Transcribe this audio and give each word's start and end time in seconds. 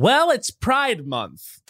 Well, 0.00 0.30
it's 0.30 0.52
Pride 0.52 1.08
Month. 1.08 1.60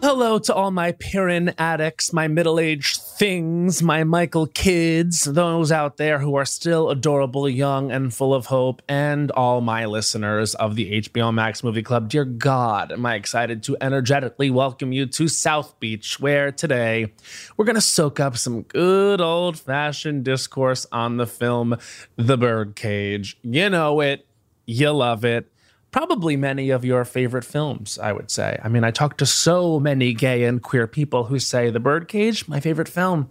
Hello 0.00 0.38
to 0.38 0.54
all 0.54 0.70
my 0.70 0.92
Pirin 0.92 1.52
addicts, 1.58 2.12
my 2.12 2.28
middle 2.28 2.60
aged 2.60 3.00
things, 3.18 3.82
my 3.82 4.04
Michael 4.04 4.46
kids, 4.46 5.24
those 5.24 5.72
out 5.72 5.96
there 5.96 6.20
who 6.20 6.36
are 6.36 6.44
still 6.44 6.90
adorable, 6.90 7.48
young, 7.48 7.90
and 7.90 8.14
full 8.14 8.32
of 8.32 8.46
hope, 8.46 8.82
and 8.88 9.32
all 9.32 9.60
my 9.60 9.84
listeners 9.84 10.54
of 10.54 10.76
the 10.76 11.00
HBO 11.02 11.34
Max 11.34 11.64
Movie 11.64 11.82
Club. 11.82 12.08
Dear 12.08 12.24
God, 12.24 12.92
am 12.92 13.04
I 13.04 13.16
excited 13.16 13.64
to 13.64 13.76
energetically 13.80 14.48
welcome 14.48 14.92
you 14.92 15.06
to 15.06 15.26
South 15.26 15.78
Beach, 15.80 16.20
where 16.20 16.52
today 16.52 17.12
we're 17.56 17.64
going 17.64 17.74
to 17.74 17.80
soak 17.80 18.20
up 18.20 18.36
some 18.36 18.62
good 18.62 19.20
old 19.20 19.58
fashioned 19.58 20.22
discourse 20.24 20.86
on 20.92 21.16
the 21.16 21.26
film 21.26 21.76
The 22.14 22.38
Birdcage. 22.38 23.36
You 23.42 23.70
know 23.70 24.00
it, 24.00 24.24
you 24.70 24.90
love 24.90 25.24
it 25.24 25.50
probably 25.90 26.36
many 26.36 26.70
of 26.70 26.84
your 26.84 27.04
favorite 27.04 27.44
films, 27.44 27.98
I 27.98 28.12
would 28.12 28.30
say. 28.30 28.58
I 28.62 28.68
mean, 28.68 28.84
I 28.84 28.90
talk 28.90 29.16
to 29.18 29.26
so 29.26 29.80
many 29.80 30.12
gay 30.12 30.44
and 30.44 30.62
queer 30.62 30.86
people 30.86 31.24
who 31.24 31.38
say 31.38 31.70
The 31.70 31.80
Birdcage, 31.80 32.48
my 32.48 32.60
favorite 32.60 32.88
film. 32.88 33.30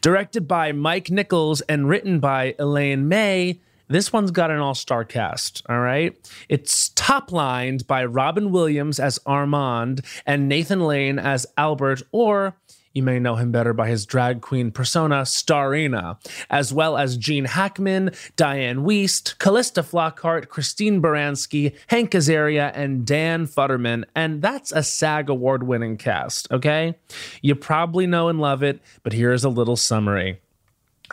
Directed 0.00 0.46
by 0.46 0.72
Mike 0.72 1.10
Nichols 1.10 1.60
and 1.62 1.88
written 1.88 2.20
by 2.20 2.54
Elaine 2.58 3.08
May, 3.08 3.60
this 3.88 4.12
one's 4.12 4.30
got 4.30 4.50
an 4.50 4.58
all 4.58 4.74
star 4.74 5.04
cast, 5.04 5.62
all 5.68 5.80
right? 5.80 6.14
It's 6.48 6.90
top 6.90 7.32
lined 7.32 7.86
by 7.86 8.04
Robin 8.04 8.50
Williams 8.50 9.00
as 9.00 9.18
Armand 9.24 10.04
and 10.26 10.48
Nathan 10.48 10.80
Lane 10.80 11.18
as 11.18 11.46
Albert, 11.56 12.02
or 12.12 12.56
you 12.98 13.02
may 13.02 13.18
know 13.18 13.36
him 13.36 13.52
better 13.52 13.72
by 13.72 13.88
his 13.88 14.04
drag 14.04 14.40
queen 14.40 14.70
persona, 14.70 15.22
Starina, 15.22 16.18
as 16.50 16.72
well 16.72 16.96
as 16.98 17.16
Gene 17.16 17.44
Hackman, 17.44 18.10
Dianne 18.36 18.84
Wiest, 18.84 19.38
Calista 19.38 19.82
Flockhart, 19.82 20.48
Christine 20.48 21.00
Baranski, 21.00 21.74
Hank 21.86 22.10
Azaria, 22.10 22.72
and 22.74 23.06
Dan 23.06 23.46
Futterman. 23.46 24.04
And 24.16 24.42
that's 24.42 24.72
a 24.72 24.82
SAG 24.82 25.30
award 25.30 25.62
winning 25.62 25.96
cast, 25.96 26.50
okay? 26.50 26.96
You 27.40 27.54
probably 27.54 28.06
know 28.06 28.28
and 28.28 28.40
love 28.40 28.62
it, 28.62 28.80
but 29.04 29.12
here's 29.12 29.44
a 29.44 29.48
little 29.48 29.76
summary. 29.76 30.40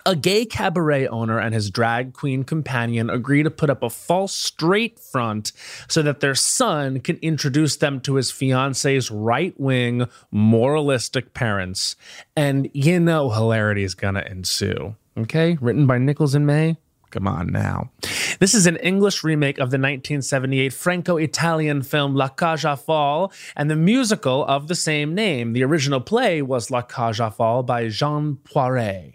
A 0.05 0.15
gay 0.15 0.45
cabaret 0.45 1.07
owner 1.07 1.39
and 1.39 1.53
his 1.53 1.69
drag 1.69 2.13
queen 2.13 2.43
companion 2.43 3.09
agree 3.09 3.43
to 3.43 3.49
put 3.49 3.69
up 3.69 3.81
a 3.81 3.89
false 3.89 4.33
straight 4.33 4.99
front 4.99 5.51
so 5.87 6.01
that 6.01 6.19
their 6.19 6.35
son 6.35 6.99
can 6.99 7.17
introduce 7.17 7.77
them 7.77 7.99
to 8.01 8.15
his 8.15 8.29
fiance's 8.31 9.09
right 9.09 9.59
wing, 9.59 10.07
moralistic 10.31 11.33
parents. 11.33 11.95
And 12.35 12.69
you 12.73 12.99
know, 12.99 13.31
hilarity 13.31 13.83
is 13.83 13.95
gonna 13.95 14.23
ensue. 14.29 14.95
Okay? 15.17 15.57
Written 15.61 15.87
by 15.87 15.97
Nichols 15.97 16.35
and 16.35 16.45
May. 16.45 16.77
Come 17.15 17.27
on 17.27 17.47
now. 17.47 17.91
This 18.39 18.53
is 18.53 18.67
an 18.67 18.75
English 18.77 19.23
remake 19.23 19.57
of 19.57 19.71
the 19.71 19.77
1978 19.77 20.73
Franco 20.73 21.15
Italian 21.15 21.81
film 21.81 22.13
La 22.13 22.29
aux 22.41 22.75
Folles 22.75 23.31
and 23.55 23.71
the 23.71 23.75
musical 23.75 24.45
of 24.45 24.67
the 24.67 24.75
same 24.75 25.15
name. 25.15 25.53
The 25.53 25.63
original 25.63 26.01
play 26.01 26.41
was 26.41 26.69
La 26.69 26.83
aux 26.97 27.29
Folles 27.29 27.65
by 27.65 27.87
Jean 27.87 28.37
Poiret. 28.43 29.14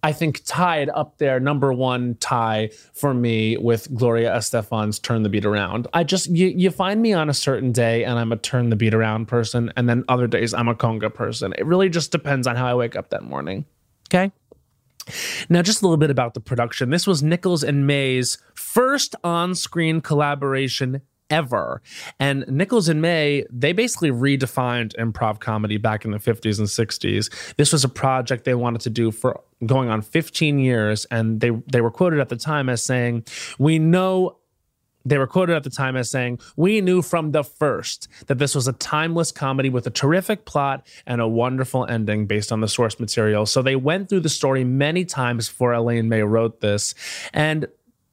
I 0.04 0.12
think 0.12 0.42
tied 0.44 0.88
up 0.88 1.18
there, 1.18 1.38
number 1.38 1.72
one 1.72 2.16
tie 2.18 2.70
for 2.92 3.14
me 3.14 3.56
with 3.56 3.94
Gloria 3.94 4.34
Estefan's 4.34 4.98
Turn 4.98 5.22
the 5.22 5.28
Beat 5.28 5.44
Around. 5.44 5.86
I 5.94 6.02
just, 6.02 6.28
you, 6.28 6.48
you 6.48 6.72
find 6.72 7.00
me 7.00 7.12
on 7.12 7.30
a 7.30 7.34
certain 7.34 7.70
day 7.70 8.04
and 8.04 8.18
I'm 8.18 8.32
a 8.32 8.36
turn 8.36 8.70
the 8.70 8.76
beat 8.76 8.94
around 8.94 9.26
person. 9.26 9.72
And 9.76 9.88
then 9.88 10.04
other 10.08 10.26
days 10.26 10.54
I'm 10.54 10.66
a 10.66 10.74
conga 10.74 11.14
person. 11.14 11.54
It 11.56 11.66
really 11.66 11.88
just 11.88 12.10
depends 12.10 12.48
on 12.48 12.56
how 12.56 12.66
I 12.66 12.74
wake 12.74 12.96
up 12.96 13.10
that 13.10 13.22
morning. 13.22 13.64
Okay. 14.08 14.32
Now, 15.48 15.62
just 15.62 15.82
a 15.82 15.84
little 15.84 15.96
bit 15.96 16.10
about 16.10 16.34
the 16.34 16.40
production. 16.40 16.90
This 16.90 17.06
was 17.06 17.22
Nichols 17.22 17.62
and 17.62 17.86
May's 17.86 18.38
first 18.54 19.14
on 19.22 19.54
screen 19.54 20.00
collaboration 20.00 21.02
ever. 21.32 21.82
And 22.20 22.44
Nichols 22.47 22.88
and 22.88 23.00
May, 23.00 23.44
they 23.50 23.72
basically 23.72 24.10
redefined 24.10 24.94
improv 24.97 25.41
comedy 25.41 25.78
back 25.78 26.04
in 26.04 26.10
the 26.10 26.19
50s 26.19 26.59
and 26.59 26.69
60s. 26.69 27.54
This 27.56 27.72
was 27.72 27.82
a 27.82 27.88
project 27.88 28.44
they 28.44 28.54
wanted 28.54 28.82
to 28.82 28.91
do 28.91 29.10
for 29.10 29.41
going 29.65 29.88
on 29.88 30.03
15 30.03 30.59
years. 30.59 31.06
And 31.06 31.41
they, 31.41 31.50
they 31.72 31.81
were 31.81 31.91
quoted 31.91 32.20
at 32.20 32.28
the 32.28 32.37
time 32.37 32.69
as 32.69 32.82
saying, 32.82 33.25
We 33.59 33.78
know 33.78 34.37
they 35.04 35.19
were 35.19 35.26
quoted 35.26 35.56
at 35.56 35.65
the 35.65 35.70
time 35.70 35.97
as 35.97 36.10
saying, 36.10 36.38
We 36.54 36.82
knew 36.82 37.00
from 37.00 37.32
the 37.32 37.43
first 37.43 38.09
that 38.26 38.38
this 38.38 38.54
was 38.54 38.69
a 38.69 38.75
timeless 38.75 39.32
comedy 39.32 39.70
with 39.70 39.87
a 39.87 39.91
terrific 39.91 40.44
plot 40.44 40.87
and 41.06 41.20
a 41.20 41.26
wonderful 41.26 41.87
ending 41.87 42.26
based 42.26 42.53
on 42.53 42.60
the 42.60 42.69
source 42.69 43.00
material. 43.00 43.47
So 43.47 43.62
they 43.62 43.76
went 43.76 44.10
through 44.10 44.20
the 44.20 44.28
story 44.28 44.64
many 44.64 45.06
times 45.06 45.49
before 45.49 45.72
Elaine 45.72 46.10
May 46.10 46.22
wrote 46.22 46.60
this. 46.60 46.94
And 47.32 47.66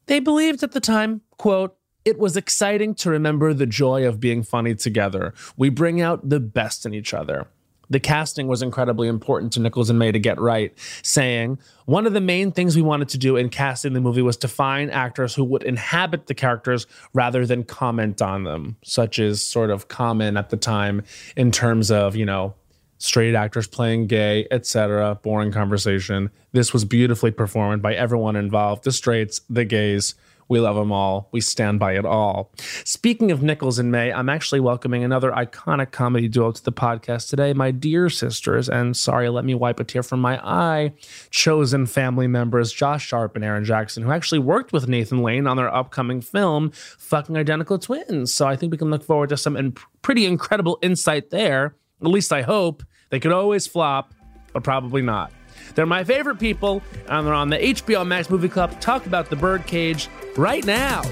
they 0.06 0.20
believed 0.20 0.64
at 0.64 0.72
the 0.72 0.80
time, 0.80 1.22
quote, 1.38 1.76
it 2.10 2.18
was 2.18 2.36
exciting 2.36 2.96
to 2.96 3.10
remember 3.12 3.54
the 3.54 3.68
joy 3.68 4.06
of 4.06 4.20
being 4.20 4.42
funny 4.42 4.74
together. 4.74 5.34
We 5.56 5.70
bring 5.70 6.02
out 6.02 6.28
the 6.28 6.40
best 6.40 6.86
in 6.86 6.94
each 6.94 7.14
other. 7.14 7.48
The 7.92 8.00
casting 8.00 8.48
was 8.48 8.62
incredibly 8.62 9.08
important 9.08 9.54
to 9.54 9.60
Nichols 9.60 9.90
and 9.90 9.98
May 9.98 10.12
to 10.12 10.20
get 10.20 10.40
right, 10.40 10.74
saying, 11.04 11.60
One 11.86 12.06
of 12.06 12.14
the 12.14 12.22
main 12.22 12.52
things 12.52 12.76
we 12.76 12.82
wanted 12.82 13.10
to 13.10 13.18
do 13.18 13.36
in 13.36 13.50
casting 13.50 13.94
the 13.94 14.02
movie 14.02 14.22
was 14.22 14.38
to 14.38 14.48
find 14.48 14.92
actors 14.92 15.34
who 15.34 15.44
would 15.44 15.64
inhabit 15.64 16.28
the 16.28 16.36
characters 16.36 16.88
rather 17.14 17.46
than 17.46 17.64
comment 17.64 18.22
on 18.22 18.44
them, 18.44 18.78
such 18.84 19.18
as 19.18 19.44
sort 19.44 19.70
of 19.70 19.88
common 19.88 20.38
at 20.38 20.50
the 20.50 20.58
time 20.58 21.04
in 21.36 21.52
terms 21.52 21.90
of, 21.90 22.16
you 22.16 22.26
know, 22.26 22.54
straight 23.00 23.34
actors 23.34 23.68
playing 23.68 24.08
gay, 24.08 24.48
etc. 24.52 25.16
Boring 25.24 25.52
conversation. 25.52 26.30
This 26.52 26.74
was 26.74 26.86
beautifully 26.86 27.32
performed 27.32 27.82
by 27.82 27.96
everyone 27.96 28.36
involved 28.36 28.84
the 28.84 28.92
straights, 28.92 29.42
the 29.50 29.66
gays, 29.66 30.16
we 30.50 30.60
love 30.60 30.76
them 30.76 30.92
all. 30.92 31.30
We 31.32 31.42
stand 31.42 31.80
by 31.80 31.94
it 31.94 32.06
all. 32.06 32.52
Speaking 32.84 33.32
of 33.32 33.44
Nichols 33.44 33.78
and 33.78 33.92
May, 33.92 34.12
I'm 34.12 34.30
actually 34.30 34.60
welcoming 34.60 35.04
another 35.04 35.32
iconic 35.32 35.92
comedy 35.92 36.28
duo 36.28 36.52
to 36.52 36.64
the 36.64 36.72
podcast 36.72 37.30
today, 37.30 37.54
my 37.54 37.70
dear 37.70 38.10
sisters. 38.10 38.68
And 38.68 38.98
sorry, 38.98 39.30
let 39.30 39.46
me 39.46 39.54
wipe 39.54 39.80
a 39.80 39.84
tear 39.84 40.02
from 40.02 40.20
my 40.20 40.40
eye. 40.44 40.94
Chosen 41.30 41.86
family 41.86 42.28
members 42.28 42.74
Josh 42.74 43.06
Sharp 43.06 43.36
and 43.36 43.46
Aaron 43.46 43.64
Jackson, 43.64 44.02
who 44.02 44.12
actually 44.12 44.40
worked 44.40 44.74
with 44.74 44.88
Nathan 44.88 45.22
Lane 45.22 45.46
on 45.46 45.56
their 45.56 45.74
upcoming 45.74 46.20
film, 46.20 46.72
Fucking 46.72 47.38
Identical 47.38 47.78
Twins. 47.78 48.34
So 48.34 48.48
I 48.48 48.56
think 48.56 48.72
we 48.72 48.78
can 48.78 48.90
look 48.90 49.04
forward 49.04 49.30
to 49.30 49.38
some 49.38 49.56
in- 49.56 49.76
pretty 50.02 50.26
incredible 50.26 50.80
insight 50.82 51.30
there. 51.30 51.76
At 52.02 52.08
least 52.08 52.34
I 52.34 52.42
hope. 52.42 52.84
They 53.12 53.20
could 53.20 53.32
always 53.32 53.68
flop, 53.68 54.14
but 54.52 54.64
probably 54.64 55.04
not. 55.04 55.32
They're 55.80 55.86
my 55.86 56.04
favorite 56.04 56.40
people, 56.40 56.82
and 57.08 57.26
they're 57.26 57.34
on 57.34 57.50
the 57.50 57.58
HBO 57.58 58.06
Max 58.06 58.30
Movie 58.30 58.50
Club. 58.50 58.82
Talk 58.82 59.06
about 59.06 59.30
the 59.30 59.38
birdcage 59.38 60.10
right 60.36 60.66
now. 60.66 61.04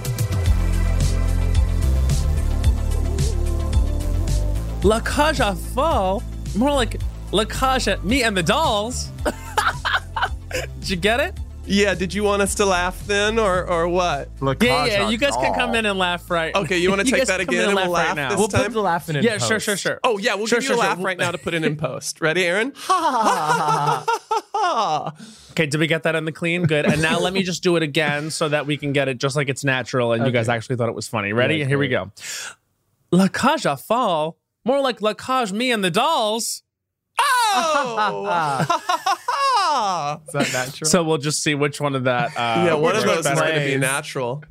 La 4.83 4.99
Folles, 4.99 6.21
more 6.53 6.73
like 6.73 6.99
La 7.31 7.45
me 8.03 8.23
and 8.23 8.35
the 8.35 8.43
dolls. 8.43 9.09
Did 10.81 10.89
you 10.89 10.97
get 10.97 11.21
it? 11.21 11.39
Yeah, 11.69 11.93
did 11.95 12.13
you 12.13 12.23
want 12.23 12.41
us 12.41 12.55
to 12.55 12.65
laugh 12.65 13.05
then 13.07 13.37
or 13.37 13.65
or 13.67 13.87
what? 13.89 14.29
Look, 14.39 14.63
Yeah, 14.63 14.85
yeah. 14.85 15.09
You 15.09 15.17
guys 15.17 15.35
can 15.35 15.53
come 15.53 15.75
in 15.75 15.85
and 15.85 15.99
laugh 15.99 16.29
right. 16.31 16.55
Okay, 16.55 16.77
you 16.77 16.89
wanna 16.89 17.03
take 17.05 17.25
that 17.27 17.39
can 17.39 17.45
come 17.47 17.55
in 17.55 17.59
again 17.61 17.69
and 17.69 17.75
we'll 17.75 17.89
laugh 17.91 18.15
now. 18.15 18.29
this 18.29 18.37
We'll 18.39 18.47
time? 18.47 18.63
put 18.63 18.73
the 18.73 18.81
laughing 18.81 19.15
in. 19.17 19.23
yeah, 19.23 19.37
sure, 19.37 19.55
post. 19.57 19.65
sure, 19.65 19.77
sure. 19.77 19.99
Oh 20.03 20.17
yeah, 20.17 20.35
we'll 20.35 20.47
Sure, 20.47 20.59
give 20.59 20.63
you 20.69 20.75
sure, 20.75 20.77
a 20.77 20.79
sure. 20.81 20.89
laugh 20.95 21.03
right 21.03 21.17
now 21.17 21.31
to 21.31 21.37
put 21.37 21.53
it 21.53 21.63
in 21.65 21.75
post. 21.87 22.21
Ready, 22.21 22.45
Aaron? 22.45 22.73
Okay, 25.51 25.65
did 25.65 25.77
we 25.79 25.87
get 25.87 26.03
that 26.03 26.15
in 26.15 26.25
the 26.25 26.31
clean? 26.31 26.63
Good. 26.63 26.85
And 26.85 27.01
now 27.01 27.19
let 27.19 27.33
me 27.33 27.41
just 27.41 27.63
do 27.63 27.77
it 27.77 27.83
again 27.83 28.29
so 28.29 28.47
that 28.49 28.65
we 28.67 28.77
can 28.77 28.93
get 28.93 29.07
it 29.07 29.17
just 29.17 29.35
like 29.35 29.49
it's 29.49 29.63
natural 29.63 30.13
and 30.13 30.23
you 30.25 30.31
guys 30.31 30.49
actually 30.49 30.75
thought 30.75 30.89
it 30.89 30.95
was 30.95 31.07
funny. 31.07 31.33
Ready? 31.33 31.57
Yeah, 31.57 31.65
Here 31.65 31.77
we 31.79 31.87
go. 31.87 32.11
La 33.11 33.27
Cage 33.27 33.65
aux 33.65 33.75
Folles. 33.75 34.35
More 34.65 34.81
like 34.81 35.01
La 35.01 35.13
Cage 35.13 35.51
Me 35.53 35.71
and 35.71 35.83
the 35.83 35.89
Dolls. 35.91 36.61
Oh! 37.19 38.83
Is 40.27 40.33
that 40.33 40.49
natural? 40.53 40.89
So 40.89 41.03
we'll 41.03 41.17
just 41.17 41.43
see 41.43 41.55
which 41.55 41.79
one 41.81 41.95
of 41.95 42.03
that. 42.05 42.29
Uh, 42.37 42.65
yeah, 42.65 42.73
one 42.73 42.95
of 42.95 43.03
works 43.05 43.23
those 43.23 43.33
is 43.33 43.39
going 43.39 43.53
to 43.59 43.65
be 43.65 43.77
natural. 43.77 44.43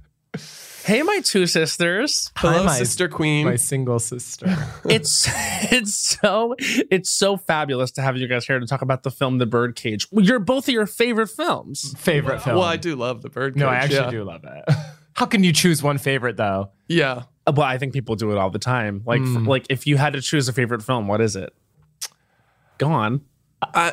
Hey, 0.84 1.02
my 1.02 1.20
two 1.24 1.46
sisters. 1.48 2.30
Hello, 2.36 2.58
Hi, 2.58 2.64
my- 2.66 2.78
sister 2.78 3.08
queen. 3.08 3.44
my 3.46 3.56
single 3.56 3.98
sister. 3.98 4.46
It's 4.88 5.28
it's 5.72 5.96
so 6.20 6.54
it's 6.58 7.10
so 7.10 7.36
fabulous 7.36 7.90
to 7.92 8.02
have 8.02 8.16
you 8.16 8.28
guys 8.28 8.46
here 8.46 8.60
to 8.60 8.66
talk 8.66 8.82
about 8.82 9.02
the 9.02 9.10
film 9.10 9.38
The 9.38 9.46
Birdcage. 9.46 10.06
You're 10.12 10.38
both 10.38 10.68
of 10.68 10.74
your 10.74 10.86
favorite 10.86 11.26
films. 11.28 11.92
favorite 11.98 12.40
film. 12.42 12.56
well, 12.56 12.64
I 12.64 12.76
do 12.76 12.94
love 12.94 13.22
the 13.22 13.30
bird. 13.30 13.56
No, 13.56 13.66
I 13.66 13.76
actually 13.76 13.96
yeah. 13.96 14.10
do 14.10 14.22
love 14.22 14.44
it. 14.44 14.64
How 15.14 15.26
can 15.26 15.42
you 15.42 15.52
choose 15.52 15.82
one 15.82 15.98
favorite 15.98 16.36
though? 16.36 16.70
Yeah. 16.88 17.22
Uh, 17.48 17.52
Well, 17.56 17.66
I 17.66 17.78
think 17.78 17.92
people 17.92 18.14
do 18.14 18.30
it 18.30 18.38
all 18.38 18.50
the 18.50 18.58
time. 18.60 19.02
Like, 19.06 19.20
Hmm. 19.22 19.34
for- 19.34 19.40
like 19.50 19.66
if 19.70 19.86
you 19.88 19.96
had 19.96 20.12
to 20.12 20.20
choose 20.20 20.48
a 20.48 20.52
favorite 20.52 20.82
film, 20.84 21.08
what 21.08 21.20
is 21.20 21.34
it? 21.34 21.52
Go 22.78 22.92
on. 22.92 23.22
I, 23.62 23.90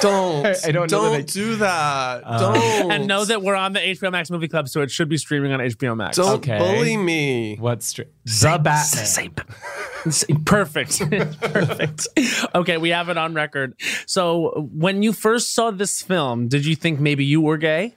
don't. 0.00 0.46
I- 0.46 0.50
I 0.66 0.70
don't 0.72 0.90
know 0.90 0.98
Don't 1.02 1.12
that 1.12 1.18
I- 1.18 1.22
do 1.22 1.56
that. 1.56 2.22
Uh, 2.24 2.38
don't. 2.52 2.90
And 2.92 3.06
know 3.06 3.24
that 3.24 3.42
we're 3.42 3.54
on 3.54 3.72
the 3.72 3.80
HBO 3.80 4.10
Max 4.12 4.30
movie 4.30 4.48
club, 4.48 4.68
so 4.68 4.80
it 4.82 4.90
should 4.90 5.08
be 5.08 5.16
streaming 5.16 5.52
on 5.52 5.60
HBO 5.60 5.96
Max. 5.96 6.16
Don't 6.16 6.36
Okay. 6.38 6.58
bully 6.58 6.96
me. 6.96 7.56
What's 7.58 7.86
str- 7.86 8.02
the 8.24 8.60
Batman? 8.62 8.76
Say- 8.84 9.28
say- 10.10 10.34
Perfect. 10.46 10.98
Perfect. 11.40 12.08
Okay, 12.54 12.78
we 12.78 12.88
have 12.90 13.08
it 13.10 13.18
on 13.18 13.34
record. 13.34 13.74
So, 14.06 14.68
when 14.72 15.02
you 15.02 15.12
first 15.12 15.54
saw 15.54 15.70
this 15.70 16.00
film, 16.00 16.48
did 16.48 16.64
you 16.64 16.74
think 16.74 17.00
maybe 17.00 17.24
you 17.24 17.40
were 17.42 17.58
gay? 17.58 17.96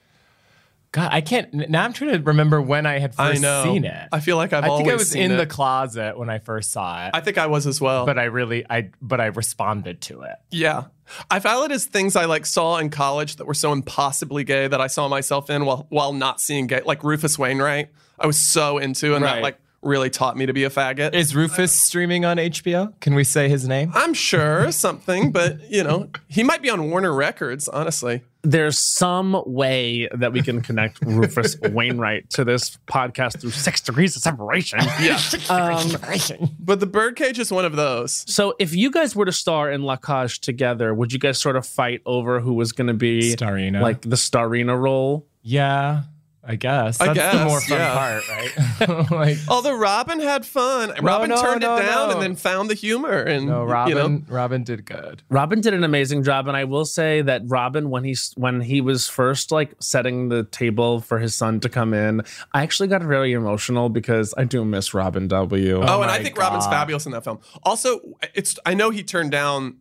God, 0.92 1.10
I 1.12 1.22
can't. 1.22 1.52
Now 1.72 1.86
I'm 1.86 1.94
trying 1.94 2.12
to 2.12 2.20
remember 2.22 2.62
when 2.62 2.86
I 2.86 3.00
had 3.00 3.16
I 3.18 3.30
first 3.32 3.42
know. 3.42 3.64
seen 3.64 3.84
it. 3.86 4.10
I 4.12 4.20
feel 4.20 4.38
like 4.38 4.54
I've 4.54 4.64
always. 4.66 4.88
I 4.88 4.92
always 4.92 5.12
think 5.12 5.22
I 5.22 5.24
was 5.24 5.32
in 5.32 5.32
it. 5.32 5.38
the 5.38 5.48
closet 5.48 6.18
when 6.20 6.30
I 6.30 6.38
first 6.38 6.72
saw 6.72 7.08
it, 7.08 7.12
I 7.16 7.22
think 7.22 7.38
I 7.40 7.48
was 7.48 7.66
as 7.66 7.82
well. 7.82 8.06
but 8.06 8.20
I 8.20 8.26
really, 8.26 8.64
I, 8.70 8.90
but 9.02 9.20
I 9.20 9.28
responded 9.28 10.02
to 10.02 10.22
it. 10.22 10.36
Yeah. 10.52 10.84
I 11.30 11.40
file 11.40 11.64
it 11.64 11.72
as 11.72 11.86
things 11.86 12.16
I 12.16 12.26
like 12.26 12.46
saw 12.46 12.78
in 12.78 12.90
college 12.90 13.36
that 13.38 13.46
were 13.46 13.54
so 13.54 13.72
impossibly 13.72 14.44
gay 14.44 14.68
that 14.68 14.82
I 14.82 14.88
saw 14.88 15.08
myself 15.08 15.50
in 15.50 15.66
while 15.66 15.88
while 15.90 16.14
not 16.14 16.40
seeing 16.40 16.68
gay. 16.68 16.82
Like 16.86 17.04
Rufus 17.04 17.38
Wainwright, 17.38 17.90
I 18.20 18.28
was 18.28 18.40
so 18.40 18.78
into, 18.78 19.16
and 19.16 19.24
that 19.24 19.42
like 19.42 19.58
really 19.82 20.10
taught 20.10 20.38
me 20.38 20.46
to 20.46 20.54
be 20.54 20.64
a 20.64 20.70
faggot. 20.70 21.14
Is 21.14 21.36
Rufus 21.36 21.78
streaming 21.78 22.26
on 22.26 22.38
HBO? 22.38 23.00
Can 23.00 23.16
we 23.16 23.24
say 23.24 23.50
his 23.50 23.68
name? 23.68 23.92
I'm 23.94 24.14
sure 24.14 24.72
something, 24.72 25.32
but 25.32 25.70
you 25.70 25.84
know, 25.84 26.10
he 26.28 26.44
might 26.44 26.62
be 26.62 26.70
on 26.70 26.90
Warner 26.90 27.14
Records. 27.14 27.68
Honestly, 27.68 28.24
There's 28.44 28.78
some 28.78 29.42
way 29.46 30.10
that 30.14 30.34
we 30.34 30.42
can 30.42 30.62
connect 30.62 31.00
Rufus 31.06 31.58
Wainwright 31.62 32.30
to 32.32 32.44
this 32.44 32.78
podcast 32.88 33.40
through 33.40 33.52
six 33.52 33.80
degrees 33.80 34.16
of 34.16 34.22
separation. 34.22 34.80
yeah. 35.02 35.20
Um, 35.50 36.50
But 36.60 36.80
the 36.82 36.86
Birdcage 36.86 37.40
is 37.40 37.52
one 37.52 37.64
of 37.66 37.76
those. 37.76 38.26
so, 38.28 38.54
if 38.60 38.76
you 38.76 38.92
guys 38.92 39.16
were 39.16 39.26
to 39.26 39.32
star 39.32 39.72
in 39.72 39.84
La 39.84 39.96
Cage 39.96 40.42
together, 40.42 40.94
would 40.94 41.14
you 41.14 41.20
guys 41.20 41.40
sort 41.40 41.56
of 41.56 41.66
fight 41.66 42.02
over 42.06 42.40
who 42.42 42.54
was 42.54 42.74
going 42.74 42.88
to 42.88 42.94
be 42.94 43.34
Starina. 43.36 43.82
like 43.82 44.02
the 44.02 44.18
Starina 44.18 44.78
role? 44.80 45.26
yeah, 45.42 46.04
I 46.46 46.56
guess. 46.58 47.00
I 47.00 47.14
That's 47.14 47.38
the 47.38 47.46
more 47.46 47.62
fun 47.62 47.78
yeah. 47.78 47.94
part, 47.94 48.30
right? 48.30 49.12
like, 49.12 49.38
Although 49.48 49.78
Robin 49.78 50.20
had 50.20 50.46
fun, 50.46 50.92
Robin 51.02 51.30
no, 51.30 51.42
turned 51.42 51.62
no, 51.62 51.78
it 51.78 51.84
down 51.84 52.10
no. 52.10 52.14
and 52.14 52.22
then 52.22 52.36
found 52.36 52.70
the 52.70 52.74
humor. 52.74 53.22
And 53.22 53.46
no, 53.48 53.64
Robin. 53.64 53.90
you 53.90 53.96
know, 53.96 54.22
Robin 54.28 54.64
did 54.64 54.86
good. 54.86 55.24
Robin 55.30 55.62
did 55.62 55.74
an 55.74 55.86
amazing 55.86 56.24
job, 56.24 56.50
and 56.50 56.58
I 56.58 56.66
will 56.66 56.84
say 56.84 57.22
that 57.22 57.44
Robin, 57.46 57.90
when 57.90 58.04
he 58.04 58.18
when 58.36 58.60
he 58.60 58.82
was 58.82 59.08
first 59.08 59.54
like 59.54 59.74
setting 59.80 60.28
the 60.28 60.44
table 60.44 61.00
for 61.00 61.18
his 61.18 61.34
son 61.34 61.62
to 61.62 61.70
come 61.70 61.94
in, 61.94 62.22
I 62.52 62.64
actually 62.64 62.90
got 62.90 63.02
very 63.04 63.32
emotional 63.32 63.88
because 63.88 64.34
I 64.38 64.44
do 64.44 64.66
miss 64.66 64.94
Robin 64.94 65.30
W. 65.30 65.78
Oh, 65.78 65.86
oh 65.88 66.02
and 66.02 66.12
I 66.12 66.22
think 66.22 66.38
Robin's 66.38 66.66
fabulous 66.66 67.06
in 67.06 67.14
that 67.14 67.24
film. 67.24 67.40
Also, 67.64 68.02
it's 68.34 68.60
I 68.66 68.74
know 68.74 68.90
he 68.90 69.02
turned 69.02 69.32
down 69.32 69.78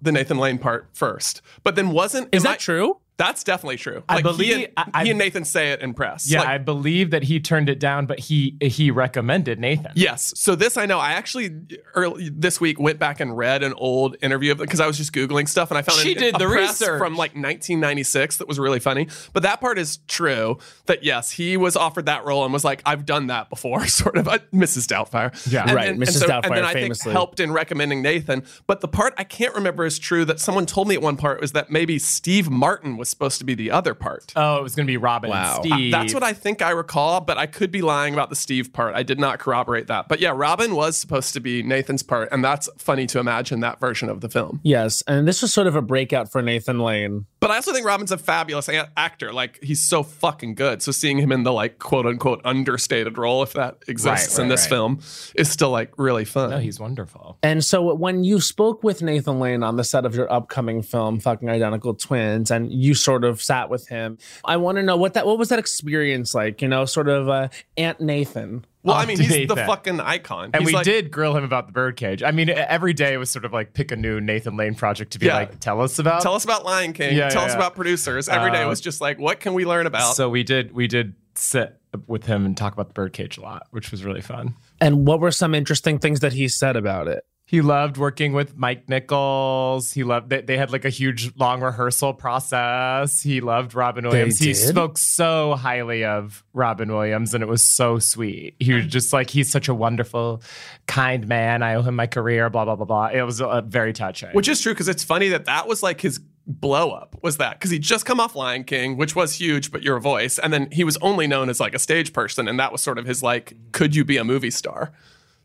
the 0.00 0.12
Nathan 0.12 0.38
Lane 0.38 0.58
part 0.58 0.88
first, 0.94 1.42
but 1.64 1.74
then 1.74 1.90
wasn't. 1.90 2.32
Is 2.32 2.44
that 2.44 2.54
I- 2.54 2.56
true? 2.56 3.00
That's 3.18 3.42
definitely 3.44 3.78
true. 3.78 4.02
I 4.08 4.20
believe- 4.20 4.56
he 4.56 4.64
and, 4.64 4.72
I- 4.76 4.90
I- 4.92 5.04
he 5.04 5.10
and 5.10 5.18
Nathan 5.18 5.44
say 5.46 5.72
it 5.72 5.80
in 5.80 5.94
press. 5.94 6.30
Yeah, 6.30 6.40
Like, 6.40 6.48
I 6.48 6.58
believe 6.58 7.10
that 7.12 7.22
he 7.22 7.40
turned 7.40 7.68
it 7.70 7.78
down, 7.80 8.04
but 8.06 8.18
he 8.18 8.56
he 8.60 8.90
recommended 8.90 9.58
Nathan. 9.58 9.92
Yes. 9.94 10.32
So 10.36 10.54
this 10.54 10.76
I 10.76 10.84
know. 10.86 10.98
I 10.98 11.12
actually 11.12 11.50
early 11.94 12.28
this 12.30 12.60
week 12.60 12.78
went 12.78 12.98
back 12.98 13.20
and 13.20 13.34
read 13.36 13.62
an 13.62 13.72
old 13.74 14.16
interview 14.20 14.52
of 14.52 14.58
because 14.58 14.80
I 14.80 14.86
was 14.86 14.98
just 14.98 15.12
googling 15.14 15.48
stuff 15.48 15.70
and 15.70 15.78
I 15.78 15.82
found 15.82 15.98
She 16.00 16.12
an, 16.14 16.18
did 16.18 16.34
the 16.38 16.46
research. 16.48 16.98
from 16.98 17.16
like 17.16 17.34
1996 17.34 18.36
that 18.38 18.48
was 18.48 18.58
really 18.58 18.80
funny. 18.80 19.08
But 19.32 19.42
that 19.44 19.60
part 19.60 19.78
is 19.78 19.98
true. 20.08 20.58
That 20.86 21.02
yes, 21.04 21.30
he 21.32 21.56
was 21.56 21.76
offered 21.76 22.06
that 22.06 22.24
role 22.24 22.44
and 22.44 22.52
was 22.52 22.64
like, 22.64 22.82
"I've 22.84 23.06
done 23.06 23.28
that 23.28 23.48
before," 23.50 23.86
sort 23.86 24.16
of. 24.18 24.28
Uh, 24.28 24.38
Mrs. 24.52 24.86
Doubtfire. 24.86 25.32
Yeah. 25.50 25.62
And 25.62 25.72
Right, 25.74 25.86
then- 25.86 25.96
Mrs. 25.98 26.06
And, 26.06 26.14
so, 26.16 26.26
Doubtfire 26.28 26.44
and 26.48 26.56
then 26.56 26.64
I 26.64 26.72
famously. 26.72 27.04
think 27.04 27.12
helped 27.12 27.40
in 27.40 27.52
recommending 27.52 28.02
Nathan. 28.02 28.42
But 28.66 28.80
the 28.80 28.88
part 28.88 29.14
I 29.16 29.24
can't 29.24 29.54
remember 29.54 29.84
is 29.86 29.98
true 29.98 30.24
that 30.26 30.40
someone 30.40 30.66
told 30.66 30.88
me 30.88 30.94
at 30.96 31.02
one 31.02 31.16
part 31.16 31.40
was 31.40 31.52
that 31.52 31.70
maybe 31.70 31.98
Steve 31.98 32.50
Martin 32.50 32.96
was 32.96 33.05
supposed 33.08 33.38
to 33.38 33.44
be 33.44 33.54
the 33.54 33.70
other 33.70 33.94
part. 33.94 34.32
Oh, 34.36 34.56
it 34.56 34.62
was 34.62 34.74
gonna 34.74 34.86
be 34.86 34.96
Robin 34.96 35.30
Wow. 35.30 35.60
and 35.62 35.64
Steve. 35.72 35.92
That's 35.92 36.14
what 36.14 36.22
I 36.22 36.32
think 36.32 36.62
I 36.62 36.70
recall, 36.70 37.20
but 37.20 37.38
I 37.38 37.46
could 37.46 37.70
be 37.70 37.82
lying 37.82 38.14
about 38.14 38.30
the 38.30 38.36
Steve 38.36 38.72
part. 38.72 38.94
I 38.94 39.02
did 39.02 39.18
not 39.20 39.38
corroborate 39.38 39.86
that. 39.88 40.08
But 40.08 40.20
yeah, 40.20 40.32
Robin 40.34 40.74
was 40.74 40.96
supposed 40.98 41.32
to 41.34 41.40
be 41.40 41.62
Nathan's 41.62 42.02
part, 42.02 42.28
and 42.32 42.44
that's 42.44 42.68
funny 42.78 43.06
to 43.08 43.18
imagine 43.18 43.60
that 43.60 43.80
version 43.80 44.08
of 44.08 44.20
the 44.20 44.28
film. 44.28 44.60
Yes, 44.62 45.02
and 45.06 45.26
this 45.26 45.42
was 45.42 45.52
sort 45.52 45.66
of 45.66 45.76
a 45.76 45.82
breakout 45.82 46.30
for 46.30 46.42
Nathan 46.42 46.78
Lane. 46.78 47.26
But 47.40 47.50
I 47.50 47.56
also 47.56 47.72
think 47.72 47.86
Robin's 47.86 48.10
a 48.12 48.18
fabulous 48.18 48.68
a- 48.68 48.90
actor. 48.98 49.32
Like 49.32 49.62
he's 49.62 49.80
so 49.80 50.02
fucking 50.02 50.54
good. 50.54 50.82
So 50.82 50.90
seeing 50.92 51.18
him 51.18 51.30
in 51.32 51.42
the 51.44 51.52
like 51.52 51.78
quote 51.78 52.06
unquote 52.06 52.40
understated 52.44 53.18
role, 53.18 53.42
if 53.42 53.52
that 53.52 53.78
exists 53.88 54.36
Right, 54.38 54.42
in 54.42 54.48
this 54.48 54.62
right. 54.64 54.68
film, 54.70 55.00
is 55.36 55.48
still 55.48 55.70
like 55.70 55.92
really 55.96 56.24
fun. 56.24 56.50
No, 56.50 56.58
he's 56.58 56.80
wonderful. 56.80 57.38
And 57.42 57.64
so 57.64 57.94
when 57.94 58.24
you 58.24 58.40
spoke 58.40 58.82
with 58.82 59.02
Nathan 59.02 59.38
Lane 59.38 59.62
on 59.62 59.76
the 59.76 59.84
set 59.84 60.04
of 60.04 60.14
your 60.14 60.30
upcoming 60.32 60.82
film, 60.82 61.20
Fucking 61.20 61.48
Identical 61.48 61.94
Twins, 61.94 62.50
and 62.50 62.72
you 62.72 62.94
sort 62.96 63.24
of 63.24 63.40
sat 63.40 63.70
with 63.70 63.88
him, 63.88 64.18
I 64.44 64.56
want 64.56 64.76
to 64.76 64.82
know 64.82 64.96
what 64.96 65.14
that 65.14 65.26
what 65.26 65.38
was 65.38 65.48
that 65.50 65.58
experience 65.58 66.34
like? 66.34 66.60
You 66.62 66.68
know, 66.68 66.84
sort 66.84 67.08
of 67.08 67.28
uh, 67.28 67.48
Aunt 67.76 68.00
Nathan. 68.00 68.64
well, 68.82 68.96
I 68.96 69.06
mean, 69.06 69.18
he's 69.18 69.28
the 69.28 69.38
Nathan. 69.54 69.66
fucking 69.66 70.00
icon. 70.00 70.50
And 70.54 70.62
He's 70.62 70.66
we 70.66 70.72
like- 70.72 70.84
did 70.84 71.10
grill 71.10 71.36
him 71.36 71.44
about 71.44 71.66
the 71.66 71.72
birdcage. 71.72 72.22
I 72.22 72.30
mean, 72.30 72.48
every 72.50 72.92
day 72.92 73.16
was 73.16 73.30
sort 73.30 73.44
of 73.44 73.52
like 73.52 73.74
pick 73.74 73.90
a 73.92 73.96
new 73.96 74.20
Nathan 74.20 74.56
Lane 74.56 74.74
project 74.74 75.12
to 75.12 75.18
be 75.18 75.26
Yeah. 75.26 75.34
like, 75.36 75.60
tell 75.60 75.80
us 75.80 75.98
about. 75.98 76.22
Tell 76.22 76.34
us 76.34 76.44
about 76.44 76.64
Lion 76.64 76.92
King. 76.92 77.16
Yeah, 77.16 77.28
tell 77.28 77.42
yeah, 77.42 77.46
us 77.46 77.52
yeah. 77.52 77.56
about 77.58 77.74
producers. 77.76 78.28
Every 78.28 78.50
day 78.50 78.62
Uh, 78.62 78.68
was 78.68 78.80
just 78.80 79.00
like, 79.00 79.18
what 79.18 79.40
can 79.40 79.54
we 79.54 79.64
learn 79.64 79.86
about? 79.86 80.14
So 80.16 80.28
we 80.28 80.42
did 80.42 80.72
we 80.72 80.86
did 80.88 81.14
sit 81.34 81.76
with 82.06 82.26
him 82.26 82.44
and 82.46 82.56
talk 82.56 82.72
about 82.72 82.88
the 82.88 82.94
birdcage 82.94 83.38
a 83.38 83.40
lot, 83.42 83.66
which 83.70 83.90
was 83.90 84.04
really 84.04 84.20
fun. 84.20 84.54
And 84.80 85.06
what 85.06 85.18
were 85.20 85.30
some 85.30 85.54
interesting 85.54 85.98
things 85.98 86.20
that 86.20 86.32
he 86.34 86.46
said 86.48 86.76
about 86.76 87.08
it? 87.08 87.24
He 87.48 87.60
loved 87.60 87.96
working 87.96 88.32
with 88.32 88.56
Mike 88.56 88.88
Nichols. 88.88 89.92
He 89.92 90.02
loved 90.02 90.30
they, 90.30 90.40
they 90.40 90.56
had 90.56 90.72
like 90.72 90.84
a 90.84 90.90
huge 90.90 91.30
long 91.36 91.60
rehearsal 91.60 92.12
process. 92.12 93.22
He 93.22 93.40
loved 93.40 93.72
Robin 93.72 94.04
Williams. 94.04 94.40
He 94.40 94.52
spoke 94.52 94.98
so 94.98 95.54
highly 95.54 96.04
of 96.04 96.42
Robin 96.52 96.92
Williams 96.92 97.34
and 97.34 97.44
it 97.44 97.46
was 97.46 97.64
so 97.64 98.00
sweet. 98.00 98.56
He 98.58 98.72
was 98.72 98.86
just 98.86 99.12
like 99.12 99.30
he's 99.30 99.48
such 99.48 99.68
a 99.68 99.74
wonderful, 99.74 100.42
kind 100.88 101.28
man. 101.28 101.62
I 101.62 101.76
owe 101.76 101.82
him 101.82 101.94
my 101.94 102.08
career. 102.08 102.50
Blah 102.50 102.64
blah 102.64 102.74
blah 102.74 102.84
blah. 102.84 103.06
It 103.06 103.22
was 103.22 103.40
uh, 103.40 103.60
very 103.60 103.92
touching. 103.92 104.30
Which 104.30 104.48
is 104.48 104.60
true 104.60 104.72
because 104.72 104.88
it's 104.88 105.04
funny 105.04 105.28
that 105.28 105.44
that 105.44 105.68
was 105.68 105.84
like 105.84 106.00
his 106.00 106.18
blow 106.48 106.90
up 106.90 107.16
was 107.22 107.36
that 107.36 107.58
because 107.60 107.70
he'd 107.70 107.82
just 107.82 108.04
come 108.06 108.18
off 108.18 108.34
Lion 108.34 108.64
King, 108.64 108.96
which 108.96 109.14
was 109.14 109.34
huge, 109.34 109.70
but 109.70 109.84
your 109.84 110.00
voice, 110.00 110.38
and 110.40 110.52
then 110.52 110.68
he 110.72 110.82
was 110.82 110.96
only 110.98 111.28
known 111.28 111.48
as 111.48 111.60
like 111.60 111.74
a 111.74 111.78
stage 111.78 112.12
person, 112.12 112.48
and 112.48 112.58
that 112.58 112.72
was 112.72 112.82
sort 112.82 112.98
of 112.98 113.06
his 113.06 113.22
like, 113.22 113.54
could 113.70 113.94
you 113.94 114.04
be 114.04 114.16
a 114.16 114.24
movie 114.24 114.50
star? 114.50 114.92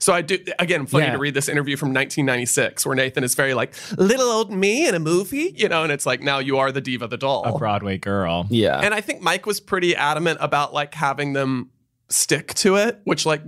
So 0.02 0.12
I 0.14 0.22
do 0.22 0.38
again. 0.60 0.86
Funny 0.88 1.06
Yeah. 1.06 1.12
to 1.14 1.18
read 1.20 1.34
this 1.34 1.48
interview 1.48 1.78
from 1.78 1.94
1996 1.94 2.86
where 2.86 2.96
Nathan 2.96 3.24
is 3.24 3.36
very 3.36 3.54
like 3.54 3.74
little 3.98 4.28
old 4.30 4.52
me 4.52 4.88
in 4.88 4.96
a 4.96 5.00
movie, 5.00 5.54
you 5.56 5.70
know, 5.70 5.84
and 5.84 5.92
it's 5.92 6.06
like 6.06 6.22
now 6.22 6.40
you 6.40 6.58
are 6.58 6.72
the 6.72 6.82
diva, 6.82 7.08
the 7.08 7.18
doll. 7.18 7.44
a 7.46 7.58
Broadway 7.58 7.98
girl. 7.98 8.48
Yeah. 8.50 8.80
And 8.80 8.94
I 8.94 9.02
think 9.02 9.22
Mike 9.22 9.46
was 9.46 9.60
pretty 9.60 9.96
adamant 9.96 10.40
about 10.42 10.74
like 10.74 10.94
having 10.96 11.34
them 11.34 11.70
stick 12.10 12.54
to 12.56 12.76
it, 12.76 13.00
which 13.06 13.26
like 13.26 13.42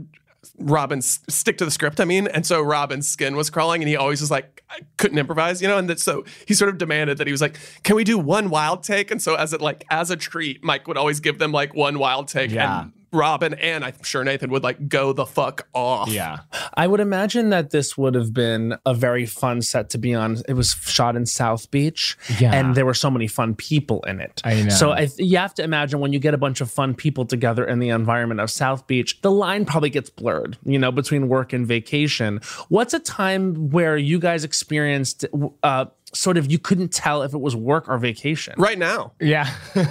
Robin 0.59 1.01
stick 1.01 1.57
to 1.57 1.65
the 1.65 1.71
script. 1.71 1.99
I 1.99 2.05
mean, 2.05 2.27
and 2.27 2.45
so 2.45 2.61
Robin's 2.61 3.07
skin 3.07 3.35
was 3.35 3.49
crawling, 3.49 3.81
and 3.81 3.89
he 3.89 3.95
always 3.95 4.21
was 4.21 4.29
like 4.29 4.61
I 4.69 4.81
couldn't 4.97 5.17
improvise, 5.17 5.61
you 5.61 5.67
know. 5.67 5.77
And 5.77 5.89
that, 5.89 5.99
so 5.99 6.23
he 6.45 6.53
sort 6.53 6.69
of 6.69 6.77
demanded 6.77 7.17
that 7.17 7.25
he 7.27 7.31
was 7.31 7.41
like, 7.41 7.57
"Can 7.83 7.95
we 7.95 8.03
do 8.03 8.19
one 8.19 8.49
wild 8.49 8.83
take?" 8.83 9.09
And 9.09 9.19
so 9.21 9.35
as 9.35 9.53
it 9.53 9.61
like 9.61 9.83
as 9.89 10.11
a 10.11 10.15
treat, 10.15 10.63
Mike 10.63 10.87
would 10.87 10.97
always 10.97 11.19
give 11.19 11.39
them 11.39 11.51
like 11.51 11.73
one 11.73 11.97
wild 11.97 12.27
take. 12.27 12.51
Yeah. 12.51 12.81
And 12.83 12.93
Robin 13.13 13.53
and 13.53 13.85
I'm 13.85 14.01
sure 14.03 14.23
Nathan 14.23 14.49
would 14.51 14.63
like 14.63 14.89
go 14.89 15.13
the 15.13 15.25
fuck 15.25 15.67
off. 15.73 16.09
Yeah. 16.09 16.39
I 16.73 16.87
would 16.87 16.99
imagine 16.99 17.49
that 17.51 17.69
this 17.69 17.97
would 17.97 18.15
have 18.15 18.33
been 18.33 18.75
a 18.85 18.93
very 18.93 19.25
fun 19.25 19.61
set 19.61 19.89
to 19.91 19.97
be 19.97 20.13
on. 20.13 20.37
It 20.47 20.53
was 20.53 20.71
shot 20.71 21.15
in 21.15 21.25
South 21.25 21.69
Beach, 21.71 22.17
Yeah. 22.39 22.53
and 22.53 22.75
there 22.75 22.85
were 22.85 22.93
so 22.93 23.11
many 23.11 23.27
fun 23.27 23.55
people 23.55 24.01
in 24.07 24.19
it. 24.19 24.41
I 24.43 24.63
know. 24.63 24.69
So 24.69 24.91
I, 24.91 25.07
you 25.17 25.37
have 25.37 25.53
to 25.55 25.63
imagine 25.63 25.99
when 25.99 26.11
you 26.13 26.19
get 26.19 26.33
a 26.33 26.37
bunch 26.37 26.59
of 26.61 26.71
fun 26.71 26.95
people 26.95 27.25
together 27.25 27.63
in 27.65 27.79
the 27.79 27.89
environment 27.89 28.39
of 28.39 28.49
South 28.49 28.87
Beach, 28.87 29.21
the 29.21 29.31
line 29.31 29.65
probably 29.65 29.89
gets 29.91 30.09
blurred, 30.09 30.57
you 30.65 30.79
know, 30.79 30.91
between 30.91 31.27
work 31.29 31.53
and 31.53 31.67
vacation. 31.67 32.39
What's 32.69 32.93
a 32.93 32.99
time 32.99 33.69
where 33.69 33.95
you 33.97 34.17
guys 34.19 34.43
experienced 34.43 35.25
uh, 35.61 35.85
sort 36.13 36.37
of 36.37 36.51
you 36.51 36.59
couldn't 36.59 36.93
tell 36.93 37.23
if 37.23 37.33
it 37.33 37.39
was 37.41 37.55
work 37.55 37.89
or 37.89 37.97
vacation? 37.97 38.53
Right 38.57 38.77
now. 38.77 39.13
Yeah. 39.19 39.49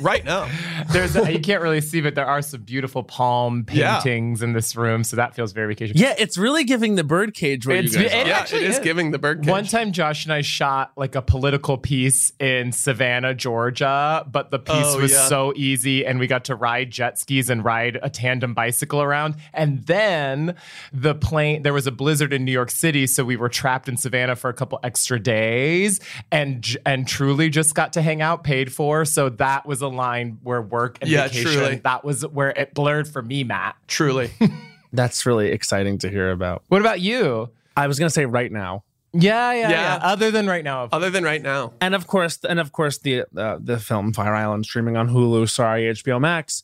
Right 0.00 0.24
now. 0.24 0.48
There's 0.90 1.16
a, 1.16 1.32
you 1.32 1.40
can't 1.40 1.62
really 1.62 1.80
see, 1.80 2.00
but 2.00 2.14
there 2.14 2.26
are 2.26 2.42
some 2.42 2.62
beautiful 2.62 3.02
palm 3.02 3.64
Yeah. 3.70 3.96
paintings 4.00 4.42
in 4.42 4.52
this 4.52 4.76
room, 4.76 5.04
so 5.04 5.16
that 5.16 5.34
feels 5.34 5.52
very 5.52 5.68
vacation. 5.68 5.96
Yeah, 5.96 6.14
it's 6.18 6.36
really 6.38 6.64
giving 6.64 6.94
the 6.96 7.04
birdcage 7.04 7.66
where 7.66 7.76
It's- 7.76 7.94
you 7.94 8.02
guys 8.02 8.12
it- 8.12 8.26
are. 8.26 8.28
Yeah, 8.28 8.38
actually 8.38 8.64
it 8.64 8.70
is 8.70 8.78
is. 8.78 8.84
giving 8.84 9.10
the 9.10 9.18
bird 9.18 9.42
cage. 9.42 9.50
One 9.50 9.64
time, 9.66 9.92
Josh 9.92 10.24
and 10.24 10.32
I 10.32 10.42
shot 10.42 10.92
like 10.96 11.14
a 11.14 11.22
political 11.22 11.78
piece 11.78 12.32
in 12.38 12.72
Savannah, 12.72 13.34
Georgia, 13.34 14.24
but 14.30 14.50
the 14.50 14.58
piece 14.58 14.74
Oh, 14.76 15.00
was 15.00 15.12
yeah. 15.12 15.26
so 15.28 15.52
easy, 15.56 16.04
and 16.06 16.18
we 16.18 16.26
got 16.26 16.44
to 16.46 16.54
ride 16.54 16.90
jet 16.90 17.18
skis 17.18 17.48
and 17.50 17.64
ride 17.64 17.98
a 18.02 18.10
tandem 18.10 18.54
bicycle 18.54 19.02
around. 19.02 19.36
And 19.54 19.84
then 19.86 20.54
the 20.92 21.14
plane, 21.14 21.62
there 21.62 21.72
was 21.72 21.86
a 21.86 21.92
blizzard 21.92 22.32
in 22.32 22.44
New 22.44 22.52
York 22.52 22.70
City, 22.70 23.06
so 23.06 23.24
we 23.24 23.36
were 23.36 23.48
trapped 23.48 23.88
in 23.88 23.96
Savannah 23.96 24.36
for 24.36 24.50
a 24.50 24.54
couple 24.54 24.78
extra 24.86 25.18
days, 25.20 26.00
and 26.30 26.64
and 26.86 27.06
truly 27.06 27.50
just 27.50 27.74
got 27.74 27.92
to 27.94 28.02
hang 28.02 28.22
out, 28.22 28.44
paid 28.44 28.72
for. 28.72 29.04
So 29.04 29.28
that 29.30 29.66
was 29.66 29.82
a 29.82 29.88
line 29.88 30.38
where 30.42 30.62
work 30.62 30.98
and 31.00 31.10
Yeah, 31.10 31.24
vacation. 31.28 31.52
truly. 31.52 31.74
That 31.76 32.04
was 32.04 32.22
where 32.26 32.50
it 32.50 32.72
blurred 32.74 33.08
for 33.08 33.20
me, 33.22 33.44
Matt. 33.44 33.76
Truly. 33.88 34.30
That's 34.92 35.26
really 35.26 35.48
exciting 35.48 35.98
to 35.98 36.08
hear 36.08 36.30
about. 36.30 36.62
What 36.68 36.80
about 36.80 37.00
you? 37.00 37.50
I 37.76 37.86
was 37.88 37.98
going 37.98 38.06
to 38.08 38.12
say 38.14 38.24
right 38.24 38.50
now. 38.50 38.84
Yeah, 39.18 39.52
yeah, 39.52 39.60
Yeah. 39.60 39.70
yeah. 39.70 39.98
Other 40.02 40.30
than 40.30 40.46
right 40.46 40.62
now, 40.64 40.88
Other 40.92 41.10
than 41.10 41.24
right 41.24 41.42
now. 41.42 41.72
and 41.80 41.94
of 41.94 42.06
course, 42.06 42.38
and 42.48 42.60
of 42.60 42.72
course, 42.72 42.98
the 42.98 43.24
uh, 43.36 43.58
the 43.60 43.78
film 43.78 44.12
Fire 44.12 44.34
Island 44.34 44.66
streaming 44.66 44.96
on 44.96 45.08
Hulu. 45.08 45.48
Sorry, 45.48 45.84
HBO 45.84 46.20
Max. 46.20 46.62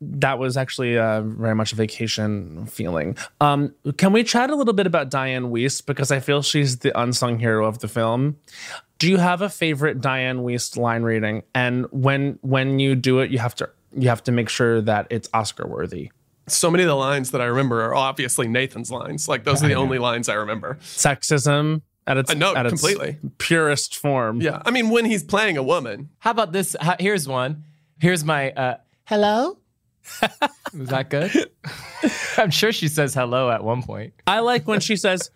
That 0.00 0.38
was 0.38 0.56
actually 0.56 0.98
uh, 0.98 1.22
very 1.22 1.54
much 1.54 1.72
a 1.72 1.76
vacation 1.76 2.66
feeling. 2.66 3.16
Um, 3.40 3.74
can 3.96 4.12
we 4.12 4.24
chat 4.24 4.50
a 4.50 4.54
little 4.56 4.74
bit 4.74 4.86
about 4.86 5.10
Dianne 5.10 5.50
Wiest 5.50 5.86
because 5.86 6.10
I 6.10 6.20
feel 6.20 6.42
she's 6.42 6.78
the 6.78 6.92
unsung 7.00 7.38
hero 7.38 7.64
of 7.66 7.78
the 7.78 7.88
film. 7.88 8.36
Do 8.98 9.08
you 9.10 9.16
have 9.18 9.40
a 9.42 9.48
favorite 9.48 10.00
Dianne 10.00 10.40
Wiest 10.44 10.76
line 10.76 11.02
reading? 11.02 11.42
And 11.54 11.86
when 11.90 12.38
when 12.42 12.78
you 12.78 12.94
do 12.94 13.20
it, 13.20 13.30
you 13.30 13.38
have 13.38 13.54
to 13.56 13.68
you 13.96 14.08
have 14.08 14.22
to 14.24 14.32
make 14.32 14.48
sure 14.48 14.80
that 14.82 15.06
it's 15.10 15.28
Oscar 15.32 15.66
worthy. 15.66 16.10
So 16.46 16.70
many 16.70 16.82
of 16.84 16.88
the 16.88 16.96
lines 16.96 17.30
that 17.30 17.40
I 17.40 17.46
remember 17.46 17.82
are 17.82 17.94
obviously 17.94 18.48
Nathan's 18.48 18.90
lines. 18.90 19.28
Like 19.28 19.44
those 19.44 19.62
are 19.64 19.68
the 19.68 19.74
only 19.74 19.98
lines 19.98 20.28
I 20.28 20.34
remember. 20.34 20.78
Sexism 20.82 21.80
at 22.06 22.18
its 22.18 22.30
I 22.30 22.34
know, 22.34 22.54
at 22.54 22.66
its 22.66 22.80
completely. 22.82 23.16
purest 23.38 23.96
form. 23.96 24.40
Yeah. 24.42 24.60
I 24.66 24.70
mean, 24.70 24.90
when 24.90 25.06
he's 25.06 25.22
playing 25.24 25.56
a 25.56 25.62
woman. 25.62 26.10
How 26.18 26.30
about 26.32 26.52
this? 26.52 26.76
How- 26.80 26.96
Here's 27.00 27.26
one. 27.26 27.64
Here's 27.98 28.24
my 28.24 28.50
uh, 28.52 28.76
hello. 29.04 29.58
Was 30.74 30.88
that 30.90 31.08
good? 31.08 31.50
I'm 32.36 32.50
sure 32.50 32.72
she 32.72 32.88
says 32.88 33.14
hello 33.14 33.50
at 33.50 33.64
one 33.64 33.82
point. 33.82 34.12
I 34.26 34.40
like 34.40 34.66
when 34.66 34.80
she 34.80 34.96
says, 34.96 35.30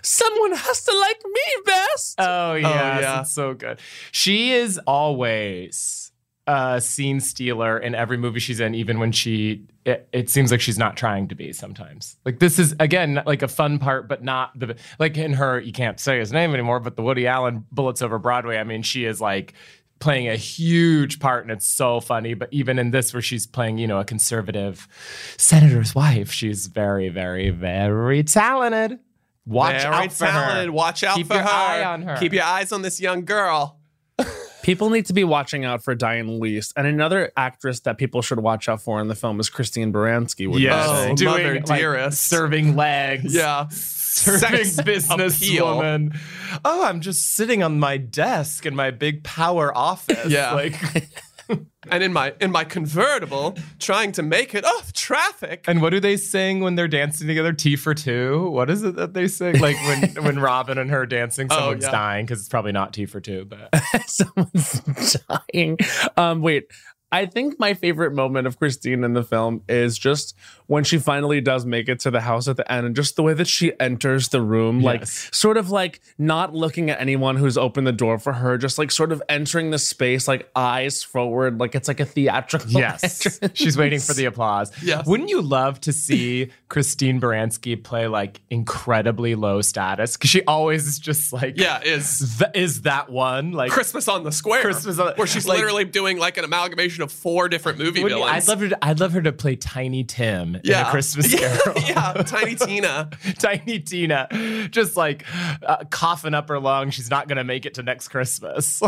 "Someone 0.00 0.52
has 0.54 0.84
to 0.84 0.98
like 0.98 1.20
me 1.24 1.62
best." 1.66 2.14
Oh 2.18 2.54
yes, 2.54 3.02
yeah. 3.02 3.20
it's 3.20 3.32
so 3.32 3.52
good. 3.52 3.78
She 4.12 4.52
is 4.52 4.80
always 4.86 6.05
a 6.46 6.80
scene 6.80 7.20
stealer 7.20 7.78
in 7.78 7.94
every 7.94 8.16
movie 8.16 8.40
she's 8.40 8.60
in, 8.60 8.74
even 8.74 8.98
when 8.98 9.12
she. 9.12 9.64
It, 9.84 10.08
it 10.12 10.30
seems 10.30 10.50
like 10.50 10.60
she's 10.60 10.78
not 10.78 10.96
trying 10.96 11.28
to 11.28 11.34
be 11.34 11.52
sometimes. 11.52 12.16
Like 12.24 12.38
this 12.38 12.58
is 12.58 12.74
again 12.80 13.22
like 13.26 13.42
a 13.42 13.48
fun 13.48 13.78
part, 13.78 14.08
but 14.08 14.22
not 14.22 14.58
the 14.58 14.76
like 14.98 15.16
in 15.16 15.34
her. 15.34 15.60
You 15.60 15.72
can't 15.72 15.98
say 16.00 16.18
his 16.18 16.32
name 16.32 16.54
anymore, 16.54 16.80
but 16.80 16.96
the 16.96 17.02
Woody 17.02 17.26
Allen 17.26 17.64
Bullets 17.70 18.02
Over 18.02 18.18
Broadway. 18.18 18.58
I 18.58 18.64
mean, 18.64 18.82
she 18.82 19.04
is 19.04 19.20
like 19.20 19.54
playing 19.98 20.28
a 20.28 20.36
huge 20.36 21.20
part, 21.20 21.42
and 21.44 21.50
it's 21.50 21.66
so 21.66 22.00
funny. 22.00 22.34
But 22.34 22.48
even 22.52 22.78
in 22.78 22.90
this, 22.90 23.12
where 23.12 23.22
she's 23.22 23.46
playing, 23.46 23.78
you 23.78 23.86
know, 23.86 23.98
a 23.98 24.04
conservative 24.04 24.88
senator's 25.36 25.94
wife, 25.94 26.30
she's 26.30 26.66
very, 26.66 27.08
very, 27.08 27.50
very 27.50 28.22
talented. 28.22 28.98
Watch 29.46 29.82
very 29.82 29.94
out 29.94 30.12
for 30.12 30.26
talented. 30.26 30.66
her. 30.66 30.72
Watch 30.72 31.04
out 31.04 31.16
Keep 31.16 31.28
for 31.28 31.34
your 31.34 31.42
her. 31.44 31.48
eye 31.48 31.84
on 31.84 32.02
her. 32.02 32.16
Keep 32.16 32.32
your 32.32 32.42
eyes 32.44 32.72
on 32.72 32.82
this 32.82 33.00
young 33.00 33.24
girl. 33.24 33.78
People 34.66 34.90
need 34.90 35.06
to 35.06 35.12
be 35.12 35.22
watching 35.22 35.64
out 35.64 35.84
for 35.84 35.94
Dianne 35.94 36.40
Wiest. 36.40 36.72
And 36.76 36.88
another 36.88 37.30
actress 37.36 37.78
that 37.82 37.98
people 37.98 38.20
should 38.20 38.40
watch 38.40 38.68
out 38.68 38.82
for 38.82 39.00
in 39.00 39.06
the 39.06 39.14
film 39.14 39.38
is 39.38 39.48
Christine 39.48 39.92
Baranski. 39.92 40.50
would 40.50 40.60
Yes, 40.60 40.88
Oh, 40.88 41.14
doing 41.14 41.30
mother 41.30 41.54
like, 41.54 41.66
dearest. 41.66 42.22
serving 42.28 42.74
legs. 42.74 43.32
Yeah. 43.32 43.68
serving 43.68 44.64
Sex 44.64 44.80
business 44.84 45.60
woman. 45.60 46.18
Oh, 46.64 46.84
I'm 46.84 47.00
just 47.00 47.36
sitting 47.36 47.62
on 47.62 47.78
my 47.78 47.96
desk 47.96 48.66
in 48.66 48.74
my 48.74 48.90
big 48.90 49.22
power 49.22 49.70
office. 49.76 50.26
Yeah. 50.32 50.54
like, 50.54 50.74
And 51.88 52.02
in 52.02 52.12
my 52.12 52.34
in 52.40 52.50
my 52.50 52.64
convertible, 52.64 53.56
trying 53.78 54.10
to 54.12 54.22
make 54.24 54.56
it 54.56 54.64
off 54.64 54.92
traffic. 54.92 55.64
and 55.68 55.80
what 55.80 55.90
do 55.90 56.00
they 56.00 56.16
sing 56.16 56.58
when 56.58 56.74
they're 56.74 56.88
dancing 56.88 57.28
together? 57.28 57.52
T 57.52 57.76
for 57.76 57.94
two. 57.94 58.50
What 58.50 58.70
is 58.70 58.82
it 58.82 58.96
that 58.96 59.14
they 59.14 59.28
sing? 59.28 59.60
Like 59.60 59.76
when 59.86 60.24
when 60.24 60.38
Robin 60.40 60.78
and 60.78 60.90
her 60.90 61.02
are 61.02 61.06
dancing, 61.06 61.46
Oh, 61.48 61.56
someone's 61.56 61.84
yeah. 61.84 61.90
dying 61.92 62.26
because 62.26 62.40
it's 62.40 62.48
probably 62.48 62.72
not 62.72 62.92
T 62.92 63.06
for 63.06 63.20
two, 63.20 63.44
but 63.44 63.68
Someone's 64.08 65.16
dying. 65.54 65.78
Um, 66.16 66.40
wait. 66.42 66.64
I 67.12 67.26
think 67.26 67.58
my 67.60 67.74
favorite 67.74 68.12
moment 68.12 68.46
of 68.48 68.58
Christine 68.58 69.04
in 69.04 69.12
the 69.12 69.22
film 69.22 69.62
is 69.68 69.96
just 69.96 70.36
when 70.66 70.82
she 70.82 70.98
finally 70.98 71.40
does 71.40 71.64
make 71.64 71.88
it 71.88 72.00
to 72.00 72.10
the 72.10 72.20
house 72.20 72.48
at 72.48 72.56
the 72.56 72.70
end 72.70 72.84
and 72.84 72.96
just 72.96 73.14
the 73.14 73.22
way 73.22 73.32
that 73.32 73.46
she 73.46 73.72
enters 73.78 74.28
the 74.30 74.40
room, 74.42 74.80
like 74.80 75.06
sort 75.06 75.56
of 75.56 75.70
like 75.70 76.00
not 76.18 76.52
looking 76.52 76.90
at 76.90 77.00
anyone 77.00 77.36
who's 77.36 77.56
opened 77.56 77.86
the 77.86 77.92
door 77.92 78.18
for 78.18 78.32
her, 78.32 78.58
just 78.58 78.76
like 78.76 78.90
sort 78.90 79.12
of 79.12 79.22
entering 79.28 79.70
the 79.70 79.78
space, 79.78 80.26
like 80.26 80.50
eyes 80.56 81.04
forward, 81.04 81.60
like 81.60 81.76
it's 81.76 81.86
like 81.86 82.00
a 82.00 82.04
theatrical. 82.04 82.66
Yes. 82.76 83.24
entrance. 83.24 83.56
She's 83.58 83.78
waiting 83.78 84.00
for 84.00 84.12
the 84.12 84.24
applause. 84.24 84.72
Yes. 84.82 85.06
Wouldn't 85.06 85.28
you 85.30 85.40
love 85.40 85.80
to 85.82 85.92
see 85.92 86.50
Christine 86.68 87.20
Baranski 87.20 87.82
play 87.82 88.08
like 88.08 88.40
incredibly 88.50 89.36
low 89.36 89.60
status? 89.62 90.16
Because 90.16 90.30
she 90.30 90.42
always 90.44 90.86
is 90.88 90.98
just 90.98 91.32
like, 91.32 91.54
Yeah, 91.56 91.80
is 91.84 92.36
th- 92.38 92.50
is 92.54 92.82
that 92.82 93.08
one? 93.08 93.52
Like, 93.52 93.70
Christmas 93.70 94.08
on 94.08 94.24
the 94.24 94.32
Square. 94.32 94.62
Christmas 94.62 94.98
on- 94.98 95.14
where 95.14 95.26
she's 95.28 95.46
like- 95.46 95.58
literally 95.58 95.84
doing 95.84 96.18
like 96.18 96.36
an 96.36 96.44
amalgamation 96.44 96.95
of 97.04 97.12
four 97.12 97.48
different 97.48 97.78
movie 97.78 98.02
wouldn't 98.02 98.20
you- 98.20 98.26
villains. 98.26 98.48
I'd 98.48 98.50
love 98.50 98.60
her. 98.60 98.68
To, 98.70 98.84
I'd 98.84 99.00
love 99.00 99.12
her 99.12 99.22
to 99.22 99.32
play 99.32 99.56
Tiny 99.56 100.04
Tim 100.04 100.56
in 100.56 100.60
yeah. 100.64 100.88
a 100.88 100.90
Christmas 100.90 101.34
Carol. 101.38 101.74
yeah, 101.86 102.12
Tiny 102.26 102.54
Tina. 102.54 103.10
Tiny 103.38 103.78
Tina, 103.80 104.68
just 104.70 104.96
like 104.96 105.24
uh, 105.62 105.84
coughing 105.90 106.34
up 106.34 106.48
her 106.48 106.58
lung. 106.60 106.90
She's 106.90 107.10
not 107.10 107.28
going 107.28 107.38
to 107.38 107.44
make 107.44 107.66
it 107.66 107.74
to 107.74 107.82
next 107.82 108.08
Christmas. 108.08 108.82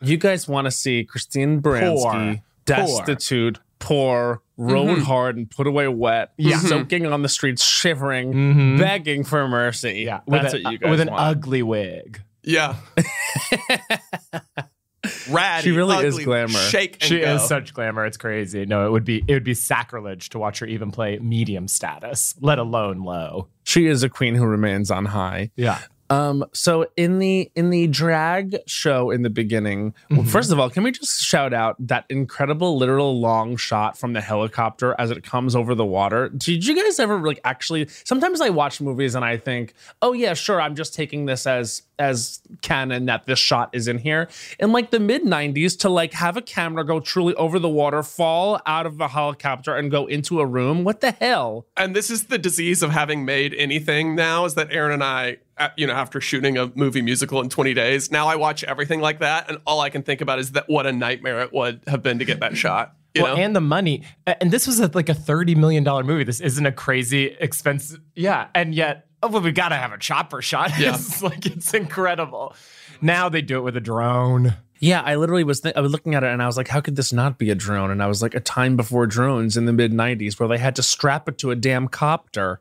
You 0.00 0.16
guys 0.16 0.46
want 0.46 0.66
to 0.66 0.70
see 0.70 1.04
Christine 1.04 1.60
Baranski 1.60 2.36
Poor. 2.36 2.42
destitute, 2.64 3.58
poor, 3.80 4.42
rode 4.56 4.88
mm-hmm. 4.88 5.02
hard, 5.02 5.36
and 5.36 5.50
put 5.50 5.66
away 5.66 5.88
wet, 5.88 6.32
Yeah. 6.36 6.56
Mm-hmm. 6.58 6.66
soaking 6.68 7.06
on 7.06 7.22
the 7.22 7.28
streets, 7.28 7.64
shivering, 7.64 8.32
mm-hmm. 8.32 8.78
begging 8.78 9.24
for 9.24 9.48
mercy. 9.48 10.04
yeah, 10.06 10.20
that's 10.28 10.54
uh, 10.54 10.58
with, 10.58 10.62
a- 10.62 10.62
what 10.64 10.72
you 10.72 10.78
guys 10.78 10.90
with 10.90 11.00
an 11.00 11.10
want. 11.10 11.20
ugly 11.20 11.62
wig. 11.62 12.22
Yeah. 12.44 12.76
Ratty. 15.30 15.64
She 15.70 15.76
really 15.76 16.04
is 16.06 16.14
ugly, 16.14 16.24
glamour. 16.24 16.48
Shake 16.58 16.94
and 17.00 17.02
She 17.02 17.20
go. 17.20 17.34
is 17.36 17.46
such 17.48 17.74
glamour. 17.74 18.06
It's 18.06 18.16
crazy. 18.16 18.66
No, 18.66 18.86
it 18.86 18.90
would 18.90 19.04
be 19.04 19.24
it 19.26 19.32
would 19.32 19.44
be 19.44 19.54
sacrilege 19.54 20.28
to 20.30 20.38
watch 20.38 20.58
her 20.60 20.66
even 20.66 20.90
play 20.90 21.18
medium 21.18 21.68
status, 21.68 22.34
let 22.40 22.58
alone 22.58 23.02
low. 23.02 23.48
she 23.64 23.86
is 23.86 24.02
a 24.02 24.08
queen 24.08 24.34
who 24.34 24.44
remains 24.46 24.90
on 24.90 25.04
high. 25.06 25.50
Yeah. 25.56 25.78
Um, 26.10 26.44
so 26.52 26.86
in 26.96 27.18
the 27.18 27.50
in 27.54 27.70
the 27.70 27.86
drag 27.88 28.58
show 28.66 29.10
in 29.10 29.22
the 29.22 29.30
beginning, 29.30 29.94
well, 30.10 30.24
first 30.24 30.50
of 30.52 30.58
all, 30.58 30.70
can 30.70 30.82
we 30.82 30.92
just 30.92 31.22
shout 31.22 31.52
out 31.52 31.76
that 31.86 32.04
incredible 32.08 32.76
literal 32.78 33.20
long 33.20 33.56
shot 33.56 33.98
from 33.98 34.12
the 34.12 34.20
helicopter 34.20 34.94
as 34.98 35.10
it 35.10 35.22
comes 35.22 35.54
over 35.54 35.74
the 35.74 35.84
water? 35.84 36.28
Did 36.30 36.66
you 36.66 36.74
guys 36.82 36.98
ever 36.98 37.18
like 37.20 37.40
actually 37.44 37.88
sometimes 38.04 38.40
I 38.40 38.48
watch 38.50 38.80
movies 38.80 39.14
and 39.14 39.24
I 39.24 39.36
think, 39.36 39.74
oh 40.02 40.12
yeah, 40.12 40.34
sure, 40.34 40.60
I'm 40.60 40.74
just 40.74 40.94
taking 40.94 41.26
this 41.26 41.46
as 41.46 41.82
as 41.98 42.40
canon 42.62 43.06
that 43.06 43.26
this 43.26 43.40
shot 43.40 43.70
is 43.72 43.88
in 43.88 43.98
here. 43.98 44.28
In 44.60 44.70
like 44.72 44.90
the 44.90 45.00
mid 45.00 45.24
90s, 45.24 45.78
to 45.80 45.88
like 45.88 46.12
have 46.12 46.36
a 46.36 46.42
camera 46.42 46.84
go 46.84 47.00
truly 47.00 47.34
over 47.34 47.58
the 47.58 47.68
water, 47.68 48.02
fall 48.04 48.60
out 48.66 48.86
of 48.86 48.98
the 48.98 49.08
helicopter 49.08 49.74
and 49.74 49.90
go 49.90 50.06
into 50.06 50.40
a 50.40 50.46
room. 50.46 50.84
What 50.84 51.00
the 51.00 51.10
hell? 51.12 51.66
and 51.76 51.94
this 51.96 52.10
is 52.10 52.24
the 52.24 52.38
disease 52.38 52.82
of 52.82 52.90
having 52.90 53.24
made 53.24 53.54
anything 53.54 54.14
now 54.14 54.44
is 54.44 54.54
that 54.54 54.68
Aaron 54.70 54.92
and 54.92 55.02
I, 55.02 55.38
you 55.76 55.86
know, 55.86 55.94
after 55.94 56.20
shooting 56.20 56.58
a 56.58 56.70
movie 56.74 57.02
musical 57.02 57.40
in 57.40 57.48
20 57.48 57.74
days, 57.74 58.10
now 58.10 58.26
I 58.28 58.36
watch 58.36 58.64
everything 58.64 59.00
like 59.00 59.20
that. 59.20 59.48
And 59.48 59.58
all 59.66 59.80
I 59.80 59.90
can 59.90 60.02
think 60.02 60.20
about 60.20 60.38
is 60.38 60.52
that 60.52 60.68
what 60.68 60.86
a 60.86 60.92
nightmare 60.92 61.40
it 61.40 61.52
would 61.52 61.82
have 61.86 62.02
been 62.02 62.18
to 62.18 62.24
get 62.24 62.40
that 62.40 62.56
shot. 62.56 62.94
You 63.14 63.22
well, 63.22 63.36
know? 63.36 63.42
and 63.42 63.56
the 63.56 63.60
money. 63.60 64.04
And 64.26 64.50
this 64.50 64.66
was 64.66 64.80
a, 64.80 64.90
like 64.92 65.08
a 65.08 65.14
thirty 65.14 65.54
million 65.54 65.82
dollar 65.82 66.04
movie. 66.04 66.24
This 66.24 66.40
isn't 66.40 66.64
a 66.64 66.72
crazy 66.72 67.36
expense. 67.40 67.96
Yeah, 68.14 68.48
and 68.54 68.74
yet 68.74 69.08
oh, 69.22 69.28
well, 69.28 69.42
we 69.42 69.52
got 69.52 69.70
to 69.70 69.76
have 69.76 69.92
a 69.92 69.98
chopper 69.98 70.42
shot. 70.42 70.72
Yeah. 70.78 70.94
it's 70.94 71.22
like 71.22 71.46
it's 71.46 71.74
incredible. 71.74 72.54
Now 73.00 73.28
they 73.28 73.42
do 73.42 73.58
it 73.58 73.62
with 73.62 73.76
a 73.76 73.80
drone. 73.80 74.54
Yeah, 74.80 75.02
I 75.02 75.16
literally 75.16 75.42
was. 75.42 75.60
Th- 75.60 75.74
I 75.74 75.80
was 75.80 75.90
looking 75.90 76.14
at 76.14 76.22
it 76.22 76.28
and 76.28 76.42
I 76.42 76.46
was 76.46 76.56
like, 76.56 76.68
"How 76.68 76.80
could 76.80 76.94
this 76.94 77.12
not 77.12 77.36
be 77.36 77.50
a 77.50 77.54
drone?" 77.54 77.90
And 77.90 78.00
I 78.02 78.06
was 78.06 78.22
like, 78.22 78.34
"A 78.34 78.40
time 78.40 78.76
before 78.76 79.06
drones 79.06 79.56
in 79.56 79.64
the 79.64 79.72
mid 79.72 79.92
'90s, 79.92 80.38
where 80.38 80.48
they 80.48 80.58
had 80.58 80.76
to 80.76 80.82
strap 80.82 81.28
it 81.28 81.38
to 81.38 81.50
a 81.50 81.56
damn 81.56 81.88
copter." 81.88 82.60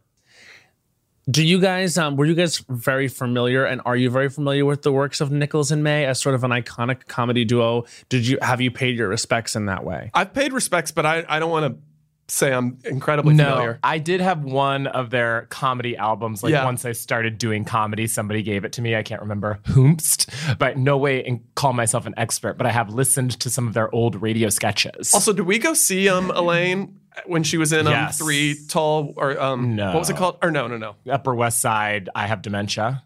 Do 1.30 1.44
you 1.46 1.60
guys? 1.60 1.98
Um, 1.98 2.16
were 2.16 2.26
you 2.26 2.36
guys 2.36 2.64
very 2.70 3.10
familiar, 3.10 3.66
and 3.66 3.82
are 3.86 3.98
you 3.98 4.10
very 4.10 4.30
familiar 4.30 4.66
with 4.66 4.84
the 4.84 4.94
works 4.94 5.20
of 5.20 5.30
Nichols 5.30 5.72
and 5.72 5.84
May 5.84 6.06
as 6.06 6.22
sort 6.22 6.36
of 6.36 6.44
an 6.46 6.52
iconic 6.52 7.08
comedy 7.08 7.44
duo? 7.44 7.86
Did 8.08 8.26
you 8.26 8.38
have 8.42 8.62
you 8.62 8.72
paid 8.72 8.98
your 8.98 9.10
respects 9.10 9.56
in 9.56 9.66
that 9.66 9.84
way? 9.84 10.10
I've 10.14 10.34
paid 10.34 10.54
respects, 10.54 10.92
but 10.92 11.06
I, 11.06 11.26
I 11.28 11.40
don't 11.40 11.52
want 11.52 11.74
to 11.76 12.34
say 12.34 12.54
I'm 12.54 12.78
incredibly 12.86 13.34
No, 13.36 13.44
familiar. 13.52 13.80
I 13.84 14.00
did 14.00 14.22
have 14.22 14.44
one 14.44 14.88
of 14.88 15.10
their 15.10 15.48
comedy 15.50 15.96
albums. 15.98 16.44
Like 16.44 16.52
Yeah. 16.52 16.64
once 16.66 16.84
I 16.86 16.92
started 16.94 17.38
doing 17.38 17.64
comedy, 17.66 18.08
somebody 18.08 18.42
gave 18.42 18.64
it 18.66 18.74
to 18.74 18.82
me. 18.82 18.96
I 18.96 19.04
can't 19.04 19.22
remember 19.22 19.60
whomst, 19.68 20.30
but 20.58 20.78
no 20.78 20.98
way 20.98 21.24
and 21.26 21.42
call 21.56 21.74
myself 21.74 22.06
an 22.06 22.14
expert. 22.18 22.58
But 22.58 22.68
I 22.68 22.72
have 22.72 22.90
listened 22.94 23.32
to 23.42 23.50
some 23.50 23.68
of 23.68 23.74
their 23.74 23.94
old 23.94 24.22
radio 24.22 24.48
sketches. 24.50 25.14
Also, 25.14 25.34
did 25.34 25.46
we 25.46 25.58
go 25.60 25.74
see 25.74 26.08
um 26.08 26.32
Elaine 26.32 27.00
when 27.26 27.44
she 27.44 27.58
was 27.58 27.74
in 27.74 27.88
um 27.88 27.94
Yes. 27.94 28.18
Three 28.20 28.56
Tall 28.68 29.14
or 29.18 29.40
um 29.40 29.76
No. 29.76 29.88
what 29.94 30.00
was 30.00 30.10
it 30.10 30.18
called? 30.18 30.38
Or 30.42 30.52
no, 30.52 30.68
no, 30.68 30.78
no. 30.78 30.96
Upper 31.12 31.34
West 31.36 31.60
Side, 31.60 32.10
I 32.16 32.28
have 32.28 32.42
dementia. 32.42 33.04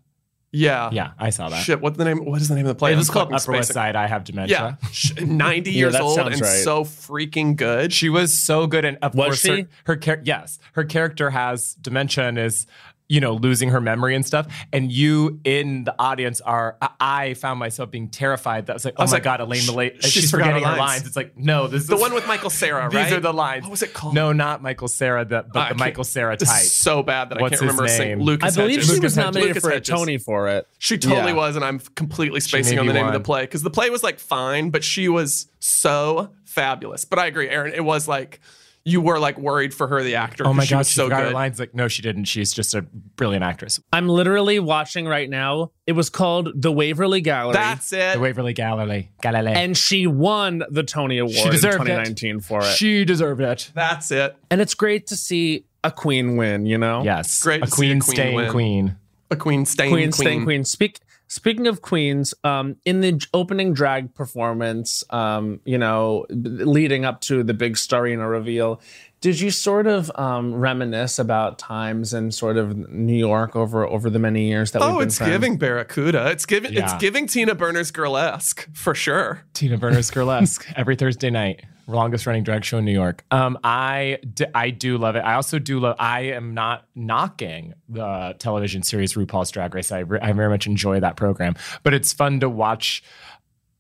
Yeah. 0.54 0.90
Yeah, 0.92 1.12
I 1.18 1.30
saw 1.30 1.48
that. 1.48 1.64
Shit, 1.64 1.80
what's 1.80 1.98
the 1.98 2.04
name? 2.04 2.26
What 2.26 2.42
is 2.42 2.50
the 2.50 2.56
name 2.56 2.66
of 2.66 2.70
the 2.70 2.76
play? 2.76 2.92
It 2.92 2.98
was 2.98 3.10
called 3.10 3.30
fucking 3.30 3.42
Upper 3.42 3.52
West. 3.54 3.72
Side, 3.72 3.96
I 3.96 4.08
have 4.08 4.26
dementia. 4.26 4.78
Yeah, 5.16 5.24
90 5.24 5.72
Yeah, 5.72 5.78
years 5.78 5.94
that 5.94 6.02
old 6.02 6.20
and 6.20 6.30
right. 6.42 6.44
so 6.62 6.84
freaking 6.84 7.56
good. 7.56 7.94
She 7.94 8.10
was 8.10 8.38
so 8.38 8.68
good, 8.68 8.84
and 8.84 8.98
of 9.02 9.16
Was 9.16 9.26
course, 9.28 9.40
she? 9.40 9.50
her, 9.62 9.68
her 9.86 9.96
char- 9.96 10.20
yes, 10.26 10.60
her 10.74 10.84
character 10.84 11.30
has 11.30 11.76
dementia 11.76 12.28
and 12.28 12.38
is, 12.38 12.68
you 13.12 13.20
know, 13.20 13.34
losing 13.34 13.70
her 13.70 13.82
memory 13.82 14.16
and 14.16 14.26
stuff. 14.26 14.48
And 14.72 14.90
you 14.92 15.40
in 15.44 15.84
the 15.84 15.94
audience 16.00 16.40
are, 16.42 16.78
I- 16.82 16.90
I 17.00 17.34
found 17.34 17.60
myself 17.60 17.92
being 17.92 18.08
terrified. 18.08 18.68
That 18.68 18.74
was 18.74 18.86
like, 18.86 18.94
oh 18.98 19.04
was 19.04 19.12
my 19.12 19.16
like, 19.18 19.24
god, 19.24 19.42
Elaine, 19.42 19.60
sh- 19.62 19.68
Malay, 19.68 19.96
she's 20.00 20.12
she's, 20.12 20.32
forgot 20.32 20.46
her 20.48 20.52
forgetting 20.54 20.64
her 20.70 20.78
lines. 20.78 20.80
lines. 20.94 21.08
It's 21.08 21.16
like, 21.18 21.38
no, 21.38 21.68
this 21.68 21.82
is 21.82 21.88
the 21.90 21.98
one 21.98 22.14
with 22.14 22.26
Michael 22.26 22.50
Cera, 22.50 22.90
These 22.92 23.12
are 23.12 23.20
the 23.20 23.34
lines. 23.34 23.64
What 23.64 23.72
was 23.72 23.82
it 23.84 23.94
called? 23.94 24.16
No, 24.16 24.32
not 24.32 24.62
Michael 24.62 24.88
Cera, 24.88 25.26
the, 25.26 25.40
I 25.40 25.42
but 25.42 25.70
the 25.70 25.76
Michael 25.76 26.04
Cera 26.06 26.38
type. 26.38 26.48
so 26.64 27.04
bad 27.04 27.30
that 27.32 27.38
I 27.44 27.50
can't 27.50 27.60
remember 27.62 27.88
saying 27.90 28.18
name? 28.20 28.26
Lucas 28.26 28.58
I 28.58 28.62
believe 28.62 28.76
Hedges. 28.78 28.88
she 28.88 28.94
Lucas 28.96 29.04
was 29.04 29.16
Hedges. 29.16 29.26
nominated 29.26 29.48
Lucas 29.56 29.64
for 29.64 29.70
a 29.70 29.74
Hedges. 29.74 29.90
Tony 29.90 30.18
for 30.18 30.48
it. 30.48 30.68
She 30.80 30.98
totally 30.98 31.32
Yeah. 31.32 31.38
was, 31.38 31.56
and 31.58 31.66
I'm 31.66 31.80
completely 31.80 32.40
spacing 32.40 32.80
on 32.80 32.86
the 32.88 32.94
name 32.94 33.08
of 33.08 33.14
the 33.14 33.20
play 33.20 33.42
because 33.42 33.62
the 33.62 33.70
play 33.70 33.90
was 33.90 34.04
like 34.04 34.20
fine, 34.20 34.70
but 34.70 34.86
she 34.86 35.10
was 35.10 35.48
so 35.60 36.30
fabulous. 36.46 37.04
But 37.06 37.20
I 37.20 37.26
agree, 37.26 37.50
Aaron. 37.50 37.74
It 37.74 37.84
was 37.84 38.08
like 38.08 38.40
you 38.84 39.00
were 39.02 39.20
like 39.20 39.38
worried 39.38 39.74
for 39.74 39.88
her, 39.88 40.02
the 40.04 40.16
actor. 40.16 40.44
Oh 40.44 40.48
'cause 40.50 40.56
my 40.58 40.64
she 40.66 40.72
god, 40.72 40.78
was 40.80 40.90
she 40.90 40.96
so 40.96 41.04
forgot 41.06 41.20
her 41.22 41.26
good. 41.28 41.34
lines. 41.36 41.60
Like, 41.60 41.76
no, 41.76 41.88
she 41.88 42.02
didn't. 42.02 42.26
She's 42.26 42.52
just 42.54 42.74
a 42.74 42.82
brilliant 42.82 43.44
actress. 43.44 43.80
I'm 43.94 44.08
literally 44.10 44.60
watching 44.60 45.06
right 45.08 45.30
now. 45.30 45.72
It 45.86 45.92
was 45.94 46.10
called 46.10 46.50
the 46.56 46.72
Waverly 46.72 47.22
Gallery. 47.22 47.54
That's 47.54 47.94
it. 47.94 48.14
The 48.16 48.20
Waverly 48.20 48.54
Galilei. 48.54 49.10
Galilei. 49.22 49.56
and 49.56 49.78
she 49.78 50.08
won 50.08 50.64
the 50.70 50.84
Tony 50.84 51.18
Award 51.20 51.36
in 51.38 51.52
deserved 51.52 51.76
it. 51.76 51.86
2019 51.88 52.40
for 52.40 52.62
it. 52.62 52.76
she 52.76 53.06
deserved 53.06 53.42
it. 53.42 53.72
That's 53.76 54.10
it. 54.12 54.36
and 54.50 54.60
it's 54.62 54.74
great 54.74 55.08
to 55.08 55.16
see 55.16 55.66
a 55.84 55.92
queen 55.92 56.38
win, 56.38 56.66
you 56.66 56.78
know? 56.78 57.04
Yes. 57.04 57.42
Great 57.44 57.62
A 57.64 57.66
to 57.66 57.72
see 57.72 57.74
a 57.74 57.78
queen 57.78 58.00
queen 58.02 58.16
staying 58.16 58.36
win. 58.36 58.52
queen. 58.52 58.96
A 59.32 59.36
queen 59.36 59.66
stain 59.66 59.92
Queen, 59.92 60.04
queen. 60.06 60.12
staying 60.12 60.44
queen. 60.44 60.64
Speak 60.66 61.00
speaking 61.32 61.66
of 61.66 61.82
queens, 61.82 62.34
um, 62.44 62.76
in 62.84 63.00
the 63.00 63.26
opening 63.34 63.74
drag 63.74 64.14
performance, 64.14 65.02
um, 65.12 65.62
you 65.64 65.78
know, 65.78 66.26
leading 66.30 67.06
up 67.06 67.22
to 67.22 67.42
the 67.42 67.54
big 67.54 67.76
Starina 67.76 68.30
reveal, 68.30 68.82
did 69.22 69.40
you 69.40 69.52
sort 69.52 69.88
of 69.88 70.12
um, 70.16 70.54
reminisce 70.56 71.20
about 71.20 71.58
times 71.60 72.14
in 72.14 72.32
sort 72.32 72.58
of 72.58 72.76
New 72.90 73.16
York 73.18 73.56
over 73.56 73.86
over 73.86 74.10
the 74.10 74.20
many 74.20 74.48
years 74.48 74.72
that 74.72 74.82
we've 74.82 74.90
Oh, 74.90 74.98
been 75.00 75.08
it's 75.08 75.18
friends? 75.18 75.32
giving 75.32 75.58
Barracuda. 75.58 76.30
It's 76.32 76.46
giving. 76.46 76.74
It's 76.74 76.94
giving 76.96 77.28
Tina 77.28 77.56
Burner's 77.56 77.92
Burlesque 77.92 78.68
for 78.74 78.94
sure. 78.96 79.44
Tina 79.54 79.78
Burner's 79.78 80.10
Burlesque 80.12 80.66
every 80.76 80.96
Thursday 80.96 81.30
night. 81.30 81.64
Longest 81.88 82.26
running 82.26 82.44
drag 82.44 82.64
show 82.64 82.78
in 82.78 82.86
New 82.86 82.94
York. 82.94 83.26
Um, 83.32 83.58
I 83.64 84.20
d- 84.34 84.46
I 84.56 84.70
do 84.70 84.98
love 84.98 85.16
it. 85.16 85.22
I 85.22 85.34
also 85.34 85.60
do 85.60 85.80
love. 85.80 85.98
I 86.00 86.22
am 86.22 86.54
not 86.54 86.86
knocking 86.96 87.74
the 87.90 88.36
television 88.40 88.82
series 88.82 89.16
RuPaul's 89.16 89.52
Drag 89.52 89.74
Race. 89.76 89.92
I, 89.92 90.00
re- 90.00 90.20
I 90.22 90.32
very 90.32 90.48
much 90.48 90.68
enjoy 90.68 91.00
that 91.02 91.18
program, 91.18 91.56
but 91.84 91.94
it's 91.94 92.14
fun 92.14 92.40
to 92.40 92.50
watch 92.50 93.04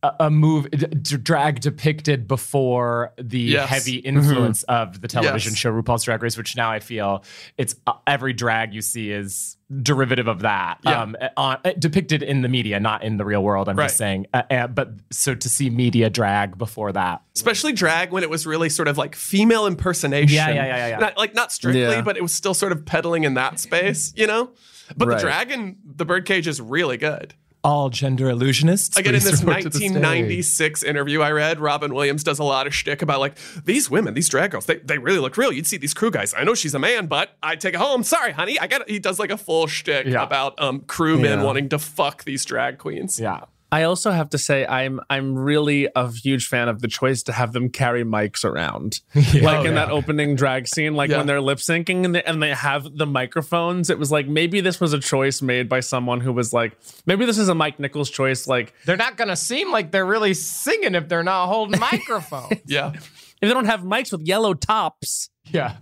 a, 0.03 0.13
a 0.22 0.29
move 0.31 0.70
d- 0.72 0.86
d- 0.88 1.17
drag 1.17 1.60
depicted 1.62 2.27
before 2.27 3.13
the 3.21 3.39
Yes. 3.39 3.69
heavy 3.69 3.97
influence 3.97 4.63
of 4.63 5.02
the 5.02 5.08
television 5.08 5.52
Yes. 5.52 5.60
show 5.60 5.71
RuPaul's 5.71 6.04
Drag 6.04 6.21
Race, 6.23 6.38
which 6.38 6.56
now 6.56 6.71
I 6.71 6.80
feel 6.80 7.23
it's 7.58 7.76
uh, 7.86 7.93
every 8.08 8.34
drag 8.34 8.73
you 8.73 8.82
see 8.82 9.12
is 9.12 9.58
derivative 9.82 10.28
of 10.28 10.41
that. 10.41 10.80
Yeah. 10.84 11.02
Um, 11.02 11.15
uh, 11.38 11.58
uh, 11.63 11.71
depicted 11.80 12.23
in 12.23 12.41
the 12.41 12.49
media, 12.49 12.80
not 12.80 13.04
in 13.04 13.17
the 13.17 13.23
real 13.26 13.41
world. 13.43 13.69
I'm 13.69 13.78
Right. 13.78 13.86
just 13.86 13.97
saying. 13.97 14.28
Uh, 14.34 14.41
uh, 14.49 14.67
but 14.67 14.89
so 15.12 15.34
to 15.36 15.47
see 15.49 15.69
media 15.69 16.10
drag 16.10 16.58
before 16.58 16.91
that, 16.93 17.21
Especially 17.36 17.71
drag 17.71 18.12
when 18.12 18.23
it 18.23 18.30
was 18.30 18.45
really 18.45 18.69
sort 18.69 18.88
of 18.88 18.97
like 18.97 19.15
female 19.15 19.65
impersonation. 19.65 20.36
Yeah, 20.36 20.49
yeah, 20.49 20.65
yeah, 20.65 20.76
yeah, 20.78 20.88
yeah. 20.89 20.97
Not, 20.97 21.17
like 21.17 21.34
not 21.34 21.52
strictly, 21.52 21.82
Yeah. 21.82 22.02
but 22.02 22.17
it 22.17 22.21
was 22.23 22.34
still 22.34 22.54
sort 22.54 22.71
of 22.71 22.86
peddling 22.86 23.23
in 23.23 23.36
that 23.36 23.60
space, 23.60 24.13
you 24.17 24.28
know. 24.28 24.52
But 24.97 25.08
Right. 25.08 25.15
the 25.17 25.21
dragon, 25.21 25.78
the 25.86 26.04
Birdcage 26.06 26.47
is 26.47 26.60
really 26.60 26.97
good. 26.97 27.34
All 27.63 27.89
gender 27.89 28.26
illusionists. 28.28 28.97
Again, 28.97 29.13
in 29.15 29.21
this 29.21 29.41
report 29.43 29.62
to 29.63 29.69
the 29.69 29.78
stage. 29.78 29.91
1996 29.91 30.84
interview 30.84 31.21
I 31.21 31.32
read, 31.32 31.60
Robin 31.60 31.93
Williams 31.93 32.24
does 32.24 32.39
a 32.39 32.43
lot 32.43 32.65
of 32.67 32.74
shtick 32.74 33.02
about 33.02 33.19
like 33.19 33.38
these 33.65 33.89
women, 33.89 34.13
these 34.13 34.30
drag 34.30 34.52
girls, 34.52 34.65
they, 34.65 34.78
they 34.78 34.97
really 34.97 35.19
look 35.19 35.38
real. 35.38 35.52
You'd 35.52 35.67
see 35.67 35.78
these 35.78 35.93
crew 35.93 36.12
guys. 36.12 36.34
I 36.36 36.43
know 36.43 36.56
she's 36.56 36.74
a 36.74 36.80
man, 36.80 37.08
but 37.08 37.38
I 37.43 37.56
take 37.56 37.74
it 37.76 37.80
home. 37.80 38.04
Sorry, 38.04 38.32
honey. 38.32 38.60
I 38.60 38.67
got. 38.67 38.89
He 38.89 39.00
does 39.00 39.19
like 39.19 39.30
a 39.32 39.38
full 39.38 39.67
shtick 39.67 40.08
Yeah. 40.08 40.24
about 40.24 40.60
um, 40.62 40.82
crewmen 40.82 41.39
Yeah. 41.39 41.43
wanting 41.43 41.69
to 41.69 41.80
fuck 41.80 42.24
these 42.24 42.43
drag 42.45 42.78
queens. 42.80 43.19
Yeah. 43.19 43.41
I 43.73 43.84
also 43.84 44.12
have 44.12 44.29
to 44.31 44.38
say 44.38 44.65
I'm 44.65 44.99
I'm 45.10 45.34
really 45.38 45.88
a 45.95 46.12
huge 46.12 46.47
fan 46.47 46.67
of 46.67 46.81
the 46.81 46.88
choice 46.89 47.23
to 47.23 47.31
have 47.31 47.53
them 47.53 47.69
carry 47.69 48.03
mics 48.03 48.43
around, 48.43 48.99
like 49.15 49.25
Oh, 49.43 49.60
in 49.62 49.65
yeah. 49.67 49.71
that 49.86 49.89
opening 49.91 50.36
drag 50.36 50.67
scene, 50.67 50.93
like 50.95 51.10
Yeah. 51.10 51.17
when 51.19 51.27
they're 51.27 51.39
lip 51.39 51.60
syncing 51.60 52.03
and 52.03 52.15
they, 52.15 52.23
and 52.23 52.43
they 52.43 52.49
have 52.49 52.97
the 52.97 53.05
microphones. 53.05 53.89
It 53.89 53.97
was 53.97 54.12
like 54.12 54.27
maybe 54.27 54.60
this 54.60 54.79
was 54.81 54.91
a 54.91 54.99
choice 54.99 55.41
made 55.41 55.69
by 55.69 55.79
someone 55.79 56.19
who 56.19 56.34
was 56.34 56.51
like, 56.51 56.77
maybe 57.05 57.23
this 57.25 57.38
is 57.38 57.47
a 57.47 57.55
Mike 57.55 57.79
Nichols 57.79 58.10
choice. 58.10 58.45
Like 58.47 58.73
They're 58.86 58.97
not 58.97 59.15
gonna 59.15 59.38
seem 59.38 59.71
like 59.71 59.91
they're 59.91 60.05
really 60.05 60.34
singing 60.34 60.93
if 60.95 61.07
they're 61.07 61.23
not 61.23 61.47
holding 61.47 61.79
microphones. 61.91 62.60
Yeah. 62.65 62.91
if 62.93 63.39
they 63.41 63.47
don't 63.49 63.65
have 63.65 63.81
mics 63.81 64.12
with 64.12 64.21
yellow 64.27 64.53
tops, 64.53 65.29
yeah. 65.49 65.77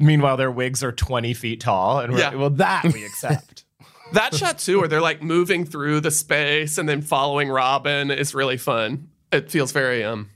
Meanwhile, 0.00 0.36
their 0.38 0.50
wigs 0.50 0.82
are 0.82 0.92
20 0.92 1.32
feet 1.34 1.60
tall, 1.60 2.00
and 2.00 2.12
we're 2.12 2.18
Yeah. 2.20 2.34
well, 2.34 2.50
that 2.50 2.84
we 2.92 3.04
accept. 3.04 3.64
That 4.12 4.34
shot 4.34 4.58
too, 4.58 4.78
where 4.78 4.88
they're 4.88 5.00
like 5.00 5.22
moving 5.22 5.64
through 5.64 6.00
the 6.00 6.10
space 6.10 6.78
and 6.78 6.88
then 6.88 7.02
following 7.02 7.48
Robin 7.50 8.10
is 8.10 8.34
really 8.34 8.56
fun. 8.56 9.08
It 9.30 9.50
feels 9.50 9.72
very 9.72 10.02
um 10.02 10.30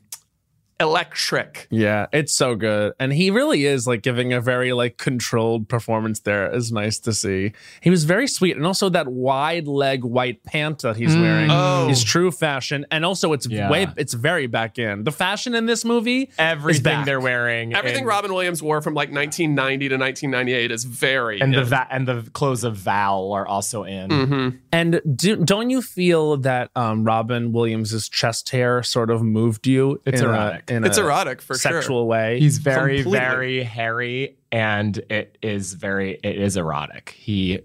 electric. 0.81 1.67
yeah, 1.71 2.07
it's 2.13 2.35
so 2.35 2.55
good, 2.55 2.93
and 2.99 3.13
he 3.13 3.31
really 3.31 3.65
is 3.65 3.87
like 3.87 4.03
giving 4.03 4.33
a 4.33 4.41
very 4.41 4.73
like 4.73 4.97
controlled 4.99 5.69
performance. 5.69 6.21
There 6.21 6.53
is 6.55 6.73
nice 6.73 6.99
to 7.01 7.13
see. 7.13 7.53
He 7.81 7.91
was 7.91 8.05
very 8.05 8.27
sweet, 8.27 8.57
and 8.57 8.67
also 8.67 8.89
that 8.91 9.09
wide 9.09 9.67
leg 9.69 10.05
white 10.05 10.43
pant 10.45 10.81
that 10.83 10.97
he's 10.97 11.15
wearing 11.17 11.51
Oh. 11.51 11.89
is 11.89 12.03
true 12.05 12.31
fashion, 12.31 12.85
and 12.91 13.05
also 13.05 13.33
it's 13.33 13.47
Yeah. 13.47 13.71
way 13.71 13.87
it's 13.97 14.15
very 14.15 14.47
back 14.47 14.79
in. 14.79 15.05
The 15.05 15.13
fashion 15.13 15.55
in 15.55 15.67
this 15.67 15.85
movie, 15.85 16.23
is 16.23 16.29
Everything 16.39 16.83
back. 16.83 17.07
they're 17.07 17.21
wearing, 17.21 17.75
Everything 17.75 18.01
and, 18.01 18.07
Robin 18.09 18.33
Williams 18.33 18.63
wore 18.63 18.81
from 18.83 18.95
like 18.95 19.11
1990 19.13 19.89
to 19.89 19.97
1998 19.97 20.71
is 20.71 20.85
very 20.85 21.41
and 21.41 21.55
the 21.55 21.61
in. 21.61 21.65
va- 21.65 21.89
and 21.91 22.07
the 22.09 22.23
clothes 22.33 22.65
of 22.65 22.77
Val 22.77 23.33
are 23.33 23.47
also 23.47 23.85
in. 23.85 24.09
Mhm. 24.11 24.59
And 24.73 25.01
do, 25.17 25.37
don't 25.37 25.71
you 25.71 25.83
feel 25.83 26.37
that 26.39 26.71
um, 26.77 27.05
Robin 27.05 27.53
Williams's 27.53 28.09
chest 28.09 28.51
hair 28.51 28.83
sort 28.83 29.11
of 29.11 29.23
moved 29.23 29.67
you? 29.67 30.01
It's 30.07 30.21
in 30.21 30.27
erotic. 30.29 30.61
A, 30.61 30.62
in 30.69 30.85
It's 30.85 30.99
a 30.99 31.03
erotic 31.05 31.41
for 31.43 31.55
a 31.55 31.57
sexual 31.57 32.01
sure. 32.03 32.05
way. 32.05 32.39
He's 32.41 32.59
very, 32.59 33.03
Completely. 33.03 33.19
very 33.19 33.63
hairy, 33.63 34.37
and 34.51 34.97
it 35.11 35.39
is 35.43 35.75
very, 35.75 36.19
it 36.23 36.37
is 36.37 36.57
erotic. 36.57 37.15
He 37.19 37.61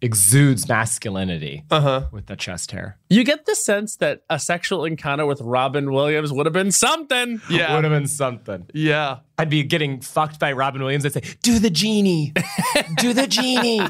exudes 0.00 0.68
masculinity 0.68 1.64
Uh-huh. 1.72 2.04
with 2.12 2.26
the 2.26 2.36
chest 2.36 2.70
hair. 2.70 2.96
you 3.10 3.24
get 3.24 3.46
the 3.46 3.56
sense 3.56 3.96
that 3.96 4.22
a 4.30 4.38
sexual 4.38 4.84
encounter 4.84 5.26
with 5.26 5.40
Robin 5.40 5.92
Williams 5.92 6.32
would 6.32 6.46
have 6.46 6.52
been 6.52 6.70
something. 6.70 7.40
Yeah. 7.50 7.74
Would 7.74 7.82
have 7.82 7.92
been 7.92 8.06
something. 8.06 8.66
Yeah. 8.72 9.18
I'd 9.38 9.50
be 9.50 9.64
getting 9.64 10.00
fucked 10.00 10.38
by 10.38 10.52
Robin 10.52 10.82
Williams. 10.82 11.04
I'd 11.04 11.14
say, 11.14 11.22
"Do 11.42 11.58
the 11.58 11.70
genie, 11.70 12.32
do 12.98 13.12
the 13.12 13.26
genie, 13.26 13.80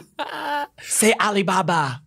say 0.80 1.12
Alibaba." 1.20 2.00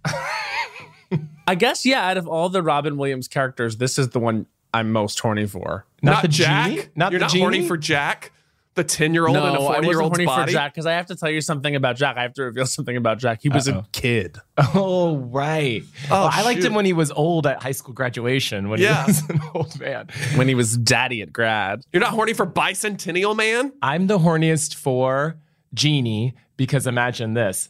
I 1.48 1.56
guess 1.56 1.86
yeah. 1.86 2.08
Out 2.10 2.18
of 2.18 2.28
all 2.28 2.50
the 2.50 2.64
Robin 2.64 2.98
Williams 2.98 3.28
characters, 3.28 3.78
this 3.78 4.00
is 4.00 4.10
the 4.10 4.20
one 4.20 4.46
I'm 4.74 4.92
most 4.92 5.20
horny 5.20 5.46
for. 5.48 5.86
Not 6.02 6.22
the 6.22 6.28
Jack. 6.28 6.70
genie? 6.70 6.84
Not 6.96 7.12
You're 7.12 7.20
the 7.20 7.26
not 7.26 7.38
horny 7.38 7.68
for 7.68 7.78
Jack, 7.78 8.32
the 8.76 8.84
10 8.86 9.14
year 9.14 9.28
old 9.28 9.36
no, 9.36 9.46
in 9.48 9.50
a 9.50 9.54
I 9.56 9.58
40 9.58 9.68
wasn't 9.68 9.86
year 9.88 10.02
old's 10.02 10.12
horny 10.18 10.26
body. 10.26 10.52
for 10.52 10.58
Jack 10.58 10.74
because 10.74 10.86
I 10.86 10.94
have 10.94 11.08
to 11.08 11.16
tell 11.16 11.30
you 11.30 11.42
something 11.42 11.76
about 11.76 11.98
Jack. 11.98 12.16
I 12.18 12.22
have 12.22 12.34
to 12.36 12.44
reveal 12.44 12.66
something 12.78 12.96
about 12.96 13.20
Jack. 13.20 13.40
He 13.42 13.50
was 13.50 13.68
Uh-oh. 13.68 13.80
a 13.80 13.86
kid. 13.92 14.38
Oh 14.74 15.18
right. 15.18 15.84
Oh, 16.10 16.30
I 16.32 16.44
liked 16.44 16.64
him 16.64 16.74
when 16.74 16.86
he 16.86 16.94
was 16.94 17.12
old 17.12 17.46
at 17.48 17.62
high 17.62 17.74
school 17.74 17.94
graduation. 17.94 18.70
When 18.70 18.80
Yeah. 18.80 19.04
he 19.04 19.08
was 19.12 19.22
an 19.30 19.42
old 19.54 19.78
man. 19.80 20.08
when 20.36 20.48
he 20.48 20.56
was 20.56 20.78
daddy 20.78 21.22
at 21.22 21.34
grad. 21.34 21.82
You're 21.92 22.00
not 22.02 22.12
horny 22.12 22.34
for 22.34 22.48
Bicentennial 22.48 23.36
Man? 23.36 23.74
I'm 23.82 24.08
the 24.08 24.20
horniest 24.20 24.76
for 24.76 25.36
Genie 25.74 26.34
because 26.56 26.88
imagine 26.88 27.34
this. 27.34 27.70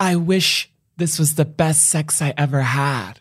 I 0.00 0.16
wish 0.16 0.68
this 0.96 1.18
was 1.18 1.36
the 1.36 1.44
best 1.44 1.88
sex 1.88 2.20
I 2.20 2.34
ever 2.36 2.60
had. 2.62 3.20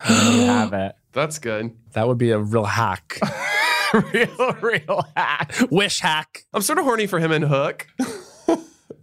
There 0.08 0.32
you 0.32 0.42
have 0.46 0.72
it. 0.74 0.94
That's 1.12 1.38
good. 1.38 1.76
That 1.92 2.06
would 2.08 2.18
be 2.18 2.30
a 2.30 2.38
real 2.38 2.64
hack. 2.64 3.18
real, 4.12 4.56
real 4.60 5.04
hack. 5.16 5.54
Wish 5.70 6.00
hack. 6.00 6.44
I'm 6.52 6.62
sort 6.62 6.78
of 6.78 6.84
horny 6.84 7.06
for 7.06 7.18
him 7.18 7.32
in 7.32 7.42
Hook. 7.42 7.86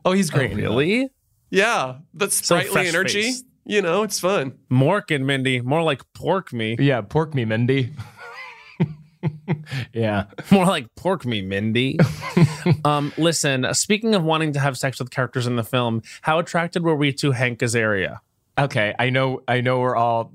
Oh, 0.06 0.14
he's 0.14 0.30
great. 0.30 0.56
Really? 0.56 1.12
Yeah, 1.50 1.98
that 2.14 2.32
sprightly 2.32 2.72
fresh 2.72 2.88
energy. 2.88 3.24
faced. 3.24 3.46
You 3.66 3.82
know, 3.82 4.04
it's 4.04 4.22
fun. 4.22 4.58
Mork 4.72 5.14
and 5.14 5.28
Mindy. 5.28 5.60
More 5.60 5.84
like 5.84 6.02
pork 6.14 6.54
me. 6.54 6.78
Yeah, 6.80 7.02
pork 7.02 7.36
me, 7.36 7.44
Mindy. 7.44 7.94
yeah. 9.94 10.26
More 10.50 10.66
like 10.66 10.88
pork 10.96 11.26
me, 11.26 11.42
Mindy. 11.42 12.00
um, 12.86 13.12
listen, 13.18 13.68
speaking 13.74 14.16
of 14.16 14.24
wanting 14.24 14.54
to 14.54 14.62
have 14.62 14.78
sex 14.78 14.98
with 15.00 15.12
characters 15.12 15.46
in 15.46 15.58
the 15.58 15.64
film, 15.64 16.02
how 16.22 16.40
attracted 16.40 16.84
were 16.84 16.96
we 16.96 17.12
to 17.12 17.32
Hank 17.34 17.60
Azaria? 17.60 18.20
Okay, 18.58 18.96
I 18.98 19.10
know. 19.10 19.42
I 19.46 19.60
know 19.60 19.80
we're 19.80 19.98
all 19.98 20.32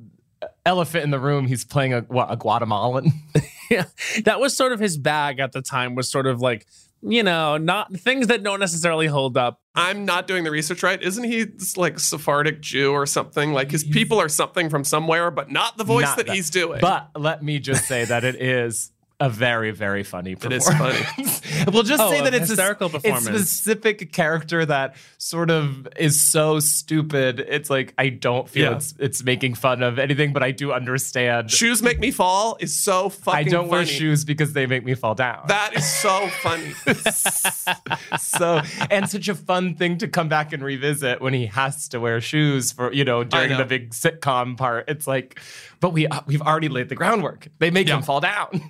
elephant 0.65 1.05
in 1.05 1.11
the 1.11 1.19
room. 1.19 1.47
He's 1.47 1.65
playing 1.65 1.95
a 1.95 2.01
what, 2.03 2.31
a 2.31 2.37
Guatemalan. 2.37 3.13
yeah, 3.71 3.85
that 4.25 4.41
was 4.41 4.57
sort 4.57 4.73
of 4.73 4.81
his 4.81 4.97
bag 4.97 5.39
at 5.41 5.53
the 5.53 5.63
time. 5.63 5.95
Was 5.95 6.11
sort 6.11 6.27
of 6.27 6.41
like 6.41 6.67
you 7.03 7.23
know 7.23 7.57
not 7.59 7.95
things 7.97 8.29
that 8.29 8.43
don't 8.43 8.61
necessarily 8.61 9.07
hold 9.07 9.37
up. 9.37 9.61
I'm 9.75 10.05
not 10.05 10.27
doing 10.27 10.45
the 10.45 10.51
research 10.51 10.83
right. 10.83 11.03
Isn't 11.03 11.25
he 11.25 11.47
like 11.77 11.99
Sephardic 11.99 12.61
Jew 12.61 12.93
or 12.93 13.07
something? 13.07 13.53
Like 13.53 13.71
his 13.71 13.85
people 13.85 14.19
are 14.21 14.29
something 14.29 14.69
from 14.69 14.85
somewhere, 14.85 15.31
but 15.31 15.51
not 15.51 15.79
the 15.79 15.85
voice 15.85 16.05
Not 16.05 16.19
that, 16.19 16.27
that. 16.27 16.35
he's 16.35 16.51
doing. 16.51 16.81
But 16.81 17.11
let 17.17 17.43
me 17.43 17.59
just 17.59 17.87
say 17.87 18.05
that 18.05 18.23
it 18.25 18.37
is 18.41 18.93
a 19.21 19.29
very, 19.31 19.71
very 19.71 20.03
funny 20.03 20.33
it 20.33 20.41
performance. 20.41 20.69
is 20.69 21.41
funny. 21.41 21.65
we'll 21.73 21.85
just 21.85 22.03
Oh, 22.03 22.11
say 22.11 22.21
a 22.21 22.23
that 22.25 22.35
it's 22.35 22.49
hysterical 22.49 22.89
a, 22.89 22.91
performance. 22.91 23.27
It's 23.29 23.37
a 23.41 23.45
specific 23.45 24.13
character 24.13 24.67
that 24.67 24.97
sort 25.19 25.51
of 25.51 25.87
is 25.97 26.21
so 26.21 26.59
stupid. 26.59 27.39
It's 27.39 27.71
like 27.71 27.95
I 27.99 28.09
don't 28.09 28.49
feel 28.49 28.71
Yeah. 28.71 28.77
it's 28.77 28.95
it's 28.99 29.23
making 29.23 29.55
fun 29.55 29.83
of 29.83 29.99
anything, 30.01 30.33
but 30.33 30.43
I 30.43 30.51
do 30.51 30.73
understand. 30.73 31.51
Shoes 31.53 31.83
make 31.83 32.01
me 32.01 32.11
fall 32.11 32.57
is 32.59 32.77
so 32.77 33.09
fucking. 33.11 33.39
I 33.39 33.43
don't 33.45 33.69
wear 33.69 33.87
shoes 33.87 34.25
because 34.25 34.55
they 34.55 34.67
make 34.67 34.85
me 34.85 34.95
fall 34.95 35.15
down. 35.15 35.45
That 35.47 35.77
is 35.77 35.85
so 36.01 36.27
funny. 36.43 36.73
so 38.19 38.61
and 38.91 39.09
such 39.09 39.29
a 39.29 39.35
fun 39.35 39.75
thing 39.77 39.99
to 39.99 40.09
come 40.09 40.29
back 40.29 40.53
and 40.53 40.65
revisit 40.65 41.21
when 41.21 41.33
he 41.35 41.47
has 41.47 41.89
to 41.89 42.01
wear 42.01 42.21
shoes 42.21 42.73
for 42.73 42.93
you 42.93 43.05
know 43.05 43.25
during 43.25 43.51
know. 43.51 43.59
the 43.59 43.65
big 43.65 43.91
sitcom 43.91 44.57
part. 44.57 44.89
It's 44.89 45.07
like, 45.07 45.39
but 45.81 45.91
we 45.91 46.07
uh, 46.07 46.21
we've 46.27 46.43
already 46.43 46.69
laid 46.69 46.89
the 46.89 46.95
groundwork. 46.97 47.49
They 47.59 47.71
make 47.71 47.89
Yeah. 47.89 47.97
him 47.99 48.03
fall 48.03 48.21
down. 48.21 48.61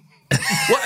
Well, 0.68 0.80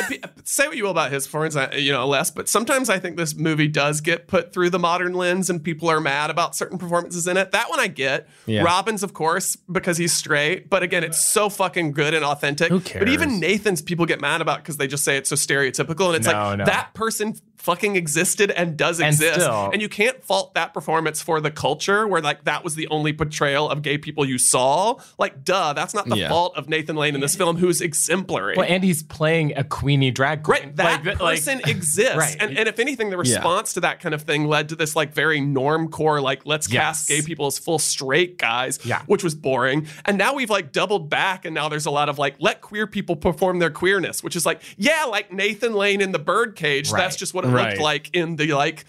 say 0.44 0.66
what 0.68 0.76
you 0.76 0.84
will 0.84 0.90
about 0.90 1.10
his 1.12 1.26
performance, 1.26 1.56
you 1.76 1.92
know, 1.92 2.06
less, 2.06 2.30
but 2.30 2.48
sometimes 2.48 2.88
I 2.88 2.98
think 2.98 3.16
this 3.16 3.34
movie 3.34 3.68
does 3.68 4.00
get 4.00 4.26
put 4.28 4.52
through 4.52 4.70
the 4.70 4.78
modern 4.78 5.14
lens 5.14 5.50
and 5.50 5.62
people 5.62 5.88
are 5.88 6.00
mad 6.00 6.30
about 6.30 6.54
certain 6.54 6.78
performances 6.78 7.26
in 7.26 7.36
it. 7.36 7.52
That 7.52 7.68
one 7.70 7.80
I 7.80 7.88
get. 7.88 8.28
Yeah. 8.46 8.62
Robin's, 8.62 9.02
of 9.02 9.12
course, 9.12 9.56
because 9.70 9.98
he's 9.98 10.12
straight, 10.12 10.70
but 10.70 10.82
again, 10.82 11.04
it's 11.04 11.22
so 11.22 11.48
fucking 11.48 11.92
good 11.92 12.14
and 12.14 12.24
authentic. 12.24 12.68
Who 12.68 12.80
cares? 12.80 13.00
But 13.04 13.08
even? 13.08 13.40
Nathan's 13.40 13.82
people 13.82 14.06
get 14.06 14.20
mad 14.20 14.40
about 14.40 14.58
because 14.58 14.76
they 14.76 14.86
just 14.86 15.04
say 15.04 15.16
it's 15.16 15.28
so 15.28 15.36
stereotypical. 15.36 16.06
And 16.08 16.16
it's 16.16 16.26
No, 16.26 16.32
like 16.32 16.58
no. 16.58 16.64
that 16.64 16.94
person 16.94 17.34
fucking 17.56 17.96
existed 17.96 18.50
and 18.50 18.76
does 18.76 19.00
And 19.00 19.08
exist. 19.08 19.40
still- 19.40 19.70
and 19.72 19.80
you 19.82 19.88
can't 19.88 20.22
fault 20.24 20.54
that 20.54 20.72
performance 20.74 21.20
for 21.22 21.40
the 21.40 21.50
culture 21.50 22.06
where 22.06 22.20
like 22.20 22.44
that 22.44 22.62
was 22.64 22.74
the 22.74 22.86
only 22.88 23.12
portrayal 23.12 23.68
of 23.68 23.82
gay 23.82 23.98
people 23.98 24.24
you 24.24 24.38
saw. 24.38 24.94
Like, 25.18 25.44
duh, 25.44 25.72
that's 25.72 25.94
not 25.94 26.08
the 26.08 26.16
Yeah. 26.18 26.28
fault 26.28 26.56
of 26.56 26.68
Nathan 26.68 26.96
Lane 26.96 27.14
in 27.14 27.20
this 27.20 27.34
film, 27.34 27.56
who's 27.56 27.80
exemplary. 27.80 28.54
well, 28.56 28.66
and 28.68 28.84
he's 28.84 29.02
playing 29.02 29.52
a 29.56 29.64
Queenie 29.64 30.10
drag 30.10 30.42
queen. 30.42 30.60
Right, 30.60 30.76
that 30.76 31.04
Like, 31.04 31.20
like- 31.20 31.36
person 31.36 31.60
exists, 31.66 32.16
Right. 32.16 32.36
and 32.40 32.56
and 32.58 32.68
if 32.68 32.78
anything, 32.78 33.10
the 33.10 33.16
response 33.16 33.72
to 33.74 33.80
that 33.80 34.00
kind 34.00 34.14
of 34.14 34.22
thing 34.22 34.46
led 34.46 34.68
to 34.70 34.76
this 34.76 34.94
like 34.96 35.12
very 35.14 35.40
norm 35.40 35.88
core, 35.88 36.20
like 36.20 36.42
let's 36.44 36.66
cast 36.66 37.08
gay 37.08 37.22
people 37.22 37.46
as 37.46 37.58
full 37.58 37.78
straight 37.78 38.38
guys, 38.38 38.78
Yeah. 38.84 39.00
which 39.06 39.24
was 39.24 39.34
boring. 39.34 39.86
And 40.04 40.16
now 40.18 40.34
we've 40.34 40.50
like 40.50 40.72
doubled 40.72 41.10
back, 41.10 41.44
and 41.44 41.54
now 41.54 41.68
there's 41.68 41.86
a 41.86 41.90
lot 41.90 42.08
of 42.08 42.18
like 42.18 42.36
let 42.38 42.60
queer 42.60 42.86
people 42.86 43.16
perform 43.16 43.58
their 43.58 43.70
queerness, 43.70 44.22
which 44.22 44.36
is 44.36 44.46
like 44.46 44.60
yeah, 44.76 45.04
like 45.04 45.32
Nathan 45.32 45.74
Lane 45.74 46.00
in 46.00 46.12
the 46.12 46.18
Birdcage. 46.18 46.90
Right. 46.90 47.00
That's 47.02 47.16
just 47.16 47.34
what 47.34 47.44
it 47.44 47.48
Right. 47.56 47.70
looked 47.70 47.80
like 47.82 48.14
in 48.14 48.36
the 48.36 48.52
like 48.54 48.84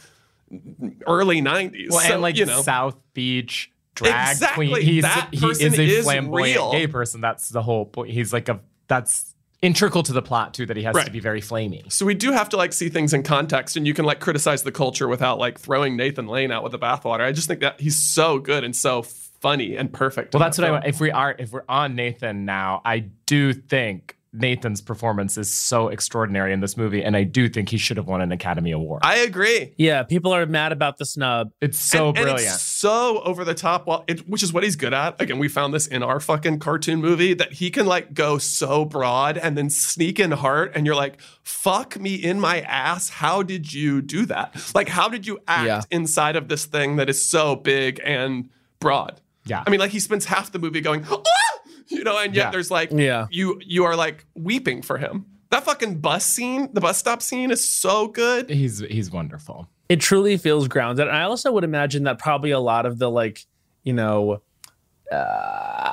early 1.06 1.41
'90s. 1.41 1.89
Well, 1.91 1.99
so, 2.01 2.13
and 2.13 2.21
like 2.21 2.38
you 2.38 2.45
know, 2.45 2.62
South 2.62 2.97
Beach 3.13 3.71
drag 3.95 4.32
Exactly. 4.34 4.69
queen. 4.69 4.82
He's 4.84 5.03
That 5.03 5.30
he 5.32 5.45
is 5.47 5.62
a 5.62 5.82
is 5.82 6.03
flamboyant 6.06 6.56
real. 6.56 6.71
gay 6.71 6.88
person. 6.88 7.21
That's 7.21 7.49
the 7.49 7.62
whole 7.62 7.86
point. 7.86 8.12
He's 8.12 8.32
like 8.34 8.49
a 8.49 8.60
that's 8.88 9.34
integral 9.62 10.03
to 10.03 10.13
the 10.13 10.21
plot 10.21 10.53
too. 10.53 10.65
That 10.65 10.77
he 10.77 10.84
has 10.84 10.95
Right. 10.95 11.06
to 11.06 11.12
be 11.12 11.19
very 11.19 11.41
flamey. 11.41 11.91
So 11.91 12.06
we 12.06 12.13
do 12.13 12.32
have 12.32 12.49
to 12.49 12.58
like 12.58 12.73
see 12.73 12.89
things 12.89 13.13
in 13.13 13.23
context, 13.23 13.75
and 13.75 13.88
you 13.88 13.93
can 13.93 14.06
like 14.06 14.19
criticize 14.19 14.63
the 14.63 14.71
culture 14.71 15.08
without 15.08 15.39
like 15.39 15.60
throwing 15.60 15.95
Nathan 15.97 16.27
Lane 16.27 16.51
out 16.51 16.63
with 16.63 16.71
the 16.71 16.80
bathwater. 16.80 17.21
I 17.21 17.32
just 17.32 17.47
think 17.47 17.60
that 17.62 17.80
he's 17.82 17.97
so 18.01 18.39
good 18.39 18.63
and 18.63 18.75
so 18.75 19.01
funny 19.01 19.75
and 19.75 19.91
perfect. 19.93 20.34
Well, 20.34 20.39
that's 20.39 20.58
that 20.58 20.63
what 20.63 20.67
I 20.67 20.69
film. 20.69 20.82
want. 20.84 20.86
If 20.95 20.99
we 21.01 21.12
are 21.12 21.36
if 21.38 21.51
we're 21.51 21.63
on 21.67 21.95
Nathan 21.95 22.45
now, 22.45 22.82
I 22.86 22.99
do 23.25 23.53
think 23.53 24.15
Nathan's 24.39 24.82
performance 24.82 25.38
is 25.38 25.52
so 25.54 25.89
extraordinary 25.89 26.54
in 26.54 26.60
this 26.60 26.78
movie, 26.78 27.04
and 27.04 27.15
I 27.17 27.23
do 27.23 27.50
think 27.50 27.69
he 27.69 27.78
should 27.78 27.97
have 27.97 28.08
won 28.08 28.21
an 28.21 28.32
Academy 28.32 28.71
Award. 28.71 29.02
I 29.04 29.17
agree. 29.17 29.73
Yeah, 29.78 30.04
people 30.04 30.34
are 30.34 30.45
mad 30.45 30.71
about 30.71 30.97
the 30.97 31.06
snub. 31.06 31.52
it's 31.62 31.78
so 31.80 32.10
and, 32.10 32.17
and 32.17 32.26
brilliant. 32.26 32.54
it's 32.54 32.62
so 32.62 33.21
over 33.21 33.43
the 33.43 33.54
top. 33.56 33.88
Well, 33.88 34.04
it, 34.08 34.28
which 34.30 34.43
is 34.43 34.54
what 34.54 34.63
he's 34.63 34.76
good 34.76 34.93
at. 34.93 35.19
Again, 35.21 35.39
we 35.39 35.47
found 35.47 35.73
this 35.73 35.88
in 35.88 36.04
our 36.04 36.19
fucking 36.19 36.60
cartoon 36.60 37.00
movie 37.02 37.34
that 37.34 37.54
he 37.54 37.69
can 37.69 37.86
like 37.86 38.13
go 38.13 38.38
so 38.38 38.86
broad 38.86 39.38
and 39.38 39.58
then 39.58 39.69
sneak 39.69 40.19
in 40.19 40.32
heart, 40.32 40.71
and 40.76 40.86
you're 40.86 40.95
like, 40.95 41.19
"Fuck 41.43 42.00
me 42.00 42.15
in 42.15 42.39
my 42.39 42.62
ass." 42.62 43.10
How 43.10 43.43
did 43.43 43.73
you 43.73 44.02
do 44.02 44.26
that? 44.28 44.71
Like, 44.76 44.89
how 44.89 45.10
did 45.10 45.26
you 45.26 45.39
act 45.47 45.65
Yeah. 45.67 45.82
inside 45.91 46.36
of 46.36 46.47
this 46.47 46.65
thing 46.65 46.97
that 46.97 47.10
is 47.10 47.23
so 47.23 47.56
big 47.56 48.00
and 48.04 48.50
broad? 48.80 49.19
Yeah. 49.45 49.63
I 49.65 49.69
mean, 49.69 49.80
like 49.80 49.91
he 49.91 50.00
spends 50.00 50.26
half 50.26 50.52
the 50.52 50.60
movie 50.60 50.82
going, 50.82 51.06
"Ah!" 51.10 51.21
you 51.97 52.04
know, 52.04 52.17
and 52.17 52.36
yet 52.36 52.45
Yeah. 52.45 52.52
there's 52.52 52.71
like, 52.71 52.91
Yeah. 52.91 53.28
you 53.32 53.60
you 53.65 53.84
are 53.86 53.95
like 53.95 54.26
weeping 54.36 54.82
for 54.82 54.97
him. 54.97 55.26
That 55.50 55.63
fucking 55.63 56.00
bus 56.00 56.26
scene, 56.26 56.69
the 56.73 56.82
bus 56.82 56.97
stop 56.97 57.21
scene, 57.21 57.52
is 57.52 57.67
so 57.67 58.08
good. 58.08 58.50
he's 58.50 58.80
he's 58.80 59.10
wonderful. 59.12 59.67
It 59.89 60.02
truly 60.02 60.36
feels 60.38 60.67
grounded. 60.67 61.08
And 61.08 61.15
I 61.15 61.23
also 61.23 61.52
would 61.54 61.63
imagine 61.63 62.04
that 62.04 62.19
probably 62.19 62.52
a 62.52 62.60
lot 62.60 62.86
of 62.86 63.00
the 63.00 63.10
like, 63.10 63.45
you 63.84 63.93
know, 63.93 64.41
uh, 65.10 65.15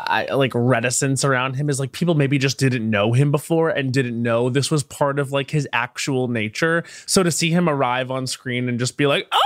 I, 0.07 0.27
like 0.35 0.51
reticence 0.55 1.25
around 1.25 1.55
him 1.55 1.71
is 1.71 1.79
like 1.79 1.93
people 1.93 2.15
maybe 2.17 2.37
just 2.37 2.59
didn't 2.59 2.89
know 2.91 3.13
him 3.13 3.31
before 3.31 3.71
and 3.71 3.93
didn't 3.93 4.21
know 4.21 4.51
this 4.51 4.71
was 4.73 4.83
part 4.83 5.21
of 5.21 5.31
like 5.31 5.51
his 5.53 5.69
actual 5.73 6.27
nature. 6.27 6.83
So 7.07 7.23
to 7.23 7.31
see 7.31 7.51
him 7.51 7.69
arrive 7.69 8.11
on 8.11 8.27
screen 8.27 8.69
and 8.69 8.79
just 8.79 8.97
be 8.97 9.07
like, 9.07 9.29
oh, 9.31 9.39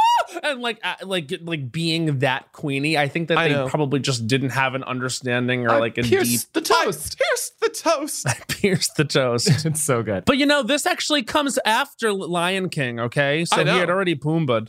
and 0.43 0.61
like 0.61 0.79
uh, 0.83 0.95
like 1.05 1.33
like 1.43 1.71
being 1.71 2.21
that 2.21 2.53
queenie, 2.53 2.99
I 2.99 3.09
think 3.09 3.29
that 3.29 3.39
I 3.39 3.49
they 3.49 3.55
know. 3.55 3.69
probably 3.69 4.01
just 4.01 4.27
didn't 4.27 4.51
have 4.51 4.75
an 4.75 4.85
understanding 4.85 5.67
or 5.67 5.79
like 5.79 5.99
a 5.99 6.03
Pierce 6.03 6.29
deep 6.29 6.53
the 6.53 6.61
toast. 6.61 7.17
Here's 7.19 7.53
the 7.61 7.69
toast. 7.69 8.27
pierce 8.49 8.89
the 8.97 9.05
toast. 9.05 9.49
it's 9.67 9.83
so 9.83 10.03
good. 10.03 10.25
But 10.25 10.39
you 10.39 10.47
know, 10.47 10.63
this 10.63 10.87
actually 10.87 11.23
comes 11.23 11.59
after 11.65 12.13
Lion 12.13 12.69
King, 12.69 13.01
okay? 13.01 13.45
So 13.45 13.65
he 13.65 13.71
had 13.71 13.91
already 13.91 14.15
Pumbaa'd. 14.15 14.69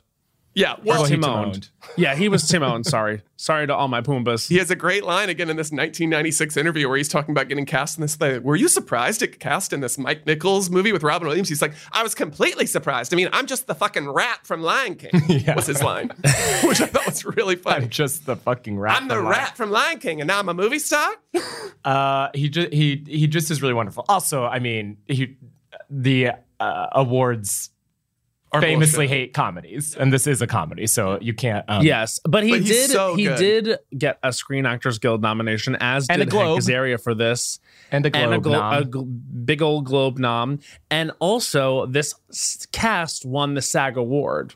Yeah, 0.56 0.76
well, 0.84 1.06
he 1.06 1.16
Timoned. 1.16 1.70
Yeah, 1.96 2.16
he 2.16 2.28
was 2.28 2.48
Timon. 2.48 2.84
Sorry. 2.84 3.22
Sorry 3.38 3.66
to 3.68 3.74
all 3.74 3.88
my 3.88 4.02
Pumbaas. 4.02 4.50
he 4.50 4.58
has 4.58 4.70
a 4.70 4.76
great 4.76 5.06
line 5.06 5.30
again 5.30 5.50
in 5.50 5.56
this 5.56 5.68
1996 5.72 6.58
interview 6.58 6.90
where 6.90 6.98
he's 6.98 7.08
talking 7.08 7.32
about 7.32 7.48
getting 7.48 7.66
cast 7.66 7.98
in 7.98 8.02
this 8.02 8.16
thing. 8.16 8.44
Were 8.44 8.58
you 8.58 8.68
surprised 8.68 9.22
to 9.22 9.28
get 9.28 9.40
cast 9.40 9.72
in 9.72 9.80
this 9.80 9.98
Mike 9.98 10.26
Nichols 10.26 10.70
movie 10.70 10.92
with 10.92 11.04
Robin 11.04 11.28
Williams? 11.28 11.48
He's 11.48 11.62
like, 11.62 11.74
I 11.94 12.04
was 12.04 12.14
completely 12.14 12.66
surprised. 12.66 13.14
I 13.14 13.16
mean, 13.16 13.30
I'm 13.32 13.46
just 13.46 13.68
the 13.68 13.76
fucking 13.76 14.10
rat 14.10 14.40
from 14.44 14.62
Lion 14.62 14.96
King. 14.96 15.12
Yeah. 15.30 15.56
Was 15.56 15.68
his 15.68 15.82
line, 15.82 16.08
which 16.64 16.82
I 16.82 16.88
thought 16.88 17.06
was 17.06 17.24
really 17.24 17.56
funny. 17.56 17.84
I'm 17.86 17.90
just 17.90 18.26
the 18.26 18.36
fucking 18.36 18.78
rat. 18.78 18.98
I'm 19.02 19.08
the 19.08 19.16
from 19.16 19.26
Lion- 19.26 19.38
rat 19.38 19.56
from 19.56 19.72
Lion 19.72 20.00
King, 20.00 20.20
and 20.22 20.28
now 20.28 20.40
I'm 20.40 20.50
a 20.50 20.54
movie 20.54 20.80
star. 20.80 21.08
Uh, 21.86 22.30
he 22.34 22.50
just 22.50 22.74
he 22.74 23.04
he 23.08 23.28
just 23.28 23.50
is 23.52 23.62
really 23.62 23.74
wonderful. 23.74 24.04
Also, 24.10 24.44
I 24.44 24.60
mean, 24.60 24.98
he 25.08 25.38
the 25.90 26.32
uh, 26.60 26.88
awards 26.92 27.70
famously 28.54 29.06
bullshit. 29.06 29.10
hate 29.10 29.34
comedies, 29.34 29.96
and 29.96 30.12
this 30.12 30.26
is 30.28 30.42
a 30.42 30.48
comedy, 30.48 30.88
so 30.88 31.18
you 31.22 31.34
can't. 31.34 31.64
Um, 31.68 31.84
Yes, 31.86 32.20
but 32.28 32.44
he 32.44 32.52
But 32.52 32.66
did. 32.66 32.90
so 32.90 33.16
he 33.16 33.26
good. 33.26 33.38
did 33.38 33.78
get 33.98 34.18
a 34.24 34.34
Screen 34.34 34.66
Actors 34.66 34.98
Guild 35.00 35.22
nomination, 35.22 35.76
as 35.80 36.08
And 36.10 36.22
a 36.22 36.26
did 36.26 36.34
Hank 36.34 36.46
Globe. 36.46 36.60
Azaria 36.60 37.02
for 37.02 37.14
this, 37.14 37.60
and 37.92 38.06
a 38.06 38.10
globe 38.10 38.24
and 38.24 38.34
a, 38.34 38.40
glo- 38.40 38.60
nom. 38.60 38.74
a 38.74 38.86
gl- 38.86 39.46
big 39.46 39.62
old 39.62 39.86
Globe 39.86 40.18
nom, 40.18 40.60
and 40.90 41.12
also 41.20 41.86
this 41.86 42.14
cast 42.72 43.26
won 43.26 43.54
the 43.54 43.62
SAG 43.62 43.98
award. 43.98 44.56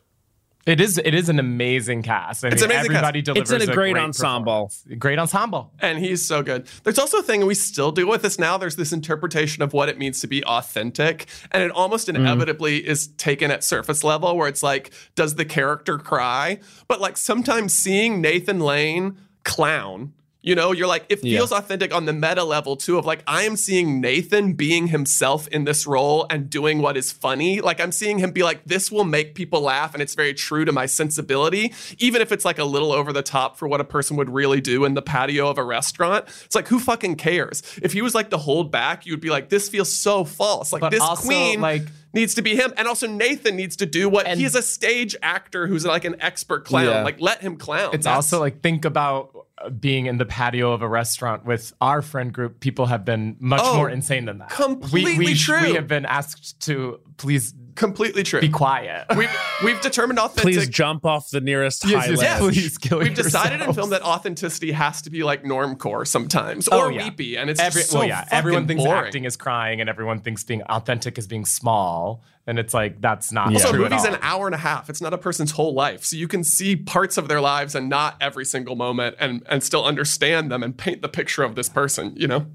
It 0.66 0.80
is 0.80 0.98
it 0.98 1.14
is 1.14 1.28
an 1.28 1.40
amazing 1.40 2.04
cast. 2.04 2.46
I 2.46 2.48
It's 2.48 2.62
mean, 2.62 2.72
amazing 2.72 2.92
everybody 2.92 3.20
It's 3.20 3.26
delivers 3.26 3.52
in 3.64 3.70
a 3.70 3.74
great 3.74 3.98
ensemble. 3.98 4.72
Great 4.98 5.20
ensemble. 5.20 5.74
And 5.80 6.00
he's 6.00 6.26
so 6.26 6.42
good. 6.42 6.68
There's 6.84 6.98
also 6.98 7.18
a 7.20 7.22
thing, 7.24 7.42
and 7.42 7.48
we 7.48 7.56
still 7.56 7.92
do 7.92 8.08
with 8.08 8.22
this 8.22 8.40
now. 8.40 8.58
There's 8.58 8.78
this 8.78 8.94
interpretation 8.94 9.62
of 9.62 9.74
what 9.74 9.90
it 9.90 9.98
means 9.98 10.22
to 10.22 10.28
be 10.28 10.44
authentic. 10.46 11.26
And 11.52 11.64
it 11.64 11.72
almost 11.72 12.08
Mm. 12.08 12.16
inevitably 12.16 12.88
is 12.88 13.08
taken 13.08 13.52
at 13.52 13.64
surface 13.64 14.04
level, 14.04 14.38
where 14.38 14.48
it's 14.48 14.64
like, 14.64 14.92
does 15.16 15.36
the 15.36 15.46
character 15.46 15.98
cry? 15.98 16.60
But 16.88 17.02
like 17.02 17.18
sometimes 17.18 17.74
seeing 17.74 18.22
Nathan 18.22 18.60
Lane 18.60 19.18
clown, 19.44 20.14
You 20.46 20.56
know, 20.56 20.74
you're 20.74 20.88
like, 20.88 21.06
it 21.08 21.24
Yeah. 21.24 21.38
feels 21.40 21.54
authentic 21.54 21.96
on 21.96 22.04
the 22.04 22.12
meta 22.12 22.44
level 22.44 22.76
too, 22.76 22.98
of 22.98 23.06
like, 23.06 23.24
I 23.26 23.44
am 23.44 23.56
seeing 23.56 24.02
Nathan 24.02 24.54
being 24.54 24.88
himself 24.88 25.48
in 25.48 25.64
this 25.64 25.88
role 25.88 26.28
and 26.30 26.50
doing 26.50 26.82
what 26.82 26.98
is 26.98 27.14
funny. 27.14 27.62
Like, 27.62 27.80
I'm 27.80 27.94
seeing 27.94 28.20
him 28.20 28.32
be 28.32 28.44
like, 28.44 28.66
this 28.66 28.92
will 28.92 29.06
make 29.06 29.36
people 29.36 29.62
laugh, 29.62 29.94
and 29.94 30.04
it's 30.04 30.16
very 30.16 30.34
true 30.34 30.66
to 30.66 30.74
my 30.74 30.86
sensibility, 30.86 31.74
even 31.98 32.22
if 32.22 32.34
it's 32.34 32.44
like 32.44 32.60
a 32.60 32.66
little 32.66 32.92
over 32.92 33.14
the 33.14 33.24
top 33.24 33.58
for 33.58 33.70
what 33.70 33.80
a 33.80 33.86
person 33.86 34.18
would 34.18 34.30
really 34.30 34.60
do 34.60 34.84
in 34.84 34.96
the 34.96 35.02
patio 35.02 35.48
of 35.50 35.58
a 35.58 35.64
restaurant. 35.64 36.26
It's 36.44 36.56
like, 36.56 36.68
who 36.68 36.78
fucking 36.78 37.16
cares? 37.16 37.64
If 37.82 37.94
he 37.94 38.02
was 38.02 38.14
like 38.14 38.30
the 38.30 38.38
hold 38.40 38.70
back, 38.70 39.06
you'd 39.06 39.22
be 39.22 39.30
like, 39.30 39.48
this 39.48 39.70
feels 39.70 39.94
so 39.94 40.26
false. 40.26 40.74
Like, 40.74 40.82
But 40.82 40.92
this 40.92 41.00
also, 41.02 41.26
queen 41.26 41.62
like- 41.62 41.88
needs 42.14 42.34
to 42.36 42.42
be 42.42 42.56
him. 42.56 42.74
And 42.78 42.88
also, 42.88 43.08
Nathan 43.08 43.56
needs 43.56 43.76
to 43.78 43.86
do 43.86 44.08
what 44.08 44.28
And- 44.28 44.40
he's 44.40 44.56
a 44.56 44.62
stage 44.62 45.16
actor 45.22 45.68
who's 45.68 45.86
like 45.86 46.06
an 46.06 46.16
expert 46.22 46.66
clown. 46.66 46.86
Yeah. 46.86 47.04
Like, 47.04 47.20
let 47.20 47.42
him 47.42 47.58
clown. 47.58 47.92
It's 47.94 48.06
That's- 48.06 48.16
also 48.16 48.40
like 48.40 48.62
think 48.62 48.86
about 48.86 49.32
uh, 49.64 49.70
being 49.70 50.06
in 50.08 50.18
the 50.18 50.26
patio 50.26 50.74
of 50.74 50.82
a 50.82 50.88
restaurant 50.88 51.46
with 51.46 51.74
our 51.82 52.02
friend 52.02 52.34
group. 52.34 52.60
People 52.60 52.86
have 52.88 53.04
been 53.06 53.36
much 53.40 53.62
Oh, 53.64 53.76
more 53.78 53.90
insane 53.90 54.26
than 54.26 54.38
that. 54.40 54.50
completely 54.50 55.18
we, 55.18 55.26
we, 55.26 55.36
true. 55.36 55.62
We 55.62 55.74
have 55.74 55.88
been 55.88 56.06
asked 56.06 56.60
to 56.62 57.00
please 57.18 57.54
completely 57.76 58.24
true. 58.24 58.42
be 58.42 58.50
quiet. 58.50 59.06
We've, 59.18 59.30
we've 59.64 59.80
determined 59.82 60.20
authentic. 60.20 60.44
Please 60.56 60.70
jump 60.70 61.06
off 61.06 61.30
the 61.30 61.42
nearest 61.42 61.86
Yes, 61.86 62.06
high 62.06 62.12
yes, 62.12 62.20
ledge. 62.42 62.54
please 62.54 62.78
kill 62.78 63.00
We've 63.00 63.14
decided 63.14 63.62
in 63.62 63.74
film 63.74 63.90
that 63.92 64.02
authenticity 64.04 64.72
has 64.72 65.02
to 65.04 65.10
be 65.10 65.24
like 65.24 65.44
normcore 65.44 66.06
sometimes, 66.08 66.68
Oh, 66.72 66.86
or 66.88 66.92
yeah. 66.92 67.04
weepy, 67.06 67.38
and 67.38 67.50
it's 67.50 67.60
Every, 67.60 67.82
just 67.82 67.92
so 67.92 68.00
well, 68.00 68.08
yeah, 68.08 68.26
everyone 68.32 68.68
thinks 68.68 68.84
boring. 68.84 69.06
acting 69.06 69.26
is 69.26 69.36
crying, 69.38 69.82
and 69.82 69.90
everyone 69.90 70.20
thinks 70.20 70.44
being 70.44 70.62
authentic 70.64 71.18
is 71.18 71.28
being 71.28 71.46
small, 71.46 72.24
and 72.48 72.60
it's 72.60 72.74
like 72.74 73.00
that's 73.02 73.32
not 73.32 73.52
Yeah. 73.52 73.58
Also, 73.58 73.70
a 73.70 73.72
true 73.74 73.86
at 73.86 73.92
movie's 73.92 74.06
all. 74.06 74.14
an 74.14 74.20
hour 74.22 74.46
and 74.48 74.56
a 74.56 74.60
half. 74.60 74.90
It's 74.90 75.02
not 75.02 75.14
a 75.14 75.18
person's 75.18 75.52
whole 75.52 75.74
life, 75.74 76.04
so 76.04 76.16
you 76.18 76.28
can 76.28 76.44
see 76.44 76.76
parts 76.76 77.18
of 77.18 77.28
their 77.28 77.42
lives 77.42 77.76
and 77.76 77.90
not 77.90 78.16
every 78.22 78.46
single 78.46 78.76
moment, 78.76 79.16
and 79.20 79.44
and 79.50 79.64
still 79.64 79.86
understand 79.86 80.52
them 80.52 80.64
and 80.64 80.78
paint 80.78 81.02
the 81.02 81.10
picture 81.10 81.44
of 81.44 81.56
this 81.56 81.70
person. 81.70 82.14
You 82.16 82.28
know, 82.28 82.48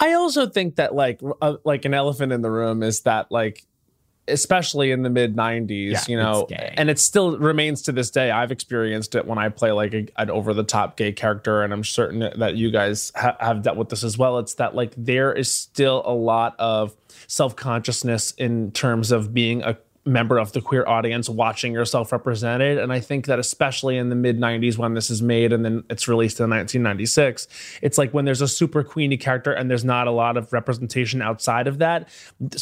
I 0.00 0.12
also 0.14 0.46
think 0.48 0.76
that 0.76 0.94
like 0.94 1.20
uh, 1.42 1.56
like 1.64 1.84
an 1.84 1.94
elephant 1.94 2.32
in 2.32 2.42
the 2.42 2.50
room 2.50 2.82
is 2.82 3.02
that 3.02 3.30
like 3.30 3.64
especially 4.28 4.90
in 4.90 5.02
the 5.02 5.10
mid 5.10 5.36
90s 5.36 5.90
Yeah, 5.90 6.04
you 6.08 6.16
know 6.16 6.46
and 6.76 6.90
it 6.90 6.98
still 6.98 7.38
remains 7.38 7.82
to 7.82 7.92
this 7.92 8.10
day. 8.10 8.30
I've 8.30 8.52
experienced 8.52 9.14
it 9.14 9.26
when 9.26 9.38
i 9.38 9.48
play 9.48 9.72
like 9.72 9.94
a, 9.94 10.06
an 10.16 10.30
over 10.30 10.54
the 10.54 10.64
top 10.64 10.96
gay 10.96 11.12
character 11.12 11.62
and 11.62 11.72
i'm 11.72 11.84
certain 11.84 12.20
that 12.20 12.56
you 12.56 12.70
guys 12.70 13.12
ha- 13.16 13.36
have 13.40 13.62
dealt 13.62 13.76
with 13.76 13.88
this 13.88 14.04
as 14.04 14.16
well. 14.18 14.38
It's 14.38 14.54
that 14.54 14.74
like 14.74 14.92
there 14.96 15.32
is 15.32 15.50
still 15.50 16.02
a 16.04 16.14
lot 16.14 16.54
of 16.58 16.94
self-consciousness 17.26 18.32
in 18.32 18.70
terms 18.72 19.10
of 19.12 19.32
being 19.34 19.62
a 19.62 19.76
member 20.08 20.38
of 20.38 20.52
the 20.52 20.60
queer 20.60 20.86
audience 20.86 21.28
watching 21.28 21.72
yourself 21.72 22.10
represented 22.12 22.78
and 22.78 22.92
i 22.92 22.98
think 22.98 23.26
that 23.26 23.38
especially 23.38 23.96
in 23.96 24.08
the 24.08 24.14
mid 24.16 24.38
90s 24.38 24.78
when 24.78 24.94
this 24.94 25.10
is 25.10 25.20
made 25.22 25.52
and 25.52 25.64
then 25.64 25.84
it's 25.90 26.08
released 26.08 26.40
in 26.40 26.48
1996 26.50 27.46
it's 27.82 27.98
like 27.98 28.12
when 28.12 28.24
there's 28.24 28.40
a 28.40 28.48
super 28.48 28.82
queenie 28.82 29.16
character 29.16 29.52
and 29.52 29.70
there's 29.70 29.84
not 29.84 30.06
a 30.06 30.10
lot 30.10 30.36
of 30.36 30.52
representation 30.52 31.20
outside 31.22 31.66
of 31.66 31.78
that 31.78 32.08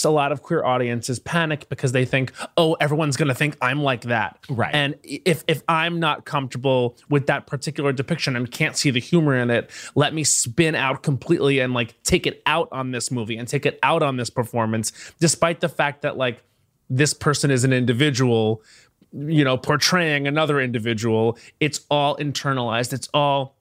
a 0.05 0.11
lot 0.11 0.33
of 0.33 0.43
queer 0.43 0.65
audiences 0.65 1.19
panic 1.19 1.69
because 1.69 1.93
they 1.93 2.05
think 2.05 2.33
oh 2.57 2.75
everyone's 2.75 3.17
going 3.17 3.29
to 3.29 3.35
think 3.35 3.57
i'm 3.61 3.83
like 3.83 4.03
that 4.03 4.39
Right. 4.49 4.75
and 4.75 4.95
if 5.03 5.45
if 5.49 5.63
i'm 5.69 5.99
not 6.01 6.25
comfortable 6.25 6.97
with 7.09 7.27
that 7.27 7.47
particular 7.47 7.93
depiction 7.93 8.37
and 8.37 8.51
can't 8.51 8.77
see 8.77 8.91
the 8.91 9.01
humor 9.01 9.35
in 9.35 9.51
it 9.51 9.71
let 9.95 10.15
me 10.15 10.25
spin 10.25 10.75
out 10.75 11.03
completely 11.03 11.59
and 11.61 11.75
like 11.75 12.01
take 12.03 12.27
it 12.27 12.43
out 12.47 12.69
on 12.73 12.91
this 12.91 13.11
movie 13.11 13.37
and 13.37 13.49
take 13.49 13.67
it 13.67 13.79
out 13.83 14.03
on 14.03 14.17
this 14.17 14.31
performance 14.31 14.93
despite 15.21 15.61
the 15.61 15.69
fact 15.69 16.03
that 16.03 16.17
like 16.17 16.43
this 16.89 17.15
person 17.15 17.51
is 17.51 17.65
an 17.65 17.73
individual, 17.73 18.63
you 19.13 19.45
know, 19.45 19.57
portraying 19.57 20.27
another 20.27 20.61
individual. 20.61 21.39
It's 21.61 21.81
all 21.91 22.17
internalized. 22.17 22.93
It's 22.93 23.09
all 23.13 23.57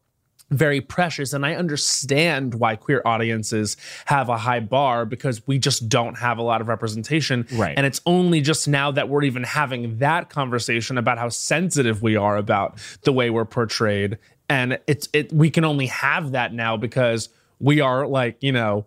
very 0.51 0.79
precious. 0.79 1.33
And 1.33 1.45
I 1.45 1.55
understand 1.55 2.55
why 2.55 2.75
queer 2.75 3.01
audiences 3.03 3.77
have 4.05 4.29
a 4.29 4.37
high 4.37 4.59
bar 4.59 5.05
because 5.05 5.45
we 5.47 5.57
just 5.57 5.89
don't 5.89 6.17
have 6.17 6.37
a 6.37 6.43
lot 6.43 6.61
of 6.61 6.67
representation. 6.67 7.47
Right. 7.53 7.73
And 7.75 7.85
it's 7.85 8.01
only 8.05 8.41
just 8.41 8.67
now 8.67 8.91
that 8.91 9.09
we're 9.09 9.23
even 9.23 9.43
having 9.43 9.97
that 9.99 10.29
conversation 10.29 10.97
about 10.97 11.17
how 11.17 11.29
sensitive 11.29 12.01
we 12.01 12.15
are 12.15 12.37
about 12.37 12.77
the 13.01 13.11
way 13.11 13.29
we're 13.29 13.45
portrayed. 13.45 14.17
And 14.47 14.77
it's 14.85 15.09
it 15.13 15.33
we 15.33 15.49
can 15.49 15.65
only 15.65 15.87
have 15.87 16.31
that 16.33 16.53
now 16.53 16.77
because 16.77 17.29
we 17.59 17.81
are 17.81 18.05
like, 18.05 18.37
you 18.41 18.51
know, 18.51 18.85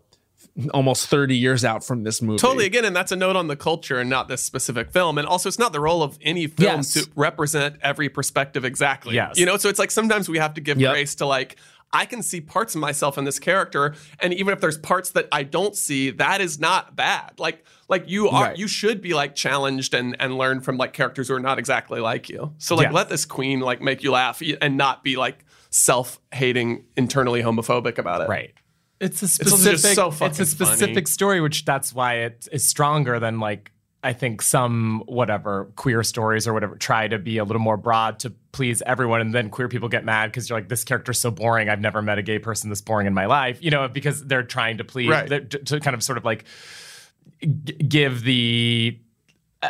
almost 0.75 1.07
30 1.07 1.37
years 1.37 1.65
out 1.65 1.85
from 1.85 2.03
this 2.03 2.21
movie. 2.21 2.39
totally. 2.39 2.67
Again, 2.67 2.85
and 2.85 2.95
that's 2.97 3.13
a 3.13 3.17
note 3.17 3.37
on 3.37 3.47
the 3.49 3.57
culture 3.57 3.99
and 3.99 4.11
not 4.11 4.29
this 4.29 4.43
specific 4.43 4.91
film. 4.91 5.17
And 5.19 5.27
also, 5.27 5.49
it's 5.49 5.59
not 5.59 5.73
the 5.73 5.81
role 5.81 6.03
of 6.03 6.19
any 6.23 6.47
film 6.47 6.77
Yes. 6.79 6.95
to 6.95 7.09
represent 7.15 7.77
every 7.83 8.09
perspective 8.09 8.65
exactly. 8.65 9.15
Yes. 9.15 9.39
you 9.39 9.47
know. 9.47 9.57
So 9.57 9.69
it's 9.69 9.79
like 9.79 9.91
sometimes 9.91 10.29
we 10.29 10.39
have 10.39 10.55
to 10.55 10.61
give 10.61 10.81
Yep. 10.81 10.93
grace 10.93 11.15
to 11.17 11.27
like. 11.27 11.57
I 11.91 12.05
can 12.05 12.23
see 12.23 12.43
parts 12.43 12.75
of 12.75 12.83
myself 12.83 13.17
in 13.17 13.25
this 13.25 13.39
character, 13.39 13.95
and 14.21 14.35
even 14.35 14.53
if 14.53 14.61
there's 14.61 14.77
parts 14.77 15.09
that 15.13 15.27
I 15.33 15.43
don't 15.43 15.75
see, 15.75 16.11
that 16.11 16.43
is 16.43 16.61
not 16.61 16.95
bad. 16.97 17.33
Like, 17.39 17.65
like 17.89 18.11
you 18.11 18.29
are, 18.29 18.43
Right. 18.49 18.59
you 18.59 18.69
should 18.69 19.01
be 19.01 19.15
like 19.15 19.35
challenged 19.35 19.95
and 19.95 20.15
and 20.21 20.37
learn 20.37 20.61
from 20.61 20.77
like 20.77 20.93
characters 20.93 21.29
who 21.29 21.35
are 21.35 21.41
not 21.41 21.59
exactly 21.59 21.99
like 22.01 22.29
you. 22.29 22.53
So 22.59 22.75
like, 22.75 22.93
let 22.93 23.09
this 23.09 23.25
queen 23.25 23.61
like 23.61 23.81
make 23.81 24.03
you 24.03 24.11
laugh 24.11 24.43
and 24.61 24.77
not 24.77 25.03
be 25.03 25.17
like 25.17 25.47
self-hating, 25.71 26.85
internally 26.97 27.43
homophobic 27.43 27.97
about 27.99 28.21
it. 28.21 28.29
Right. 28.29 28.53
It's 29.01 29.23
a 29.23 29.29
specific. 29.29 29.81
just 29.81 29.95
so 29.95 30.13
it's 30.27 30.41
a 30.41 30.47
specific 30.47 30.95
funny. 30.95 31.07
story, 31.07 31.41
which 31.41 31.65
that's 31.65 31.93
why 31.95 32.15
it 32.21 32.49
is 32.53 32.67
stronger 32.69 33.21
than 33.21 33.39
like 33.41 33.71
I 34.03 34.13
think 34.13 34.43
some 34.43 35.03
whatever 35.07 35.67
queer 35.77 36.03
stories 36.05 36.47
or 36.47 36.53
whatever 36.53 36.77
try 36.77 37.09
to 37.09 37.19
be 37.19 37.39
a 37.39 37.45
little 37.45 37.61
more 37.61 37.77
broad 37.77 38.21
to 38.21 38.31
please 38.53 38.81
everyone, 38.87 39.21
and 39.21 39.35
then 39.35 39.51
queer 39.51 39.69
people 39.69 39.89
get 39.89 40.05
mad 40.05 40.27
because 40.31 40.49
you're 40.49 40.59
like 40.59 40.69
this 40.69 40.85
character's 40.85 41.21
so 41.21 41.31
boring. 41.31 41.69
I've 41.69 41.81
never 41.81 42.01
met 42.03 42.19
a 42.19 42.23
gay 42.23 42.39
person 42.39 42.71
this 42.71 42.81
boring 42.81 43.07
in 43.07 43.15
my 43.15 43.27
life. 43.27 43.63
You 43.63 43.71
know, 43.71 43.89
because 43.89 44.25
they're 44.25 44.43
trying 44.45 44.79
to 44.79 44.85
please 44.85 45.09
Right. 45.11 45.29
to, 45.29 45.41
to 45.41 45.81
kind 45.81 45.95
of 45.95 46.03
sort 46.03 46.19
of 46.19 46.25
like 46.25 46.45
g- 47.41 47.73
give 47.75 48.23
the 48.23 48.99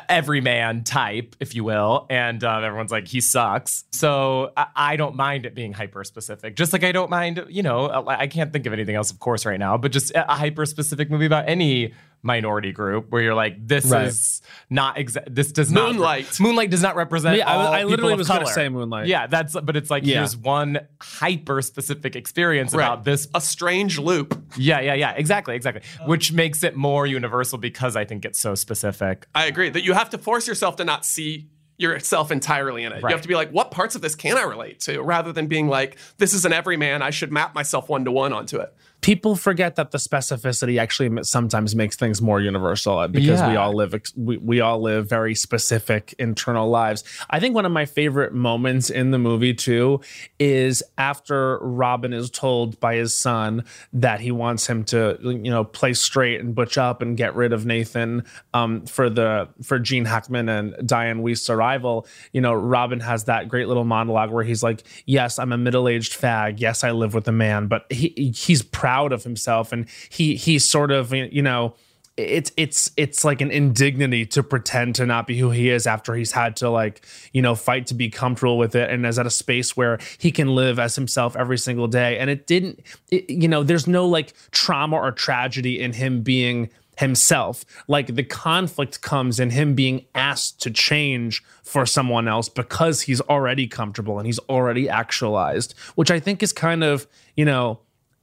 everyman 0.09 0.85
type, 0.85 1.35
if 1.41 1.55
you 1.55 1.65
will, 1.65 2.07
and 2.11 2.45
uh, 2.45 2.59
everyone's 2.59 2.91
like 2.93 3.09
he 3.09 3.21
sucks. 3.21 3.85
So 3.93 4.53
I, 4.57 4.67
I 4.77 4.97
don't 4.97 5.17
mind 5.17 5.47
it 5.47 5.55
being 5.55 5.73
hyper 5.73 6.05
specific. 6.05 6.57
Just 6.57 6.73
like 6.73 6.85
I 6.85 6.93
don't 6.93 7.11
mind, 7.11 7.45
you 7.49 7.63
know, 7.63 7.87
I 7.87 8.21
I 8.21 8.27
can't 8.27 8.53
think 8.53 8.67
of 8.67 8.73
anything 8.73 8.95
else, 8.97 9.11
of 9.11 9.19
course, 9.19 9.47
right 9.47 9.59
now, 9.59 9.77
but 9.79 9.93
just 9.93 10.13
a 10.15 10.35
hyper 10.35 10.67
specific 10.67 11.11
movie 11.11 11.27
about 11.27 11.49
any 11.49 11.95
minority 12.23 12.73
group 12.73 13.11
where 13.11 13.23
you're 13.23 13.35
like, 13.35 13.55
this 13.67 13.87
Right. 13.87 14.07
is 14.07 14.43
not 14.69 14.97
exa- 14.97 15.25
This 15.33 15.53
does 15.53 15.71
not 15.71 15.93
Moonlight. 15.93 16.41
Moonlight 16.41 16.71
does 16.71 16.83
not 16.83 16.97
represent. 16.97 17.37
Yeah, 17.37 17.49
I 17.49 17.55
all 17.55 17.73
I 17.73 17.83
literally 17.85 17.97
people 17.97 18.11
of 18.13 18.19
was 18.19 18.29
gonna 18.29 18.47
say 18.47 18.69
Moonlight. 18.69 19.07
Yeah, 19.07 19.27
that's 19.29 19.55
but 19.61 19.77
it's 19.77 19.91
like 19.91 20.05
Yeah. 20.05 20.19
here's 20.19 20.37
one 20.37 20.81
hyper 21.01 21.63
specific 21.63 22.17
experience 22.17 22.75
Right. 22.75 22.85
about 22.85 23.05
this 23.05 23.29
A 23.35 23.41
strange 23.41 23.99
loop. 23.99 24.37
yeah, 24.57 24.81
yeah, 24.81 24.95
yeah. 24.95 25.13
Exactly, 25.13 25.55
exactly. 25.55 25.83
Which 26.07 26.33
makes 26.33 26.63
it 26.65 26.77
more 26.77 27.07
universal 27.07 27.57
because 27.59 27.95
I 27.97 28.05
think 28.05 28.25
it's 28.25 28.39
so 28.41 28.55
specific. 28.55 29.27
I 29.35 29.47
agree 29.47 29.71
that 29.71 29.85
you 29.85 29.93
have 29.95 30.11
to 30.11 30.19
force 30.19 30.47
yourself 30.49 30.77
to 30.77 30.85
not 30.85 31.05
see 31.05 31.49
yourself 31.81 32.33
entirely 32.33 32.83
in 32.83 32.91
it. 32.93 33.01
You 33.01 33.09
have 33.11 33.23
to 33.23 33.29
be 33.29 33.37
like, 33.37 33.51
what 33.53 33.71
parts 33.71 33.95
of 33.95 34.03
this 34.03 34.17
can 34.17 34.37
I 34.37 34.43
relate 34.43 34.81
to, 34.81 35.01
rather 35.01 35.33
than 35.33 35.47
being 35.47 35.69
like, 35.69 35.97
this 36.17 36.35
is 36.35 36.45
an 36.45 36.53
everyman. 36.53 37.03
I 37.03 37.11
should 37.11 37.31
map 37.31 37.55
myself 37.55 37.89
one 37.89 38.05
to 38.07 38.11
one 38.11 38.33
onto 38.33 38.57
it. 38.59 38.75
People 39.01 39.37
forget 39.37 39.77
that 39.77 39.91
the 39.91 39.99
specificity 39.99 40.81
actually 40.81 41.23
sometimes 41.23 41.75
makes 41.75 41.97
things 41.97 42.21
more 42.21 42.41
universal 42.41 42.99
uh, 42.99 43.09
because 43.09 43.41
we 43.43 43.57
all 43.57 43.73
live 43.73 43.95
we, 44.17 44.37
we 44.39 44.61
all 44.61 44.81
live 44.81 45.09
very 45.09 45.35
specific 45.35 46.15
internal 46.19 46.69
lives. 46.69 47.05
I 47.31 47.41
think 47.41 47.55
one 47.55 47.65
of 47.65 47.73
my 47.73 47.87
favorite 47.87 48.33
moments 48.33 48.91
in 48.91 49.11
the 49.11 49.19
movie 49.19 49.55
too 49.55 50.01
is 50.39 50.83
after 50.97 51.59
robin 51.59 52.13
is 52.13 52.31
told 52.31 52.79
by 52.81 52.97
his 52.97 53.17
son 53.17 53.65
that 53.93 54.21
he 54.21 54.31
wants 54.31 54.67
him 54.67 54.85
to 54.85 55.17
you 55.23 55.51
know 55.51 55.65
play 55.65 55.93
straight 55.95 56.41
and 56.41 56.55
butch 56.55 56.77
up 56.79 57.03
and 57.03 57.17
get 57.17 57.35
rid 57.35 57.53
of 57.53 57.67
nathan 57.67 58.25
um, 58.55 58.85
for 58.87 59.09
the 59.09 59.49
for 59.63 59.79
gene 59.79 60.05
hackman 60.05 60.49
and 60.49 60.75
dianne 60.89 61.21
Wiest's 61.21 61.51
arrival 61.51 62.07
you 62.33 62.41
know 62.41 62.53
robin 62.53 63.01
has 63.01 63.25
that 63.25 63.49
great 63.49 63.69
little 63.69 63.85
monologue 63.85 64.31
where 64.31 64.45
he's 64.45 64.63
like 64.63 64.83
yes 65.07 65.39
i'm 65.39 65.53
a 65.53 65.59
middle-aged 65.59 66.13
fag. 66.13 66.61
Yes 66.61 66.85
i 66.85 66.91
live 66.91 67.15
with 67.15 67.29
a 67.29 67.33
man 67.33 67.67
but 67.67 67.91
he 67.91 68.33
he's 68.35 68.63
proud 68.63 68.98
of 69.13 69.25
himself. 69.25 69.73
And 69.73 69.87
he 70.09 70.37
he's 70.37 70.69
sort 70.69 70.91
of 70.91 71.13
you 71.13 71.43
know 71.43 71.75
it's 72.17 72.51
it's 72.57 72.91
it's 72.97 73.25
like 73.25 73.41
an 73.41 73.51
indignity 73.51 74.27
to 74.27 74.43
pretend 74.43 74.97
to 74.97 75.07
not 75.07 75.27
be 75.27 75.39
who 75.39 75.51
he 75.51 75.71
is 75.71 75.87
after 75.87 76.15
he's 76.15 76.33
had 76.33 76.57
to 76.57 76.69
like 76.69 77.07
you 77.33 77.41
know 77.41 77.55
fight 77.55 77.87
to 77.87 77.95
be 77.95 78.11
comfortable 78.11 78.59
with 78.59 78.75
it. 78.75 78.91
And 78.91 79.07
is 79.07 79.19
at 79.19 79.27
a 79.27 79.31
space 79.31 79.77
where 79.77 79.99
he 80.19 80.33
can 80.33 80.55
live 80.55 80.79
as 80.79 80.97
himself 80.97 81.37
every 81.37 81.59
single 81.59 81.87
day. 81.87 82.19
And 82.19 82.29
it 82.29 82.47
didn't 82.47 82.81
it, 83.11 83.31
you 83.31 83.49
know 83.49 83.63
there's 83.63 83.87
no 83.87 84.07
like 84.07 84.33
trauma 84.51 84.97
or 84.97 85.13
tragedy 85.13 85.81
in 85.81 85.93
him 85.93 86.23
being 86.23 86.71
himself. 86.99 87.65
Like 87.87 88.17
the 88.17 88.25
conflict 88.25 89.01
comes 89.01 89.39
in 89.39 89.51
him 89.51 89.77
being 89.77 90.05
asked 90.17 90.61
to 90.63 90.71
change 90.73 91.45
for 91.69 91.87
someone 91.87 92.27
else 92.27 92.49
because 92.49 93.03
he's 93.03 93.21
already 93.23 93.67
comfortable 93.67 94.19
and 94.19 94.27
he's 94.27 94.39
already 94.49 94.89
actualized 94.89 95.75
which 95.97 96.11
i 96.11 96.19
think 96.19 96.43
is 96.43 96.53
kind 96.53 96.83
of 96.83 97.07
you 97.37 97.45
know 97.45 97.79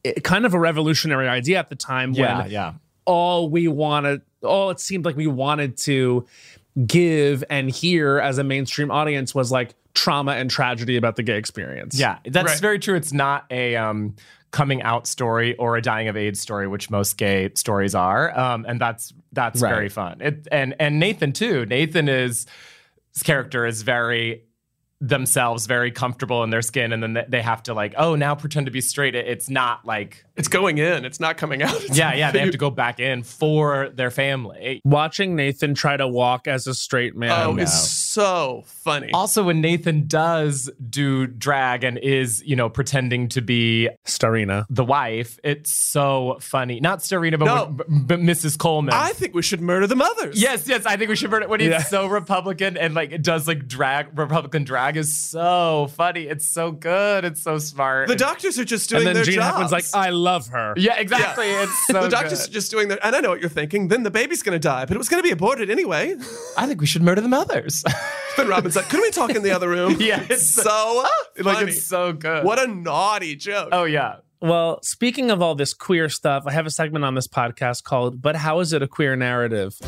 it- 0.05 0.23
kind 0.23 0.45
of 0.45 0.53
a 0.53 0.59
revolutionary 0.59 1.27
idea 1.27 1.57
at 1.59 1.69
the 1.69 1.75
time 1.75 2.13
when 2.13 2.49
yeah. 2.49 2.73
all 3.05 3.49
we 3.49 3.67
wanted 3.67 4.21
all 4.43 4.69
it 4.69 4.79
seemed 4.79 5.05
like 5.05 5.15
we 5.15 5.27
wanted 5.27 5.75
to 5.77 6.25
give 6.85 7.43
and 7.49 7.69
hear 7.71 8.19
as 8.19 8.37
a 8.37 8.43
mainstream 8.43 8.91
audience 8.91 9.33
was 9.33 9.51
like 9.51 9.73
trauma 9.93 10.33
and 10.33 10.49
tragedy 10.51 10.97
about 10.97 11.15
the 11.15 11.23
gay 11.23 11.37
experience. 11.37 11.97
Yeah, 11.97 12.17
that's 12.25 12.51
Right. 12.53 12.59
very 12.59 12.79
true. 12.79 12.95
It's 12.95 13.13
not 13.13 13.45
a 13.49 13.75
um, 13.77 14.15
coming 14.51 14.81
out 14.81 15.07
story 15.07 15.55
or 15.55 15.77
a 15.77 15.81
dying 15.81 16.09
of 16.09 16.17
AIDS 16.17 16.39
story, 16.41 16.67
which 16.67 16.89
most 16.89 17.17
gay 17.17 17.49
stories 17.55 17.95
are, 17.95 18.37
um, 18.37 18.65
and 18.67 18.79
that's 18.79 19.13
that's 19.31 19.61
Right. 19.61 19.69
very 19.69 19.89
fun. 19.89 20.17
It, 20.21 20.47
and 20.51 20.75
and 20.79 20.99
Nathan 20.99 21.31
too. 21.31 21.65
Nathan 21.65 22.09
is 22.09 22.45
his 23.13 23.23
character 23.23 23.65
is 23.65 23.81
very 23.83 24.43
themselves 25.01 25.65
very 25.67 25.91
comfortable 25.91 26.43
in 26.43 26.49
their 26.49 26.62
skin 26.62 26.93
and 26.93 27.03
then 27.03 27.13
they- 27.13 27.41
have 27.41 27.62
to 27.63 27.73
like 27.73 27.93
oh 27.97 28.15
now 28.15 28.34
pretend 28.36 28.65
to 28.65 28.71
be 28.71 28.81
straight. 28.81 29.15
It's 29.15 29.49
not 29.49 29.86
like 29.86 30.24
It's 30.35 30.47
going 30.47 30.77
in. 30.77 31.05
It's 31.05 31.19
not 31.19 31.37
coming 31.37 31.63
out. 31.63 31.75
It's- 31.75 31.97
yeah 31.97 32.13
yeah 32.13 32.31
they 32.31 32.39
have 32.39 32.51
to 32.51 32.57
go 32.67 32.69
back 32.69 32.99
in 32.99 33.23
for 33.23 33.89
their 33.93 34.11
family 34.11 34.81
Watching 34.83 35.35
Nathan 35.35 35.73
try 35.75 35.95
to 35.97 36.07
walk 36.07 36.47
as 36.47 36.67
a 36.67 36.73
straight 36.73 37.15
man. 37.15 37.31
Oh, 37.31 37.53
no. 37.53 37.61
it's 37.63 37.73
so 37.91 38.63
funny. 38.65 39.11
also 39.13 39.43
when 39.43 39.59
nathan 39.61 40.07
does 40.07 40.69
do 40.89 41.25
drag 41.27 41.83
and 41.83 41.97
is 41.97 42.41
you 42.45 42.55
know 42.55 42.69
pretending 42.69 43.27
to 43.29 43.41
be 43.41 43.89
Starina. 44.05 44.65
the 44.69 44.85
wife 44.85 45.37
it's 45.43 45.71
so 45.71 46.37
funny 46.39 46.79
not 46.79 46.99
starina 46.99 47.37
but, 47.37 47.45
No. 47.45 47.65
but, 47.65 47.87
but 47.89 48.19
mrs 48.19 48.57
coleman 48.57 48.93
I 48.93 49.09
think 49.09 49.33
we 49.33 49.41
should 49.41 49.59
murder 49.61 49.87
the 49.87 49.95
mothers. 49.95 50.41
Yes, 50.41 50.67
yes, 50.67 50.85
I 50.85 50.95
think 50.97 51.09
we 51.09 51.15
should 51.15 51.29
murder 51.31 51.43
it 51.43 51.49
when 51.49 51.59
he's 51.59 51.69
Yeah. 51.69 51.79
so 51.83 52.07
Republican 52.07 52.77
and 52.77 52.93
like 52.93 53.11
it 53.11 53.21
does 53.23 53.47
like 53.47 53.67
drag 53.67 54.17
Republican 54.17 54.63
drag 54.63 54.95
is 54.97 55.15
so 55.15 55.89
funny. 55.95 56.21
It's 56.23 56.45
so 56.45 56.71
good. 56.71 57.25
It's 57.25 57.41
so 57.41 57.57
smart. 57.59 58.07
The 58.07 58.15
doctors 58.15 58.57
are 58.59 58.63
just 58.65 58.89
doing 58.89 58.99
And 59.01 59.07
then 59.07 59.15
their 59.15 59.23
Gene 59.25 59.35
jobs. 59.35 59.47
Hackman's 59.47 59.71
like, 59.71 59.85
I 59.93 60.09
love 60.25 60.47
her. 60.49 60.73
yeah, 60.75 60.99
exactly. 60.99 61.47
It's 61.49 61.88
so 61.88 62.01
the 62.03 62.09
doctors 62.09 62.41
good. 62.41 62.49
are 62.49 62.53
just 62.53 62.71
doing 62.71 62.88
that. 62.89 62.99
and 63.03 63.15
I 63.15 63.19
know 63.21 63.29
what 63.29 63.39
you're 63.39 63.49
thinking. 63.49 63.88
Then 63.88 64.03
the 64.03 64.11
baby's 64.11 64.43
going 64.43 64.55
to 64.55 64.59
die, 64.59 64.85
but 64.85 64.95
it 64.95 64.97
was 64.97 65.07
going 65.09 65.21
to 65.23 65.27
be 65.27 65.31
aborted 65.31 65.69
anyway. 65.69 66.15
I 66.57 66.67
think 66.67 66.81
we 66.81 66.88
should 66.88 67.01
murder 67.03 67.21
the 67.21 67.29
mothers. 67.29 67.83
Then 68.38 68.49
Robin's 68.49 68.75
like, 68.75 68.89
couldn't 68.89 69.03
we 69.03 69.11
talk 69.11 69.29
in 69.33 69.43
the 69.43 69.51
other 69.51 69.69
room? 69.69 69.95
Yeah, 70.01 70.19
it's 70.23 70.29
it's- 70.29 70.49
so 70.65 71.05
uh, 71.05 71.43
like 71.43 71.55
funny. 71.59 71.71
it's 71.71 71.85
so 71.85 72.11
good. 72.11 72.43
what 72.43 72.59
a 72.59 72.67
naughty 72.67 73.38
joke. 73.38 73.69
Oh 73.71 73.85
yeah. 73.85 74.17
Well, 74.41 74.79
speaking 74.83 75.31
of 75.31 75.41
all 75.41 75.55
this 75.55 75.73
queer 75.73 76.09
stuff, 76.09 76.43
I 76.45 76.51
have 76.51 76.65
a 76.65 76.69
segment 76.69 77.05
on 77.05 77.15
this 77.15 77.27
podcast 77.29 77.83
called 77.85 78.21
But 78.21 78.35
How 78.35 78.59
Is 78.59 78.73
It 78.73 78.81
a 78.83 78.88
Queer 78.89 79.15
Narrative? 79.15 79.79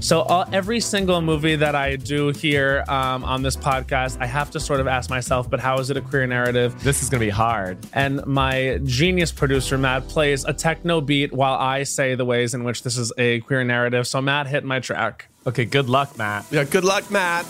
So, 0.00 0.22
all, 0.22 0.46
every 0.50 0.80
single 0.80 1.20
movie 1.20 1.56
that 1.56 1.74
I 1.74 1.96
do 1.96 2.28
here 2.30 2.84
um, 2.88 3.22
on 3.22 3.42
this 3.42 3.54
podcast, 3.54 4.16
I 4.18 4.26
have 4.26 4.50
to 4.52 4.60
sort 4.60 4.80
of 4.80 4.86
ask 4.86 5.10
myself, 5.10 5.50
but 5.50 5.60
how 5.60 5.78
is 5.78 5.90
it 5.90 5.96
a 5.98 6.00
queer 6.00 6.26
narrative? 6.26 6.82
This 6.82 7.02
is 7.02 7.10
gonna 7.10 7.20
be 7.20 7.28
hard. 7.28 7.76
And 7.92 8.24
my 8.24 8.80
genius 8.84 9.30
producer, 9.30 9.76
Matt, 9.76 10.08
plays 10.08 10.46
a 10.46 10.54
techno 10.54 11.02
beat 11.02 11.32
while 11.32 11.54
I 11.54 11.82
say 11.82 12.14
the 12.14 12.24
ways 12.24 12.54
in 12.54 12.64
which 12.64 12.82
this 12.82 12.96
is 12.96 13.12
a 13.18 13.40
queer 13.40 13.62
narrative. 13.62 14.06
So, 14.06 14.22
Matt, 14.22 14.46
hit 14.46 14.64
my 14.64 14.80
track. 14.80 15.28
Okay, 15.46 15.66
good 15.66 15.88
luck, 15.90 16.16
Matt. 16.16 16.46
Yeah, 16.50 16.64
good 16.64 16.84
luck, 16.84 17.10
Matt. 17.10 17.46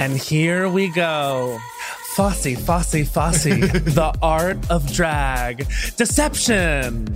And 0.00 0.16
here 0.16 0.68
we 0.68 0.88
go. 0.88 1.58
Fosse, 2.14 2.54
Fosse, 2.56 3.08
Fosse, 3.08 3.44
the 3.44 4.14
art 4.20 4.58
of 4.70 4.92
drag. 4.92 5.66
Deception. 5.96 7.06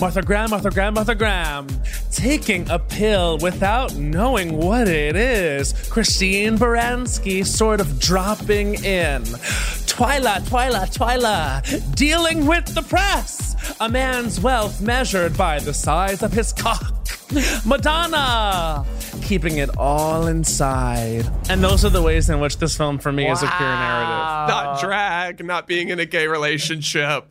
Martha 0.00 0.22
Graham, 0.22 0.50
Martha 0.50 0.70
Graham, 0.70 0.94
Martha 0.94 1.16
Graham. 1.16 1.66
Taking 2.12 2.70
a 2.70 2.78
pill 2.78 3.38
without 3.38 3.96
knowing 3.96 4.56
what 4.56 4.86
it 4.86 5.16
is. 5.16 5.72
Christine 5.90 6.56
Baranski 6.56 7.44
sort 7.44 7.80
of 7.80 7.98
dropping 7.98 8.74
in. 8.84 9.22
Twyla, 9.90 10.38
Twyla, 10.48 10.86
Twyla. 10.96 11.96
Dealing 11.96 12.46
with 12.46 12.72
the 12.72 12.82
press. 12.82 13.56
A 13.80 13.88
man's 13.88 14.40
wealth 14.40 14.80
measured 14.80 15.36
by 15.36 15.58
the 15.58 15.74
size 15.74 16.22
of 16.22 16.32
his 16.32 16.52
cock. 16.52 16.94
Madonna. 17.66 18.84
Keeping 19.22 19.58
it 19.58 19.70
all 19.78 20.26
inside. 20.26 21.24
And 21.48 21.62
those 21.62 21.84
are 21.84 21.88
the 21.90 22.02
ways 22.02 22.28
in 22.28 22.40
which 22.40 22.58
this 22.58 22.76
film 22.76 22.98
for 22.98 23.12
me 23.12 23.30
is 23.30 23.42
a 23.42 23.46
queer 23.46 23.68
narrative. 23.68 24.48
Not 24.48 24.80
drag, 24.80 25.44
not 25.44 25.66
being 25.68 25.88
in 25.90 26.00
a 26.00 26.04
gay 26.06 26.26
relationship. 26.26 27.26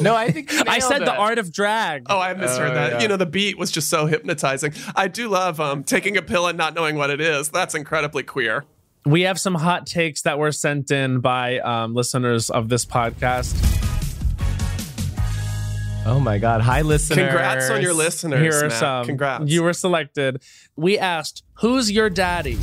No, 0.00 0.14
I 0.14 0.30
think 0.30 0.50
I 0.68 0.78
nailed 0.78 0.82
said 0.90 0.98
the 1.02 1.14
art 1.14 1.38
of 1.38 1.52
drag. 1.52 2.06
Oh, 2.08 2.18
I 2.18 2.32
misheard 2.34 2.70
Oh, 2.70 2.74
that. 2.74 2.92
yeah. 2.92 3.02
You 3.02 3.08
know, 3.08 3.16
the 3.18 3.26
beat 3.26 3.58
was 3.58 3.70
just 3.70 3.90
so 3.90 4.06
hypnotizing. 4.06 4.72
I 4.96 5.08
do 5.08 5.28
love 5.28 5.60
um, 5.60 5.84
taking 5.84 6.16
a 6.16 6.22
pill 6.22 6.46
and 6.46 6.56
not 6.56 6.74
knowing 6.74 6.96
what 6.96 7.10
it 7.10 7.20
is. 7.20 7.50
That's 7.50 7.74
incredibly 7.74 8.22
queer. 8.22 8.64
We 9.04 9.22
have 9.22 9.38
some 9.38 9.54
hot 9.54 9.86
takes 9.86 10.22
that 10.22 10.38
were 10.38 10.50
sent 10.52 10.90
in 10.90 11.20
by 11.20 11.58
um, 11.58 11.94
listeners 11.94 12.48
of 12.48 12.70
this 12.70 12.86
podcast. 12.86 13.52
Oh 16.06 16.20
my 16.20 16.38
god. 16.38 16.60
Hi 16.60 16.82
listeners. 16.82 17.18
Congrats 17.18 17.70
on 17.70 17.80
your 17.80 17.94
listeners. 17.94 18.40
Here 18.40 18.66
are 18.66 18.68
Matt. 18.68 18.78
some. 18.78 19.06
Congrats. 19.06 19.50
You 19.50 19.62
were 19.62 19.72
selected. 19.72 20.42
We 20.76 20.98
asked, 20.98 21.44
Who's 21.54 21.90
your 21.90 22.10
daddy? 22.10 22.58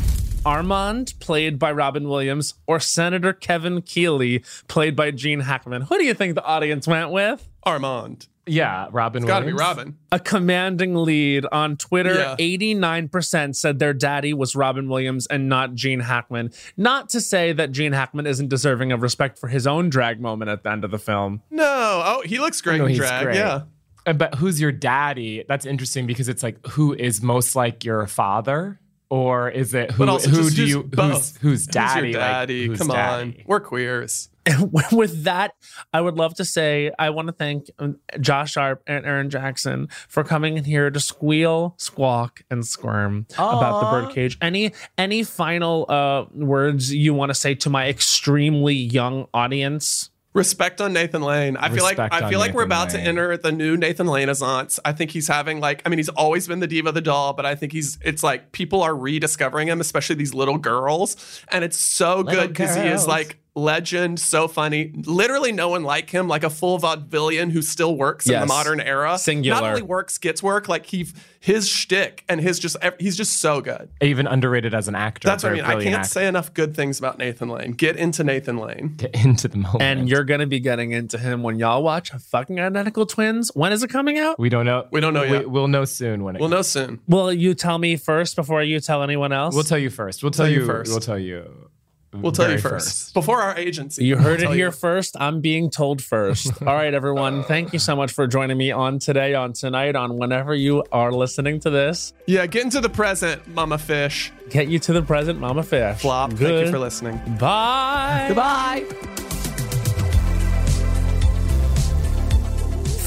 Armand, 0.45 1.13
played 1.19 1.57
by 1.59 1.71
Robin 1.71 2.07
Williams, 2.07 2.55
or 2.67 2.79
Senator 2.79 3.33
Kevin 3.33 3.81
Keeley, 3.81 4.43
played 4.67 4.95
by 4.95 5.11
Gene 5.11 5.41
Hackman? 5.41 5.83
Who 5.83 5.97
do 5.97 6.03
you 6.03 6.13
think 6.13 6.35
the 6.35 6.43
audience 6.43 6.87
went 6.87 7.11
with? 7.11 7.47
Armand. 7.63 8.27
Yeah, 8.47 8.87
Robin 8.91 9.23
Got 9.25 9.41
to 9.41 9.45
be 9.45 9.53
Robin. 9.53 9.97
A 10.11 10.19
commanding 10.19 10.95
lead 10.95 11.45
on 11.51 11.77
Twitter. 11.77 12.13
Yeah. 12.15 12.35
89% 12.37 13.55
said 13.55 13.79
their 13.79 13.93
daddy 13.93 14.33
was 14.33 14.55
Robin 14.55 14.89
Williams 14.89 15.27
and 15.27 15.47
not 15.47 15.75
Gene 15.75 15.99
Hackman. 15.99 16.51
Not 16.75 17.09
to 17.09 17.21
say 17.21 17.53
that 17.53 17.71
Gene 17.71 17.93
Hackman 17.93 18.25
isn't 18.27 18.49
deserving 18.49 18.91
of 18.91 19.01
respect 19.01 19.37
for 19.37 19.47
his 19.47 19.67
own 19.67 19.89
drag 19.89 20.19
moment 20.19 20.49
at 20.49 20.63
the 20.63 20.71
end 20.71 20.83
of 20.83 20.91
the 20.91 20.99
film. 20.99 21.41
No. 21.51 21.63
Oh, 22.03 22.23
he 22.25 22.39
looks 22.39 22.61
great 22.61 22.79
No, 22.79 22.85
in 22.85 22.89
he's 22.91 22.99
drag. 22.99 23.23
great. 23.25 23.35
Yeah. 23.35 23.61
But 24.05 24.35
who's 24.35 24.59
your 24.59 24.71
daddy? 24.71 25.45
That's 25.47 25.65
interesting 25.65 26.07
because 26.07 26.27
it's 26.27 26.41
like 26.41 26.65
who 26.67 26.93
is 26.93 27.21
most 27.21 27.55
like 27.55 27.85
your 27.85 28.07
father, 28.07 28.79
or 29.11 29.49
is 29.49 29.75
it 29.75 29.91
who? 29.91 29.99
But 29.99 30.09
also 30.09 30.29
who 30.31 30.37
just- 30.45 30.55
do 30.55 30.65
just 30.65 30.69
you? 30.69 30.83
both. 30.83 31.37
Who's 31.37 31.37
who's 31.37 31.67
daddy? 31.67 32.07
Who's 32.07 32.13
your 32.13 32.21
like, 32.21 32.31
daddy? 32.31 32.65
who's 32.67 32.79
Come 32.79 32.87
daddy? 32.87 33.37
on. 33.39 33.43
We're 33.45 33.59
queers. 33.59 34.29
with 34.91 35.23
that, 35.23 35.53
I 35.93 36.01
would 36.01 36.15
love 36.15 36.35
to 36.35 36.45
say 36.45 36.91
I 36.97 37.09
want 37.11 37.27
to 37.27 37.33
thank 37.33 37.69
um, 37.79 37.97
Josh 38.19 38.53
Sharp 38.53 38.81
and 38.87 39.05
Aaron 39.05 39.29
Jackson 39.29 39.87
for 40.07 40.23
coming 40.23 40.57
in 40.57 40.63
here 40.63 40.89
to 40.89 40.99
squeal, 40.99 41.75
squawk, 41.77 42.41
and 42.49 42.65
squirm 42.65 43.27
about 43.33 43.81
the 43.81 43.87
Aw. 43.87 44.01
birdcage. 44.01 44.37
Any 44.41 44.73
any 44.97 45.23
final 45.23 45.85
uh, 45.89 46.25
words 46.33 46.93
you 46.93 47.13
want 47.13 47.29
to 47.29 47.35
say 47.35 47.55
to 47.55 47.69
my 47.69 47.87
extremely 47.87 48.75
young 48.75 49.27
audience? 49.33 50.09
Respect 50.33 50.79
on 50.79 50.93
Nathan 50.93 51.21
Lane. 51.21 51.57
I 51.57 51.69
feel 51.69 51.83
like 51.83 51.99
I 51.99 52.29
feel 52.29 52.39
like 52.39 52.53
we're 52.53 52.63
about 52.63 52.93
Lane. 52.93 53.03
to 53.03 53.09
enter 53.09 53.35
the 53.35 53.51
new 53.51 53.75
Nathan 53.75 54.07
Lane-assance. 54.07 54.79
I 54.85 54.93
think 54.93 55.11
he's 55.11 55.27
having 55.27 55.59
like 55.59 55.81
I 55.85 55.89
mean 55.89 55.99
he's 55.99 56.07
always 56.07 56.47
been 56.47 56.61
the 56.61 56.67
diva 56.67 56.89
of 56.89 56.95
the 56.95 57.01
doll, 57.01 57.33
but 57.33 57.45
I 57.45 57.53
think 57.53 57.73
he's 57.73 57.99
it's 58.01 58.23
like 58.23 58.53
people 58.53 58.81
are 58.81 58.95
rediscovering 58.95 59.67
him, 59.67 59.81
especially 59.81 60.15
these 60.15 60.33
little 60.33 60.57
girls, 60.57 61.43
and 61.49 61.65
it's 61.65 61.75
so 61.75 62.19
Little 62.19 62.43
good 62.43 62.47
because 62.49 62.75
he 62.77 62.83
is 62.83 63.05
like 63.05 63.40
legend, 63.55 64.19
so 64.19 64.47
funny. 64.47 64.91
Literally 65.05 65.51
no 65.51 65.69
one 65.69 65.83
like 65.83 66.09
him, 66.09 66.27
like 66.27 66.43
a 66.43 66.49
full 66.49 66.79
vaudevillian 66.79 67.51
who 67.51 67.61
still 67.61 67.95
works 67.95 68.27
in 68.27 68.39
the 68.39 68.45
modern 68.45 68.79
era. 68.79 69.17
Singular. 69.17 69.61
Not 69.61 69.69
only 69.69 69.81
works, 69.81 70.17
gets 70.17 70.41
work. 70.41 70.69
Like 70.69 70.85
he 70.85 71.07
his 71.39 71.67
shtick 71.67 72.23
and 72.29 72.39
his 72.39 72.59
just 72.59 72.77
he's 72.99 73.17
just 73.17 73.39
so 73.39 73.61
good. 73.61 73.89
Even 74.01 74.27
underrated 74.27 74.73
as 74.73 74.87
an 74.87 74.95
actor. 74.95 75.27
That's 75.27 75.43
what 75.43 75.53
I 75.53 75.55
mean. 75.55 75.63
I 75.65 75.83
can't 75.83 75.95
actor. 75.95 76.09
say 76.09 76.27
enough 76.27 76.53
good 76.53 76.75
things 76.75 76.99
about 76.99 77.17
Nathan 77.17 77.49
Lane. 77.49 77.71
Get 77.71 77.97
into 77.97 78.23
Nathan 78.23 78.57
Lane. 78.57 78.93
Get 78.97 79.15
into 79.25 79.47
the 79.47 79.57
moment. 79.57 79.81
And 79.81 80.09
you're 80.09 80.23
gonna 80.23 80.47
be 80.47 80.59
getting 80.59 80.91
into 80.91 81.17
him 81.17 81.43
when 81.43 81.59
y'all 81.59 81.83
watch 81.83 82.11
fucking 82.11 82.59
identical 82.59 83.05
twins. 83.05 83.51
When 83.53 83.71
is 83.71 83.83
it 83.83 83.89
coming 83.89 84.19
out? 84.19 84.39
we 84.39 84.49
don't 84.49 84.65
know. 84.65 84.87
We 84.91 85.01
don't 85.01 85.13
know 85.13 85.23
yet. 85.23 85.45
We, 85.45 85.45
will 85.47 85.67
know 85.67 85.85
soon 85.85 86.23
when 86.23 86.35
it. 86.35 86.39
We'll 86.39 86.49
know 86.49 86.61
soon. 86.61 86.99
Will 87.07 87.33
you 87.33 87.53
tell 87.53 87.77
me 87.77 87.97
first 87.97 88.35
before 88.35 88.63
you 88.63 88.79
tell 88.79 89.03
anyone 89.03 89.31
else? 89.31 89.53
We'll 89.55 89.63
tell 89.63 89.77
you 89.77 89.89
first. 89.89 90.23
We'll 90.23 90.31
tell, 90.31 90.45
Tell 90.45 90.53
you 90.53 90.61
you 90.61 90.65
first. 90.65 90.91
We'll 90.91 90.99
tell 90.99 91.19
you. 91.19 91.70
We'll 92.13 92.31
tell 92.31 92.51
you 92.51 92.57
very 92.57 92.73
first. 92.79 93.13
Before 93.13 93.41
our 93.41 93.57
agency. 93.57 94.03
You 94.03 94.15
We'll 94.15 94.23
heard 94.25 94.41
it 94.41 94.49
here 94.49 94.65
you. 94.67 94.71
first. 94.71 95.15
I'm 95.19 95.39
being 95.39 95.69
told 95.69 96.01
first. 96.03 96.61
All 96.67 96.75
right, 96.75 96.93
everyone. 96.93 97.43
Thank 97.43 97.71
you 97.73 97.79
so 97.79 97.95
much 97.95 98.11
for 98.11 98.27
joining 98.27 98.57
me 98.57 98.71
on 98.71 98.99
today, 98.99 99.33
on 99.33 99.53
tonight, 99.53 99.95
on 99.95 100.17
whenever 100.17 100.53
you 100.53 100.83
are 100.91 101.11
listening 101.11 101.59
to 101.61 101.69
this. 101.69 102.13
Yeah, 102.25 102.45
get 102.47 102.63
into 102.65 102.81
the 102.81 102.89
present, 102.89 103.47
Mama 103.47 103.77
Fish. 103.77 104.31
Get 104.49 104.67
you 104.67 104.79
to 104.79 104.93
the 104.93 105.01
present, 105.01 105.39
Mama 105.39 105.63
Fish. 105.63 105.99
Flop. 106.01 106.31
Good. 106.31 106.39
Thank 106.39 106.65
you 106.65 106.71
for 106.71 106.79
listening. 106.79 107.17
Bye. 107.39 108.25
Goodbye. 108.27 109.30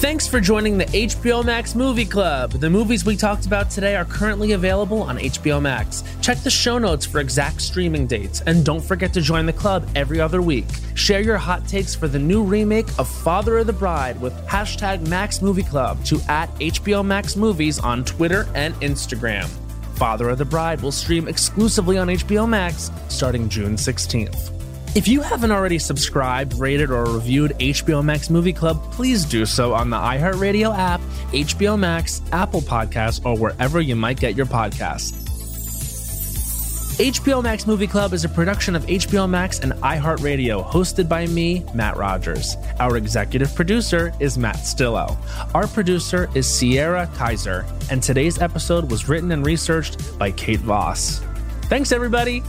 Thanks 0.05 0.29
for 0.29 0.39
joining 0.39 0.77
the 0.77 0.85
HBO 0.85 1.43
Max 1.43 1.75
Movie 1.75 2.05
Club. 2.05 2.51
The 2.51 2.69
movies 2.69 3.07
we 3.07 3.17
talked 3.17 3.47
about 3.47 3.71
today 3.71 3.97
are 3.97 4.05
currently 4.05 4.53
available 4.53 5.03
on 5.03 5.17
HBO 5.17 5.63
Max. 5.63 6.05
Check 6.21 6.37
the 6.41 6.51
show 6.51 6.77
notes 6.77 7.07
for 7.07 7.21
exact 7.21 7.63
streaming 7.63 8.07
dates, 8.07 8.43
and 8.43 8.67
don't 8.67 8.83
forget 8.85 9.15
to 9.15 9.23
join 9.23 9.47
the 9.47 9.53
club 9.55 9.89
every 9.97 10.21
other 10.21 10.43
week. 10.43 10.67
Share 10.95 11.23
your 11.23 11.39
hot 11.39 11.67
takes 11.67 11.95
for 11.95 12.07
the 12.07 12.19
new 12.19 12.43
remake 12.43 12.87
of 12.99 13.09
Father 13.09 13.57
of 13.57 13.67
the 13.67 13.73
Bride 13.73 14.21
with 14.21 14.35
hashtag 14.47 15.09
Max 15.09 15.41
Movie 15.41 15.63
Club 15.63 16.05
to 16.05 16.21
at 16.29 16.55
HBO 16.57 17.03
Max 17.03 17.35
Movies 17.35 17.79
on 17.79 18.05
Twitter 18.05 18.47
and 18.55 18.75
Instagram. 18.83 19.49
Father 19.95 20.29
of 20.29 20.37
the 20.37 20.45
Bride 20.45 20.83
will 20.83 20.93
stream 20.93 21.29
exclusively 21.29 21.97
on 21.97 22.09
HBO 22.09 22.47
Max 22.47 22.91
starting 23.09 23.49
June 23.49 23.77
16th. 23.77 24.54
If 24.95 25.09
you 25.09 25.23
haven't 25.23 25.51
already 25.51 25.81
subscribed, 25.81 26.55
rated, 26.55 26.93
or 26.93 27.05
reviewed 27.05 27.51
HBO 27.59 28.05
Max 28.05 28.31
Movie 28.31 28.53
Club, 28.53 28.81
please 28.93 29.25
do 29.25 29.45
so 29.45 29.75
on 29.75 29.91
the 29.91 29.97
iHeartRadio 29.97 30.73
app, 30.73 31.01
HBO 31.33 31.77
Max, 31.77 32.23
Apple 32.31 32.61
Podcasts, 32.61 33.21
or 33.27 33.37
wherever 33.37 33.81
you 33.81 33.97
might 33.97 34.21
get 34.21 34.37
your 34.37 34.47
podcasts. 34.47 35.21
HBO 36.99 37.43
Max 37.43 37.67
Movie 37.67 37.89
Club 37.89 38.13
is 38.13 38.25
a 38.25 38.29
production 38.29 38.77
of 38.77 38.87
HBO 38.87 39.29
Max 39.29 39.59
and 39.59 39.73
iHeartRadio, 39.73 40.65
hosted 40.65 41.09
by 41.09 41.27
me, 41.27 41.67
Matt 41.75 41.97
Rogers. 41.97 42.57
Our 42.79 42.97
executive 42.97 43.53
producer 43.53 44.13
is 44.21 44.39
Matt 44.39 44.59
Stillo. 44.59 45.17
Our 45.57 45.67
producer 45.67 46.31
is 46.37 46.49
Sierra 46.49 47.11
Kaiser, 47.17 47.67
and 47.91 48.01
today's 48.01 48.41
episode 48.41 48.93
was 48.93 49.09
written 49.09 49.33
and 49.33 49.45
researched 49.45 50.17
by 50.21 50.31
Kate 50.31 50.61
Voss. 50.61 51.21
Thanks, 51.63 51.91
everybody. 51.91 52.45